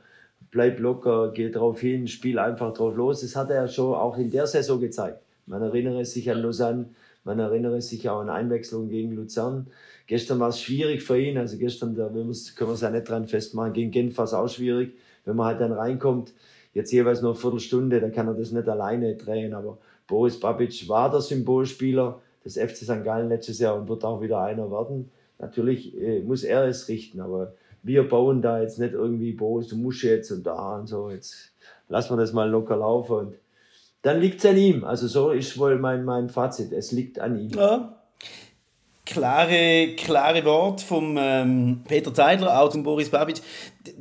bleib 0.51 0.81
locker, 0.81 1.31
geh 1.33 1.51
drauf 1.51 1.81
hin, 1.81 2.09
spiel 2.09 2.39
einfach 2.39 2.75
drauf 2.75 2.97
los. 2.97 3.21
Das 3.21 3.37
hat 3.37 3.51
er 3.51 3.69
schon 3.69 3.95
auch 3.95 4.19
in 4.19 4.31
der 4.31 4.47
Saison 4.47 4.81
gezeigt. 4.81 5.21
Man 5.47 5.63
erinnere 5.63 6.05
sich 6.05 6.31
an 6.31 6.43
Lausanne, 6.43 6.87
man 7.25 7.39
erinnere 7.39 7.81
sich 7.81 8.09
auch 8.09 8.21
an 8.21 8.31
Einwechslung 8.31 8.89
gegen 8.89 9.13
Luzern. 9.13 9.69
Gestern 10.07 10.41
war 10.41 10.49
es 10.49 10.61
schwierig 10.61 11.03
für 11.03 11.21
ihn. 11.21 11.39
Also 11.39 11.59
gestern, 11.59 11.95
da 11.95 12.09
können 12.09 12.27
wir 12.27 12.75
es 12.75 12.81
ja 12.81 12.91
nicht 12.91 13.09
dran 13.09 13.29
festmachen. 13.29 13.75
Gegen 13.75 13.91
Genf 13.91 14.17
war 14.19 14.25
es 14.25 14.35
auch 14.35 14.49
schwierig. 14.49 14.95
Wenn 15.25 15.37
man 15.37 15.47
halt 15.47 15.61
dann 15.61 15.73
reinkommt, 15.73 16.33
jetzt 16.73 16.91
jeweils 16.91 17.21
nur 17.21 17.33
eine 17.33 17.41
Viertelstunde, 17.41 18.01
dann 18.01 18.13
kann 18.13 18.29
er 18.29 18.35
das 18.35 18.51
nicht 18.51 18.69
alleine 18.69 19.15
drehen. 19.17 19.53
Aber 19.53 19.79
Boris 20.09 20.41
Babic 20.41 20.89
war 20.89 21.11
der 21.11 21.21
Symbolspieler 21.21 22.21
des 22.45 22.57
FC 22.57 22.79
St. 22.79 23.05
Gallen 23.05 23.29
letztes 23.29 23.61
Jahr 23.61 23.77
und 23.77 23.89
wird 23.89 24.05
auch 24.05 24.21
wieder 24.21 24.41
einer 24.41 24.71
werden. 24.71 25.11
Natürlich 25.39 25.97
äh, 25.97 26.21
muss 26.23 26.43
er 26.43 26.65
es 26.65 26.89
richten, 26.89 27.21
aber 27.21 27.53
wir 27.85 28.09
bauen 28.09 28.43
da 28.43 28.61
jetzt 28.61 28.81
nicht 28.81 28.95
irgendwie, 28.95 29.33
Boris, 29.33 29.69
du 29.69 29.77
musst 29.77 30.03
jetzt 30.03 30.33
und 30.33 30.45
da 30.45 30.79
und 30.79 30.89
so. 30.89 31.11
Jetzt 31.11 31.53
lassen 31.89 32.11
wir 32.11 32.17
das 32.17 32.33
mal 32.33 32.51
locker 32.51 32.77
laufen 32.77 33.13
und 33.13 33.35
dann 34.03 34.21
liegt 34.21 34.41
es 34.41 34.47
an 34.47 34.57
ihm. 34.57 34.85
Also 34.85 35.07
so 35.07 35.31
ist 35.31 35.59
wohl 35.59 35.79
mein, 35.79 36.05
mein 36.05 36.29
Fazit. 36.29 36.73
Es 36.73 36.91
liegt 36.91 37.21
an 37.21 37.39
ihm. 37.39 37.51
Ja, 37.51 37.95
klare, 39.05 39.95
klare 39.97 40.45
Wort 40.45 40.81
vom 40.81 41.17
ähm, 41.19 41.83
Peter 41.87 42.13
Zeidler, 42.13 42.61
auch 42.61 42.71
zum 42.71 42.83
Boris 42.83 43.11
Babic. 43.11 43.41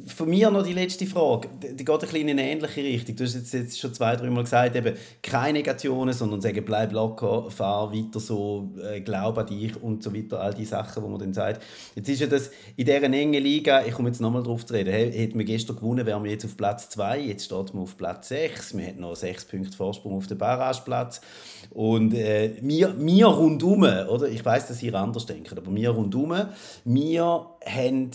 Von 0.07 0.29
mir 0.29 0.49
noch 0.49 0.63
die 0.63 0.73
letzte 0.73 1.05
Frage. 1.05 1.49
Die 1.61 1.85
geht 1.85 1.89
ein 1.89 1.99
bisschen 1.99 2.27
in 2.27 2.39
eine 2.39 2.49
ähnliche 2.49 2.81
Richtung. 2.81 3.15
Du 3.15 3.23
hast 3.23 3.35
jetzt, 3.35 3.53
jetzt 3.53 3.79
schon 3.79 3.93
zwei, 3.93 4.15
drei 4.15 4.29
Mal 4.29 4.43
gesagt, 4.43 4.75
eben 4.75 4.95
keine 5.21 5.59
Negationen, 5.59 6.13
sondern 6.13 6.41
sagen, 6.41 6.63
bleib 6.65 6.91
locker, 6.91 7.49
fahr 7.51 7.93
weiter 7.93 8.19
so, 8.19 8.73
äh, 8.83 9.01
glaub 9.01 9.37
an 9.37 9.45
dich 9.45 9.81
und 9.81 10.03
so 10.03 10.13
weiter, 10.13 10.41
all 10.41 10.53
die 10.53 10.65
Sachen, 10.65 11.03
die 11.03 11.09
man 11.09 11.19
dann 11.19 11.33
sagt. 11.33 11.63
Jetzt 11.95 12.09
ist 12.09 12.21
ja 12.21 12.27
das 12.27 12.49
in 12.75 12.85
dieser 12.85 13.03
engen 13.03 13.41
Liga, 13.41 13.85
ich 13.85 13.93
komme 13.93 14.09
jetzt 14.09 14.19
nochmal 14.19 14.43
drauf 14.43 14.65
zu 14.65 14.73
reden, 14.73 14.91
hey, 14.91 15.11
hätten 15.11 15.37
wir 15.37 15.45
gestern 15.45 15.75
gewonnen, 15.75 16.05
wären 16.05 16.23
wir 16.23 16.31
jetzt 16.31 16.45
auf 16.45 16.57
Platz 16.57 16.89
2, 16.89 17.19
jetzt 17.21 17.45
steht 17.45 17.73
man 17.73 17.83
auf 17.83 17.97
Platz 17.97 18.29
6, 18.29 18.77
wir 18.77 18.85
hätten 18.85 19.01
noch 19.01 19.15
sechs 19.15 19.45
Punkte 19.45 19.77
Vorsprung 19.77 20.17
auf 20.17 20.27
den 20.27 20.37
Barrageplatz 20.37 21.21
und 21.69 22.13
äh, 22.13 22.55
wir, 22.61 22.95
wir 22.97 23.27
rundum, 23.27 23.83
oder? 23.83 24.27
ich 24.27 24.43
weiß, 24.43 24.67
dass 24.67 24.81
ihr 24.81 24.95
anders 24.95 25.25
denkt, 25.25 25.55
aber 25.55 25.73
wir 25.73 25.91
rundum, 25.91 26.33
wir 26.83 27.45
haben 27.65 28.11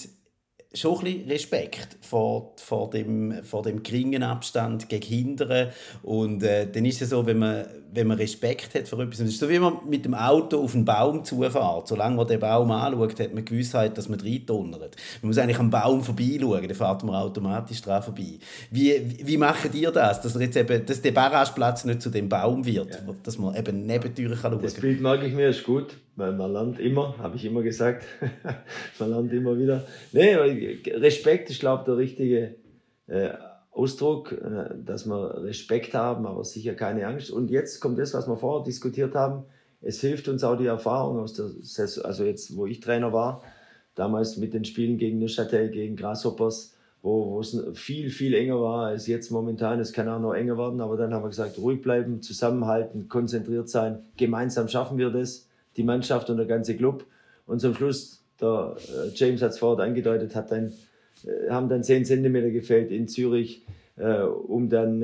schon 0.74 0.98
ein 0.98 1.04
bisschen 1.04 1.28
Respekt 1.28 1.96
vor, 2.00 2.54
vor, 2.56 2.90
dem, 2.90 3.44
vor 3.44 3.62
dem 3.62 3.82
geringen 3.82 4.22
Abstand 4.22 4.88
gegen 4.88 5.04
Hindern. 5.04 5.68
Und 6.02 6.42
äh, 6.42 6.66
dann 6.70 6.84
ist 6.84 7.02
es 7.02 7.10
so, 7.10 7.26
wenn 7.26 7.38
man, 7.38 7.66
wenn 7.92 8.06
man 8.06 8.16
Respekt 8.16 8.74
hat 8.74 8.88
vor 8.88 9.00
etwas, 9.00 9.20
es 9.20 9.30
ist 9.30 9.38
so 9.38 9.48
wie 9.48 9.58
man 9.58 9.78
mit 9.88 10.04
dem 10.04 10.14
Auto 10.14 10.62
auf 10.62 10.74
einen 10.74 10.84
Baum 10.84 11.24
zufährt. 11.24 11.88
Solange 11.88 12.16
man 12.16 12.26
den 12.26 12.40
Baum 12.40 12.70
anschaut, 12.70 13.20
hat 13.20 13.34
man 13.34 13.44
Gewissheit, 13.44 13.96
dass 13.98 14.08
man 14.08 14.20
reindonnert. 14.20 14.96
Man 15.20 15.28
muss 15.28 15.38
eigentlich 15.38 15.58
am 15.58 15.70
Baum 15.70 16.02
vorbeischauen, 16.02 16.66
dann 16.66 16.76
fährt 16.76 17.04
man 17.04 17.16
automatisch 17.16 17.82
dran 17.82 18.02
vorbei. 18.02 18.38
Wie, 18.70 19.16
wie 19.24 19.36
macht 19.36 19.74
ihr 19.74 19.90
das, 19.90 20.20
dass, 20.22 20.34
jetzt 20.40 20.56
eben, 20.56 20.86
dass 20.86 21.02
der 21.02 21.12
Barrageplatz 21.12 21.84
nicht 21.84 22.02
zu 22.02 22.10
dem 22.10 22.28
Baum 22.28 22.64
wird, 22.64 22.90
ja. 22.94 23.14
dass 23.22 23.38
man 23.38 23.54
eben 23.54 23.86
nebendurch 23.86 24.40
schauen 24.40 24.52
kann? 24.52 24.62
Das 24.62 24.74
Bild 24.74 25.00
mag 25.00 25.22
ich 25.22 25.34
mir, 25.34 25.48
ist 25.48 25.64
gut 25.64 25.96
weil 26.16 26.32
man 26.32 26.52
lernt 26.52 26.78
immer, 26.78 27.16
habe 27.18 27.36
ich 27.36 27.44
immer 27.44 27.62
gesagt, 27.62 28.04
man 28.98 29.10
lernt 29.10 29.32
immer 29.32 29.58
wieder. 29.58 29.86
Nee, 30.12 30.34
Respekt 30.34 31.50
ist, 31.50 31.60
glaube 31.60 31.82
ich, 31.82 31.86
der 31.86 31.96
richtige 31.96 32.54
äh, 33.06 33.30
Ausdruck, 33.70 34.32
äh, 34.32 34.74
dass 34.84 35.06
wir 35.06 35.42
Respekt 35.42 35.94
haben, 35.94 36.26
aber 36.26 36.44
sicher 36.44 36.74
keine 36.74 37.06
Angst. 37.06 37.30
Und 37.30 37.50
jetzt 37.50 37.80
kommt 37.80 37.98
das, 37.98 38.14
was 38.14 38.28
wir 38.28 38.36
vorher 38.36 38.64
diskutiert 38.64 39.14
haben. 39.14 39.44
Es 39.80 40.00
hilft 40.00 40.28
uns 40.28 40.44
auch 40.44 40.56
die 40.56 40.66
Erfahrung 40.66 41.18
aus 41.18 41.32
der 41.32 41.48
Saison, 41.62 42.04
also 42.04 42.24
jetzt, 42.24 42.56
wo 42.56 42.66
ich 42.66 42.80
Trainer 42.80 43.12
war, 43.12 43.42
damals 43.94 44.36
mit 44.36 44.54
den 44.54 44.64
Spielen 44.64 44.98
gegen 44.98 45.18
Neuchâtel, 45.18 45.70
gegen 45.70 45.96
Grasshoppers, 45.96 46.76
wo, 47.00 47.40
es 47.40 47.58
viel, 47.74 48.10
viel 48.10 48.34
enger 48.34 48.60
war 48.60 48.86
als 48.86 49.08
jetzt 49.08 49.30
momentan. 49.30 49.80
Es 49.80 49.92
kann 49.92 50.08
auch 50.08 50.20
noch 50.20 50.34
enger 50.34 50.56
werden, 50.56 50.80
aber 50.80 50.96
dann 50.96 51.12
haben 51.12 51.24
wir 51.24 51.30
gesagt, 51.30 51.58
ruhig 51.58 51.82
bleiben, 51.82 52.22
zusammenhalten, 52.22 53.08
konzentriert 53.08 53.68
sein. 53.68 54.04
Gemeinsam 54.16 54.68
schaffen 54.68 54.98
wir 54.98 55.10
das 55.10 55.48
die 55.76 55.82
Mannschaft 55.82 56.30
und 56.30 56.36
der 56.36 56.46
ganze 56.46 56.76
Club. 56.76 57.04
Und 57.46 57.60
zum 57.60 57.74
Schluss, 57.74 58.22
der 58.40 58.76
äh, 58.78 59.10
James 59.14 59.42
hat 59.42 59.50
es 59.50 59.58
vorher 59.58 59.84
angedeutet, 59.84 60.34
hat 60.34 60.50
dann, 60.50 60.72
äh, 61.24 61.50
haben 61.50 61.68
dann 61.68 61.82
10 61.82 62.04
Zentimeter 62.04 62.50
gefällt 62.50 62.90
in 62.90 63.08
Zürich, 63.08 63.64
äh, 63.96 64.22
um 64.22 64.68
dann 64.68 65.00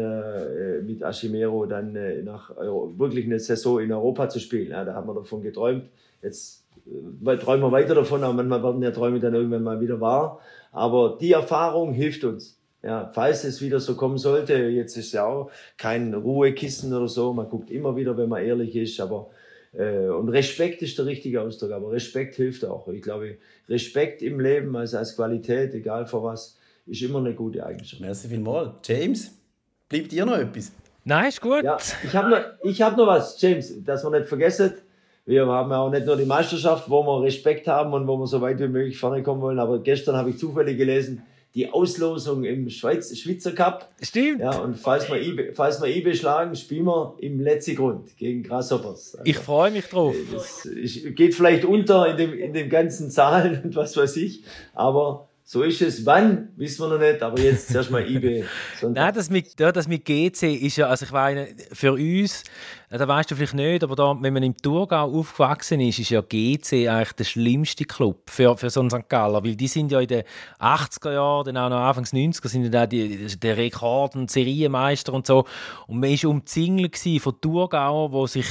mit 0.87 1.03
Ashimero 1.03 1.67
dann 1.67 1.93
nach 2.25 2.57
wirklich 2.57 3.27
eine 3.27 3.39
Saison 3.39 3.81
in 3.81 3.93
Europa 3.93 4.29
zu 4.29 4.41
spielen. 4.41 4.71
Ja, 4.71 4.85
da 4.85 4.95
haben 4.95 5.09
wir 5.09 5.15
davon 5.15 5.43
geträumt. 5.43 5.85
Jetzt 6.23 6.65
träumen 7.25 7.63
wir 7.63 7.73
weiter 7.73 7.95
davon, 7.95 8.25
aber 8.25 8.33
manchmal 8.33 8.63
werden 8.63 8.83
ja 8.83 8.91
Träume 8.91 9.21
dann 9.21 9.35
irgendwann 9.35 9.63
mal 9.63 9.81
wieder 9.81 10.01
wahr. 10.01 10.41
Aber 10.73 11.19
die 11.21 11.33
Erfahrung 11.33 11.93
hilft 11.93 12.25
uns. 12.25 12.59
Ja, 12.83 13.11
falls 13.13 13.43
es 13.43 13.61
wieder 13.61 13.81
so 13.81 13.97
kommen 13.97 14.19
sollte, 14.19 14.55
jetzt 14.55 14.97
ist 14.97 15.13
ja 15.13 15.27
auch 15.27 15.51
kein 15.77 16.15
Ruhekissen 16.15 16.95
oder 16.95 17.09
so, 17.09 17.33
man 17.33 17.49
guckt 17.49 17.71
immer 17.73 17.97
wieder, 17.97 18.17
wenn 18.17 18.29
man 18.29 18.45
ehrlich 18.45 18.77
ist, 18.77 19.01
aber 19.01 19.31
und 19.73 20.29
Respekt 20.31 20.83
ist 20.83 20.99
der 20.99 21.07
richtige 21.07 21.43
Ausdruck, 21.43 21.73
aber 21.73 21.93
Respekt 21.93 22.37
hilft 22.37 22.65
auch. 22.65 22.89
Ich 22.89 23.03
glaube, 23.03 23.37
Respekt 23.69 24.23
im 24.23 24.41
Leben 24.41 24.75
also 24.75 24.99
als 24.99 25.15
Qualität, 25.15 25.75
egal 25.75 26.07
vor 26.07 26.25
was, 26.25 26.59
ist 26.87 27.03
immer 27.03 27.19
eine 27.19 27.35
gute 27.35 27.65
Eigenschaft. 27.65 28.01
Merci 28.01 28.29
vielmals. 28.29 28.71
James, 28.85 29.31
bleibt 29.89 30.11
dir 30.11 30.25
noch 30.25 30.39
etwas? 30.39 30.73
Nein, 31.05 31.29
ist 31.29 31.41
gut. 31.41 31.63
Ja, 31.63 31.79
ich 32.03 32.15
habe 32.15 32.31
noch, 32.31 32.81
hab 32.81 32.97
noch 32.97 33.07
was, 33.07 33.41
James, 33.41 33.85
dass 33.85 34.05
wir 34.05 34.11
nicht 34.11 34.27
vergessen. 34.27 34.75
Wir 35.27 35.47
haben 35.47 35.71
auch 35.73 35.91
nicht 35.91 36.07
nur 36.07 36.17
die 36.17 36.25
Meisterschaft, 36.25 36.89
wo 36.89 37.03
wir 37.03 37.23
Respekt 37.23 37.67
haben 37.67 37.93
und 37.93 38.07
wo 38.07 38.17
wir 38.17 38.27
so 38.27 38.41
weit 38.41 38.59
wie 38.61 38.69
möglich 38.69 38.99
vorne 38.99 39.23
kommen 39.23 39.43
wollen, 39.43 39.59
aber 39.59 39.83
gestern 39.83 40.17
habe 40.17 40.31
ich 40.31 40.39
zufällig 40.39 40.79
gelesen, 40.79 41.23
die 41.59 41.69
Auslosung 41.69 42.45
im 42.45 42.71
Schweiz, 42.71 43.17
Schweizer 43.19 43.51
Cup. 43.51 43.91
Stimmt. 44.01 44.41
Ja, 44.41 44.59
und 44.59 44.77
falls 44.77 45.11
wir 45.11 45.21
IB, 45.21 45.55
falls 45.55 45.83
wir 45.83 45.89
IB 45.89 46.15
schlagen, 46.15 46.55
spielen 46.55 46.85
wir 46.85 47.17
im 47.19 47.41
letzten 47.41 47.75
Grund 47.75 48.17
gegen 48.17 48.45
Grasshoppers. 48.45 49.17
Also, 49.17 49.29
ich 49.29 49.39
freue 49.39 49.73
mich 49.73 49.87
drauf. 49.87 50.15
Das 50.33 50.69
geht 51.17 51.35
vielleicht 51.35 51.65
unter 51.65 52.09
in 52.13 52.17
dem, 52.17 52.33
in 52.33 52.53
den 52.53 52.71
ganzen 52.71 53.11
Zahlen 53.11 53.61
und 53.65 53.75
was 53.75 53.97
weiß 53.97 54.19
ich, 54.19 54.45
aber 54.73 55.29
so 55.43 55.65
ist 55.65 55.83
es. 55.83 56.07
Wann, 56.07 56.51
wissen 56.55 56.83
wir 56.83 56.91
noch 56.91 57.01
nicht, 57.01 57.23
aber 57.23 57.41
jetzt 57.41 57.73
zuerst 57.73 57.91
mal 57.91 58.09
IB. 58.09 58.45
Nein, 58.83 59.15
das 59.15 59.29
mit, 59.29 59.59
das 59.59 59.89
mit 59.89 60.05
GC 60.05 60.43
ist 60.63 60.77
ja, 60.77 60.87
also 60.87 61.07
ich 61.07 61.11
meine, 61.11 61.49
für 61.73 61.95
uns 61.95 62.45
da 62.91 63.07
weißt 63.07 63.31
du 63.31 63.35
vielleicht 63.35 63.55
nicht, 63.55 63.85
aber 63.85 63.97
da, 63.97 64.17
wenn 64.19 64.33
man 64.33 64.43
im 64.43 64.57
Thurgau 64.57 65.05
aufgewachsen 65.19 65.81
ist, 65.81 65.99
ist 65.99 66.09
ja 66.09 66.23
GC 66.23 66.89
eigentlich 66.89 67.13
der 67.13 67.25
schlimmste 67.25 67.85
Club 67.85 68.31
für, 68.31 68.57
für 68.57 68.71
so 68.71 68.81
einen 68.81 68.89
St. 68.89 69.09
Galler, 69.09 69.45
weil 69.45 69.57
die 69.57 69.69
sind 69.69 69.93
ja 69.93 70.01
in 70.01 70.09
den 70.09 70.23
80er 70.59 71.13
Jahren, 71.13 71.45
dann 71.47 71.57
auch 71.59 71.69
noch 71.69 71.81
Anfangs 71.81 72.15
90er, 72.15 72.49
sind 72.49 72.73
ja 72.73 72.87
die, 72.87 73.27
der 73.37 73.57
Rekord- 73.59 74.17
und 74.17 74.31
Serienmeister 74.31 75.13
und 75.13 75.27
so. 75.27 75.45
Und 75.87 76.01
man 76.01 76.11
war 76.11 76.31
umzingelt 76.31 76.97
von 77.21 77.41
Thurgauer, 77.41 78.27
die 78.27 78.33
sich 78.33 78.47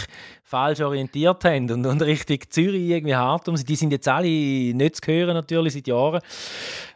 falsch 0.48 0.80
orientiert 0.80 1.44
haben 1.44 1.70
und, 1.70 1.86
und 1.86 2.02
Richtung 2.02 2.40
Zürich 2.50 2.90
irgendwie 2.90 3.16
hart 3.16 3.50
um 3.50 3.58
sind. 3.58 3.68
Die 3.68 3.76
sind 3.76 3.92
jetzt 3.92 4.08
alle 4.08 4.28
nicht 4.28 4.96
zu 4.96 5.12
hören, 5.12 5.34
natürlich, 5.34 5.74
seit 5.74 5.88
Jahren. 5.88 6.22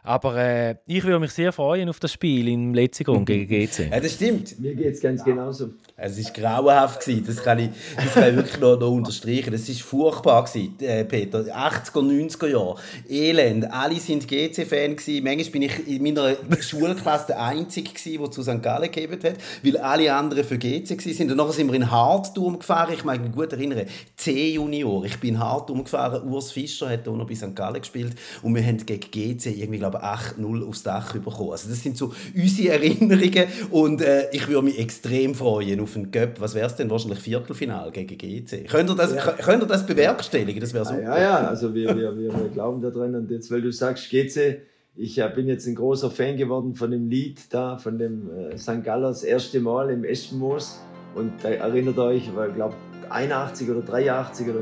Aber 0.02 0.36
äh, 0.36 0.76
ich 0.86 1.04
würde 1.04 1.20
mich 1.20 1.32
sehr 1.32 1.52
freuen 1.52 1.88
auf 1.90 2.00
das 2.00 2.12
Spiel 2.12 2.48
im 2.48 2.72
letzten 2.72 3.04
Grund 3.04 3.26
gegen 3.26 3.46
GC. 3.46 3.90
Ja, 3.90 4.00
das 4.00 4.14
stimmt. 4.14 4.58
Mir 4.58 4.74
geht 4.74 4.94
es 4.94 5.00
ganz 5.00 5.22
genauso. 5.22 5.70
Es 5.96 6.16
war 6.16 6.32
grauenhaft. 6.32 7.06
Das 7.26 7.42
kann 7.42 7.58
ich, 7.58 7.68
das 7.96 8.14
kann 8.14 8.30
ich 8.30 8.36
wirklich 8.36 8.58
noch, 8.58 8.80
noch 8.80 8.90
unterstreichen. 8.90 9.52
Das 9.52 9.68
war 9.68 9.74
furchtbar, 9.74 10.48
äh, 10.54 11.04
Peter. 11.04 11.40
80er, 11.40 12.00
90er 12.00 12.46
Jahre. 12.48 12.76
Elend. 13.08 13.70
Alle 13.70 13.96
waren 13.96 14.20
GC-Fan. 14.20 14.96
Manchmal 15.22 15.50
bin 15.50 15.62
ich 15.62 15.86
in 15.86 16.02
meiner 16.02 16.34
Schulklasse 16.60 17.26
der 17.28 17.42
Einzige, 17.42 17.90
der 18.18 18.30
zu 18.30 18.42
St. 18.42 18.62
Gallen 18.62 18.90
gegeben 18.90 19.18
hat, 19.22 19.34
weil 19.62 19.76
alle 19.76 20.14
anderen 20.14 20.44
für 20.44 20.56
GC 20.56 20.90
waren. 20.90 21.30
Und 21.30 21.36
nachher 21.36 21.52
sind 21.52 21.68
wir 21.68 21.74
in 21.74 21.90
Hartum 21.90 22.58
gefahren. 22.58 22.94
Ich 22.94 23.04
mag 23.04 23.20
mich 23.20 23.32
gut 23.32 23.52
erinnern. 23.52 23.86
C-Junior. 24.16 25.04
Ich 25.04 25.20
bin 25.20 25.34
in 25.34 25.40
Hartum 25.40 25.84
gefahren. 25.84 26.26
Urs 26.26 26.52
Fischer 26.52 26.88
hat 26.88 27.06
auch 27.06 27.16
noch 27.16 27.28
bei 27.28 27.34
St. 27.34 27.54
Gallen 27.54 27.80
gespielt. 27.80 28.14
Und 28.40 28.54
wir 28.54 28.64
haben 28.64 28.84
gegen 28.84 29.10
GC 29.10 29.46
irgendwie, 29.46 29.78
glaube 29.78 29.98
ich, 29.98 30.04
8-0 30.04 30.66
aufs 30.66 30.82
Dach 30.82 31.12
bekommen. 31.12 31.52
Also 31.52 31.68
das 31.68 31.82
sind 31.82 31.98
so 31.98 32.14
unsere 32.34 32.74
Erinnerungen. 32.74 33.44
Und 33.70 34.00
äh, 34.00 34.30
ich 34.32 34.48
würde 34.48 34.62
mich 34.62 34.78
extrem 34.78 35.34
freuen 35.34 35.81
auf 35.82 35.96
einen 35.96 36.10
Göpp. 36.10 36.40
Was 36.40 36.54
wäre 36.54 36.66
es 36.66 36.76
denn? 36.76 36.90
Wahrscheinlich 36.90 37.20
Viertelfinal 37.20 37.90
gegen 37.90 38.16
GC. 38.16 38.68
Könnt 38.68 38.90
ihr 38.90 38.96
das, 38.96 39.14
ja. 39.14 39.32
könnt 39.32 39.62
ihr 39.62 39.66
das 39.66 39.86
bewerkstelligen? 39.86 40.60
Das 40.60 40.74
wäre 40.74 40.84
super. 40.84 41.02
Ja, 41.02 41.20
ja, 41.20 41.36
also 41.48 41.74
wir, 41.74 41.96
wir, 41.96 42.16
wir, 42.16 42.32
wir 42.32 42.48
glauben 42.52 42.80
daran. 42.80 43.14
Und 43.14 43.30
jetzt, 43.30 43.50
weil 43.50 43.62
du 43.62 43.72
sagst 43.72 44.10
GC, 44.10 44.62
ich 44.94 45.22
bin 45.34 45.48
jetzt 45.48 45.66
ein 45.66 45.74
großer 45.74 46.10
Fan 46.10 46.36
geworden 46.36 46.74
von 46.74 46.90
dem 46.90 47.08
Lied 47.08 47.40
da, 47.50 47.78
von 47.78 47.98
dem 47.98 48.30
äh, 48.30 48.58
St. 48.58 48.84
Gallers 48.84 49.22
erste 49.22 49.60
Mal 49.60 49.90
im 49.90 50.04
Eschenmoos. 50.04 50.80
Und 51.14 51.32
da 51.42 51.50
erinnert 51.50 51.98
euch, 51.98 52.34
weil 52.34 52.50
ich 52.50 52.54
glaube 52.54 52.74
81 53.08 53.70
oder 53.70 53.82
83 53.82 54.48
oder 54.48 54.60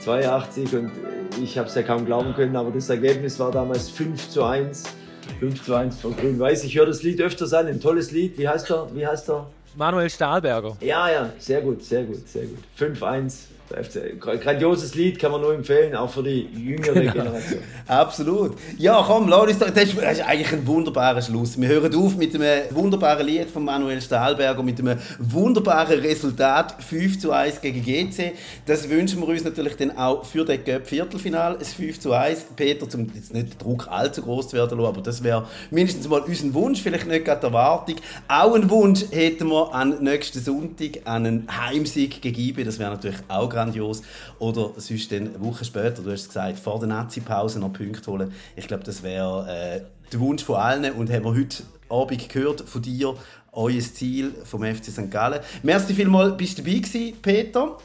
82 0.00 0.74
und 0.76 0.90
ich 1.42 1.58
habe 1.58 1.68
es 1.68 1.74
ja 1.74 1.82
kaum 1.82 2.06
glauben 2.06 2.34
können, 2.34 2.56
aber 2.56 2.70
das 2.70 2.88
Ergebnis 2.88 3.38
war 3.38 3.50
damals 3.50 3.90
5 3.90 4.30
zu 4.30 4.44
1. 4.44 4.84
5 5.40 5.64
zu 5.64 5.74
1 5.74 6.00
von 6.00 6.16
Grün-Weiß. 6.16 6.64
Ich 6.64 6.76
höre 6.76 6.86
das 6.86 7.02
Lied 7.02 7.20
öfters 7.20 7.52
an, 7.52 7.66
ein 7.66 7.80
tolles 7.80 8.12
Lied. 8.12 8.38
Wie 8.38 8.48
heißt 8.48 8.70
er? 8.70 8.88
Wie 8.94 9.06
heißt 9.06 9.28
er? 9.28 9.50
Manuel 9.76 10.08
Stahlberger. 10.08 10.76
Ja, 10.80 11.10
ja, 11.10 11.30
sehr 11.38 11.60
gut, 11.60 11.84
sehr 11.84 12.04
gut, 12.04 12.26
sehr 12.28 12.46
gut. 12.46 12.58
5-1 12.78 13.46
Grandioses 14.20 14.94
Lied 14.94 15.18
kann 15.18 15.32
man 15.32 15.40
nur 15.40 15.54
empfehlen, 15.54 15.94
auch 15.94 16.10
für 16.10 16.22
die 16.22 16.48
jüngere 16.54 16.94
genau. 16.94 17.12
Generation. 17.12 17.60
Absolut. 17.86 18.56
Ja, 18.78 19.02
komm, 19.06 19.28
Loris, 19.28 19.58
das 19.58 19.70
ist, 19.70 19.96
das 20.00 20.18
ist 20.18 20.26
eigentlich 20.26 20.52
ein 20.52 20.66
wunderbarer 20.66 21.20
Schluss. 21.20 21.60
Wir 21.60 21.68
hören 21.68 21.94
auf 21.94 22.16
mit 22.16 22.34
einem 22.34 22.64
wunderbaren 22.70 23.26
Lied 23.26 23.50
von 23.50 23.64
Manuel 23.64 24.00
Stahlberger, 24.00 24.62
mit 24.62 24.78
einem 24.78 24.98
wunderbaren 25.18 25.98
Resultat 26.00 26.82
5 26.82 27.18
zu 27.18 27.32
1 27.32 27.60
gegen 27.60 27.82
GC. 27.82 28.32
Das 28.66 28.88
wünschen 28.88 29.20
wir 29.20 29.28
uns 29.28 29.44
natürlich 29.44 29.76
dann 29.76 29.96
auch 29.96 30.24
für 30.24 30.44
den 30.44 30.64
Cup 30.64 30.86
Viertelfinal, 30.86 31.56
das 31.58 31.72
5 31.72 32.00
zu 32.00 32.12
1. 32.12 32.46
Peter, 32.56 32.86
um 32.94 33.10
jetzt 33.14 33.34
nicht 33.34 33.52
den 33.52 33.58
Druck 33.58 33.88
allzu 33.88 34.22
groß 34.22 34.48
zu 34.48 34.56
werden, 34.56 34.78
aber 34.78 35.00
das 35.00 35.22
wäre 35.22 35.46
mindestens 35.70 36.08
mal 36.08 36.20
unser 36.20 36.54
Wunsch, 36.54 36.82
vielleicht 36.82 37.06
nicht 37.06 37.24
gerade 37.24 37.40
die 37.40 37.46
Erwartung. 37.46 37.96
Auch 38.28 38.54
einen 38.54 38.70
Wunsch 38.70 39.04
hätten 39.10 39.48
wir 39.48 39.74
an 39.74 40.02
nächsten 40.02 40.40
Sonntag, 40.40 41.00
an 41.04 41.26
einen 41.26 41.48
Heimsieg 41.50 42.20
gegen 42.22 42.40
IB. 42.40 42.64
Das 42.64 42.78
wäre 42.78 42.90
natürlich 42.90 43.18
auch 43.28 43.48
grandios. 43.56 44.02
Oder 44.38 44.70
sonst 44.76 45.10
dann 45.10 45.28
eine 45.28 45.40
Woche 45.40 45.64
später, 45.64 46.02
du 46.02 46.10
hast 46.10 46.28
gesagt, 46.28 46.58
vor 46.58 46.78
der 46.78 46.88
Nazi-Pause 46.88 47.58
noch 47.58 47.72
Punkte 47.72 48.10
holen. 48.10 48.32
Ich 48.54 48.68
glaube, 48.68 48.84
das 48.84 49.02
wäre 49.02 49.46
äh, 49.48 49.80
der 50.12 50.20
Wunsch 50.20 50.44
von 50.44 50.56
allen 50.56 50.92
und 50.92 51.10
haben 51.10 51.24
wir 51.24 51.34
heute 51.34 51.62
Abend 51.88 52.28
gehört 52.28 52.60
von 52.62 52.82
dir, 52.82 53.14
euer 53.52 53.80
Ziel 53.80 54.34
vom 54.44 54.62
FC 54.62 54.86
St. 54.86 55.10
Gallen. 55.10 55.40
Merci 55.62 55.94
vielmals, 55.94 56.36
bist 56.36 56.58
du 56.58 56.62
dabei 56.62 56.78
gewesen, 56.78 57.16
Peter. 57.22 57.78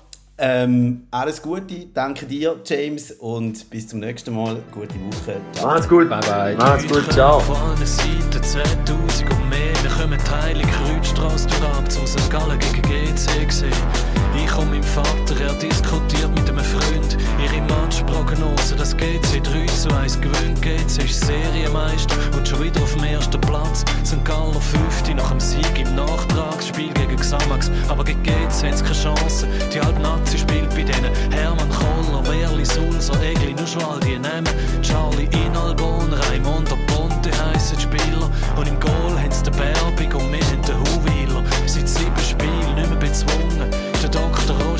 Ähm, 0.43 1.03
alles 1.11 1.39
Gute, 1.39 1.85
danke 1.93 2.25
dir, 2.25 2.59
James, 2.65 3.11
und 3.11 3.69
bis 3.69 3.87
zum 3.87 3.99
nächsten 3.99 4.33
Mal. 4.35 4.57
Gute 4.71 4.95
Woche. 4.95 5.39
Ciao. 5.53 5.67
Macht's 5.67 5.87
gut. 5.87 6.09
Bye 6.09 6.19
bye. 6.21 6.55
Macht's 6.55 6.87
gut. 6.87 7.11
Ciao. 7.11 7.39
Von 7.39 7.55
allen 7.55 7.85
Seiten 7.85 8.43
2000 8.43 9.29
und 9.29 9.49
mehr. 9.49 9.71
Wir 9.83 9.91
kommen 9.91 10.19
die 10.19 10.31
Heilige 10.31 10.67
Kreuzstrasse 10.67 11.47
durch 11.47 11.63
ab 11.63 11.91
zu 11.91 12.07
St. 12.07 12.31
Gallen 12.31 12.57
gegen 12.57 12.81
GC 12.81 13.45
gesehen. 13.45 13.71
Ich 14.33 14.57
und 14.57 14.71
mein 14.71 14.83
Vater, 14.83 15.41
er 15.41 15.53
diskutiert 15.55 16.29
mit 16.33 16.49
einem 16.49 16.63
Freund 16.63 17.17
ihre 17.43 17.61
Matchprognose. 17.63 18.75
Das 18.75 18.95
GC 18.95 19.43
3 19.43 19.65
zu 19.65 19.89
1 19.93 20.21
gewinnt. 20.21 20.61
GC 20.61 21.03
ist 21.03 21.25
Serienmeister 21.25 22.15
und 22.37 22.47
schon 22.47 22.63
wieder 22.63 22.81
auf 22.81 22.93
dem 22.93 23.03
ersten 23.03 23.41
Platz. 23.41 23.83
St. 24.05 24.23
Galler 24.23 24.61
5. 24.61 25.15
nach 25.15 25.29
dem 25.31 25.39
Sieg 25.39 25.79
im 25.79 25.95
Nachtragsspiel 25.95 26.93
gegen 26.93 27.17
Xamax. 27.17 27.69
Aber 27.89 28.03
gegen 28.03 28.23
GC 28.23 28.33
haben 28.33 28.49
sie 28.49 28.83
keine 28.83 28.95
Chance. 28.95 29.47
Die 29.73 29.81
halbe 29.81 29.99
Nazi 29.99 30.37
spielt 30.37 30.69
bei 30.69 30.83
denen 30.83 31.13
Hermann 31.31 31.69
Koller, 31.69 32.25
Werli, 32.27 32.65
Sulzer, 32.65 33.21
Egli, 33.21 33.53
Nuschwal, 33.53 33.99
die 33.99 34.17
nehmen 34.17 34.47
Charlie 34.81 35.29
Inalbon, 35.45 36.13
Raimund, 36.13 36.69
Ponte 36.87 37.31
heissen 37.45 37.79
Spieler. 37.79 38.29
Und 38.55 38.67
im 38.67 38.79
Goal 38.79 39.19
haben 39.19 39.31
sie 39.31 39.43
den 39.43 39.53
Berbig 39.53 40.15
und 40.15 40.31
wir 40.31 40.40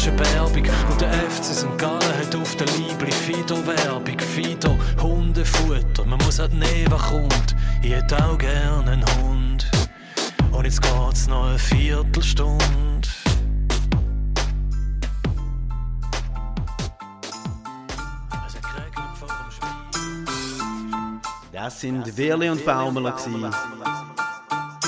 Roger 0.02 0.14
Berbig 0.14 0.68
und 0.90 1.00
der 1.00 1.14
FC 1.14 1.44
St. 1.44 1.78
Gallen 1.78 2.02
hat 2.02 2.36
auf 2.36 2.56
der 2.56 2.66
Liebli 2.66 3.12
Fido-Werbung. 3.12 4.18
Fido, 4.18 4.76
Hundefutter, 5.00 6.06
man 6.06 6.18
muss 6.26 6.40
halt 6.40 6.54
nehmen, 6.54 6.90
was 6.90 7.04
kommt. 7.04 7.56
Ich 7.84 7.92
hätte 7.92 8.18
auch 8.26 8.36
gerne 8.36 8.94
einen 8.94 9.06
Hund. 9.18 9.70
Und 10.52 10.66
jetzt 10.66 10.82
geht's 10.82 11.28
noch 11.28 11.50
eine 11.50 11.60
Viertelstunde. 11.60 12.66
Das 21.52 21.80
sind 21.80 22.18
Wirli 22.18 22.50
und 22.50 22.66
Baumler, 22.66 23.16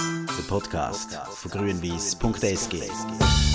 der 0.02 0.44
Podcast 0.48 1.20
von 1.36 1.52
grünwies.sg. 1.52 3.53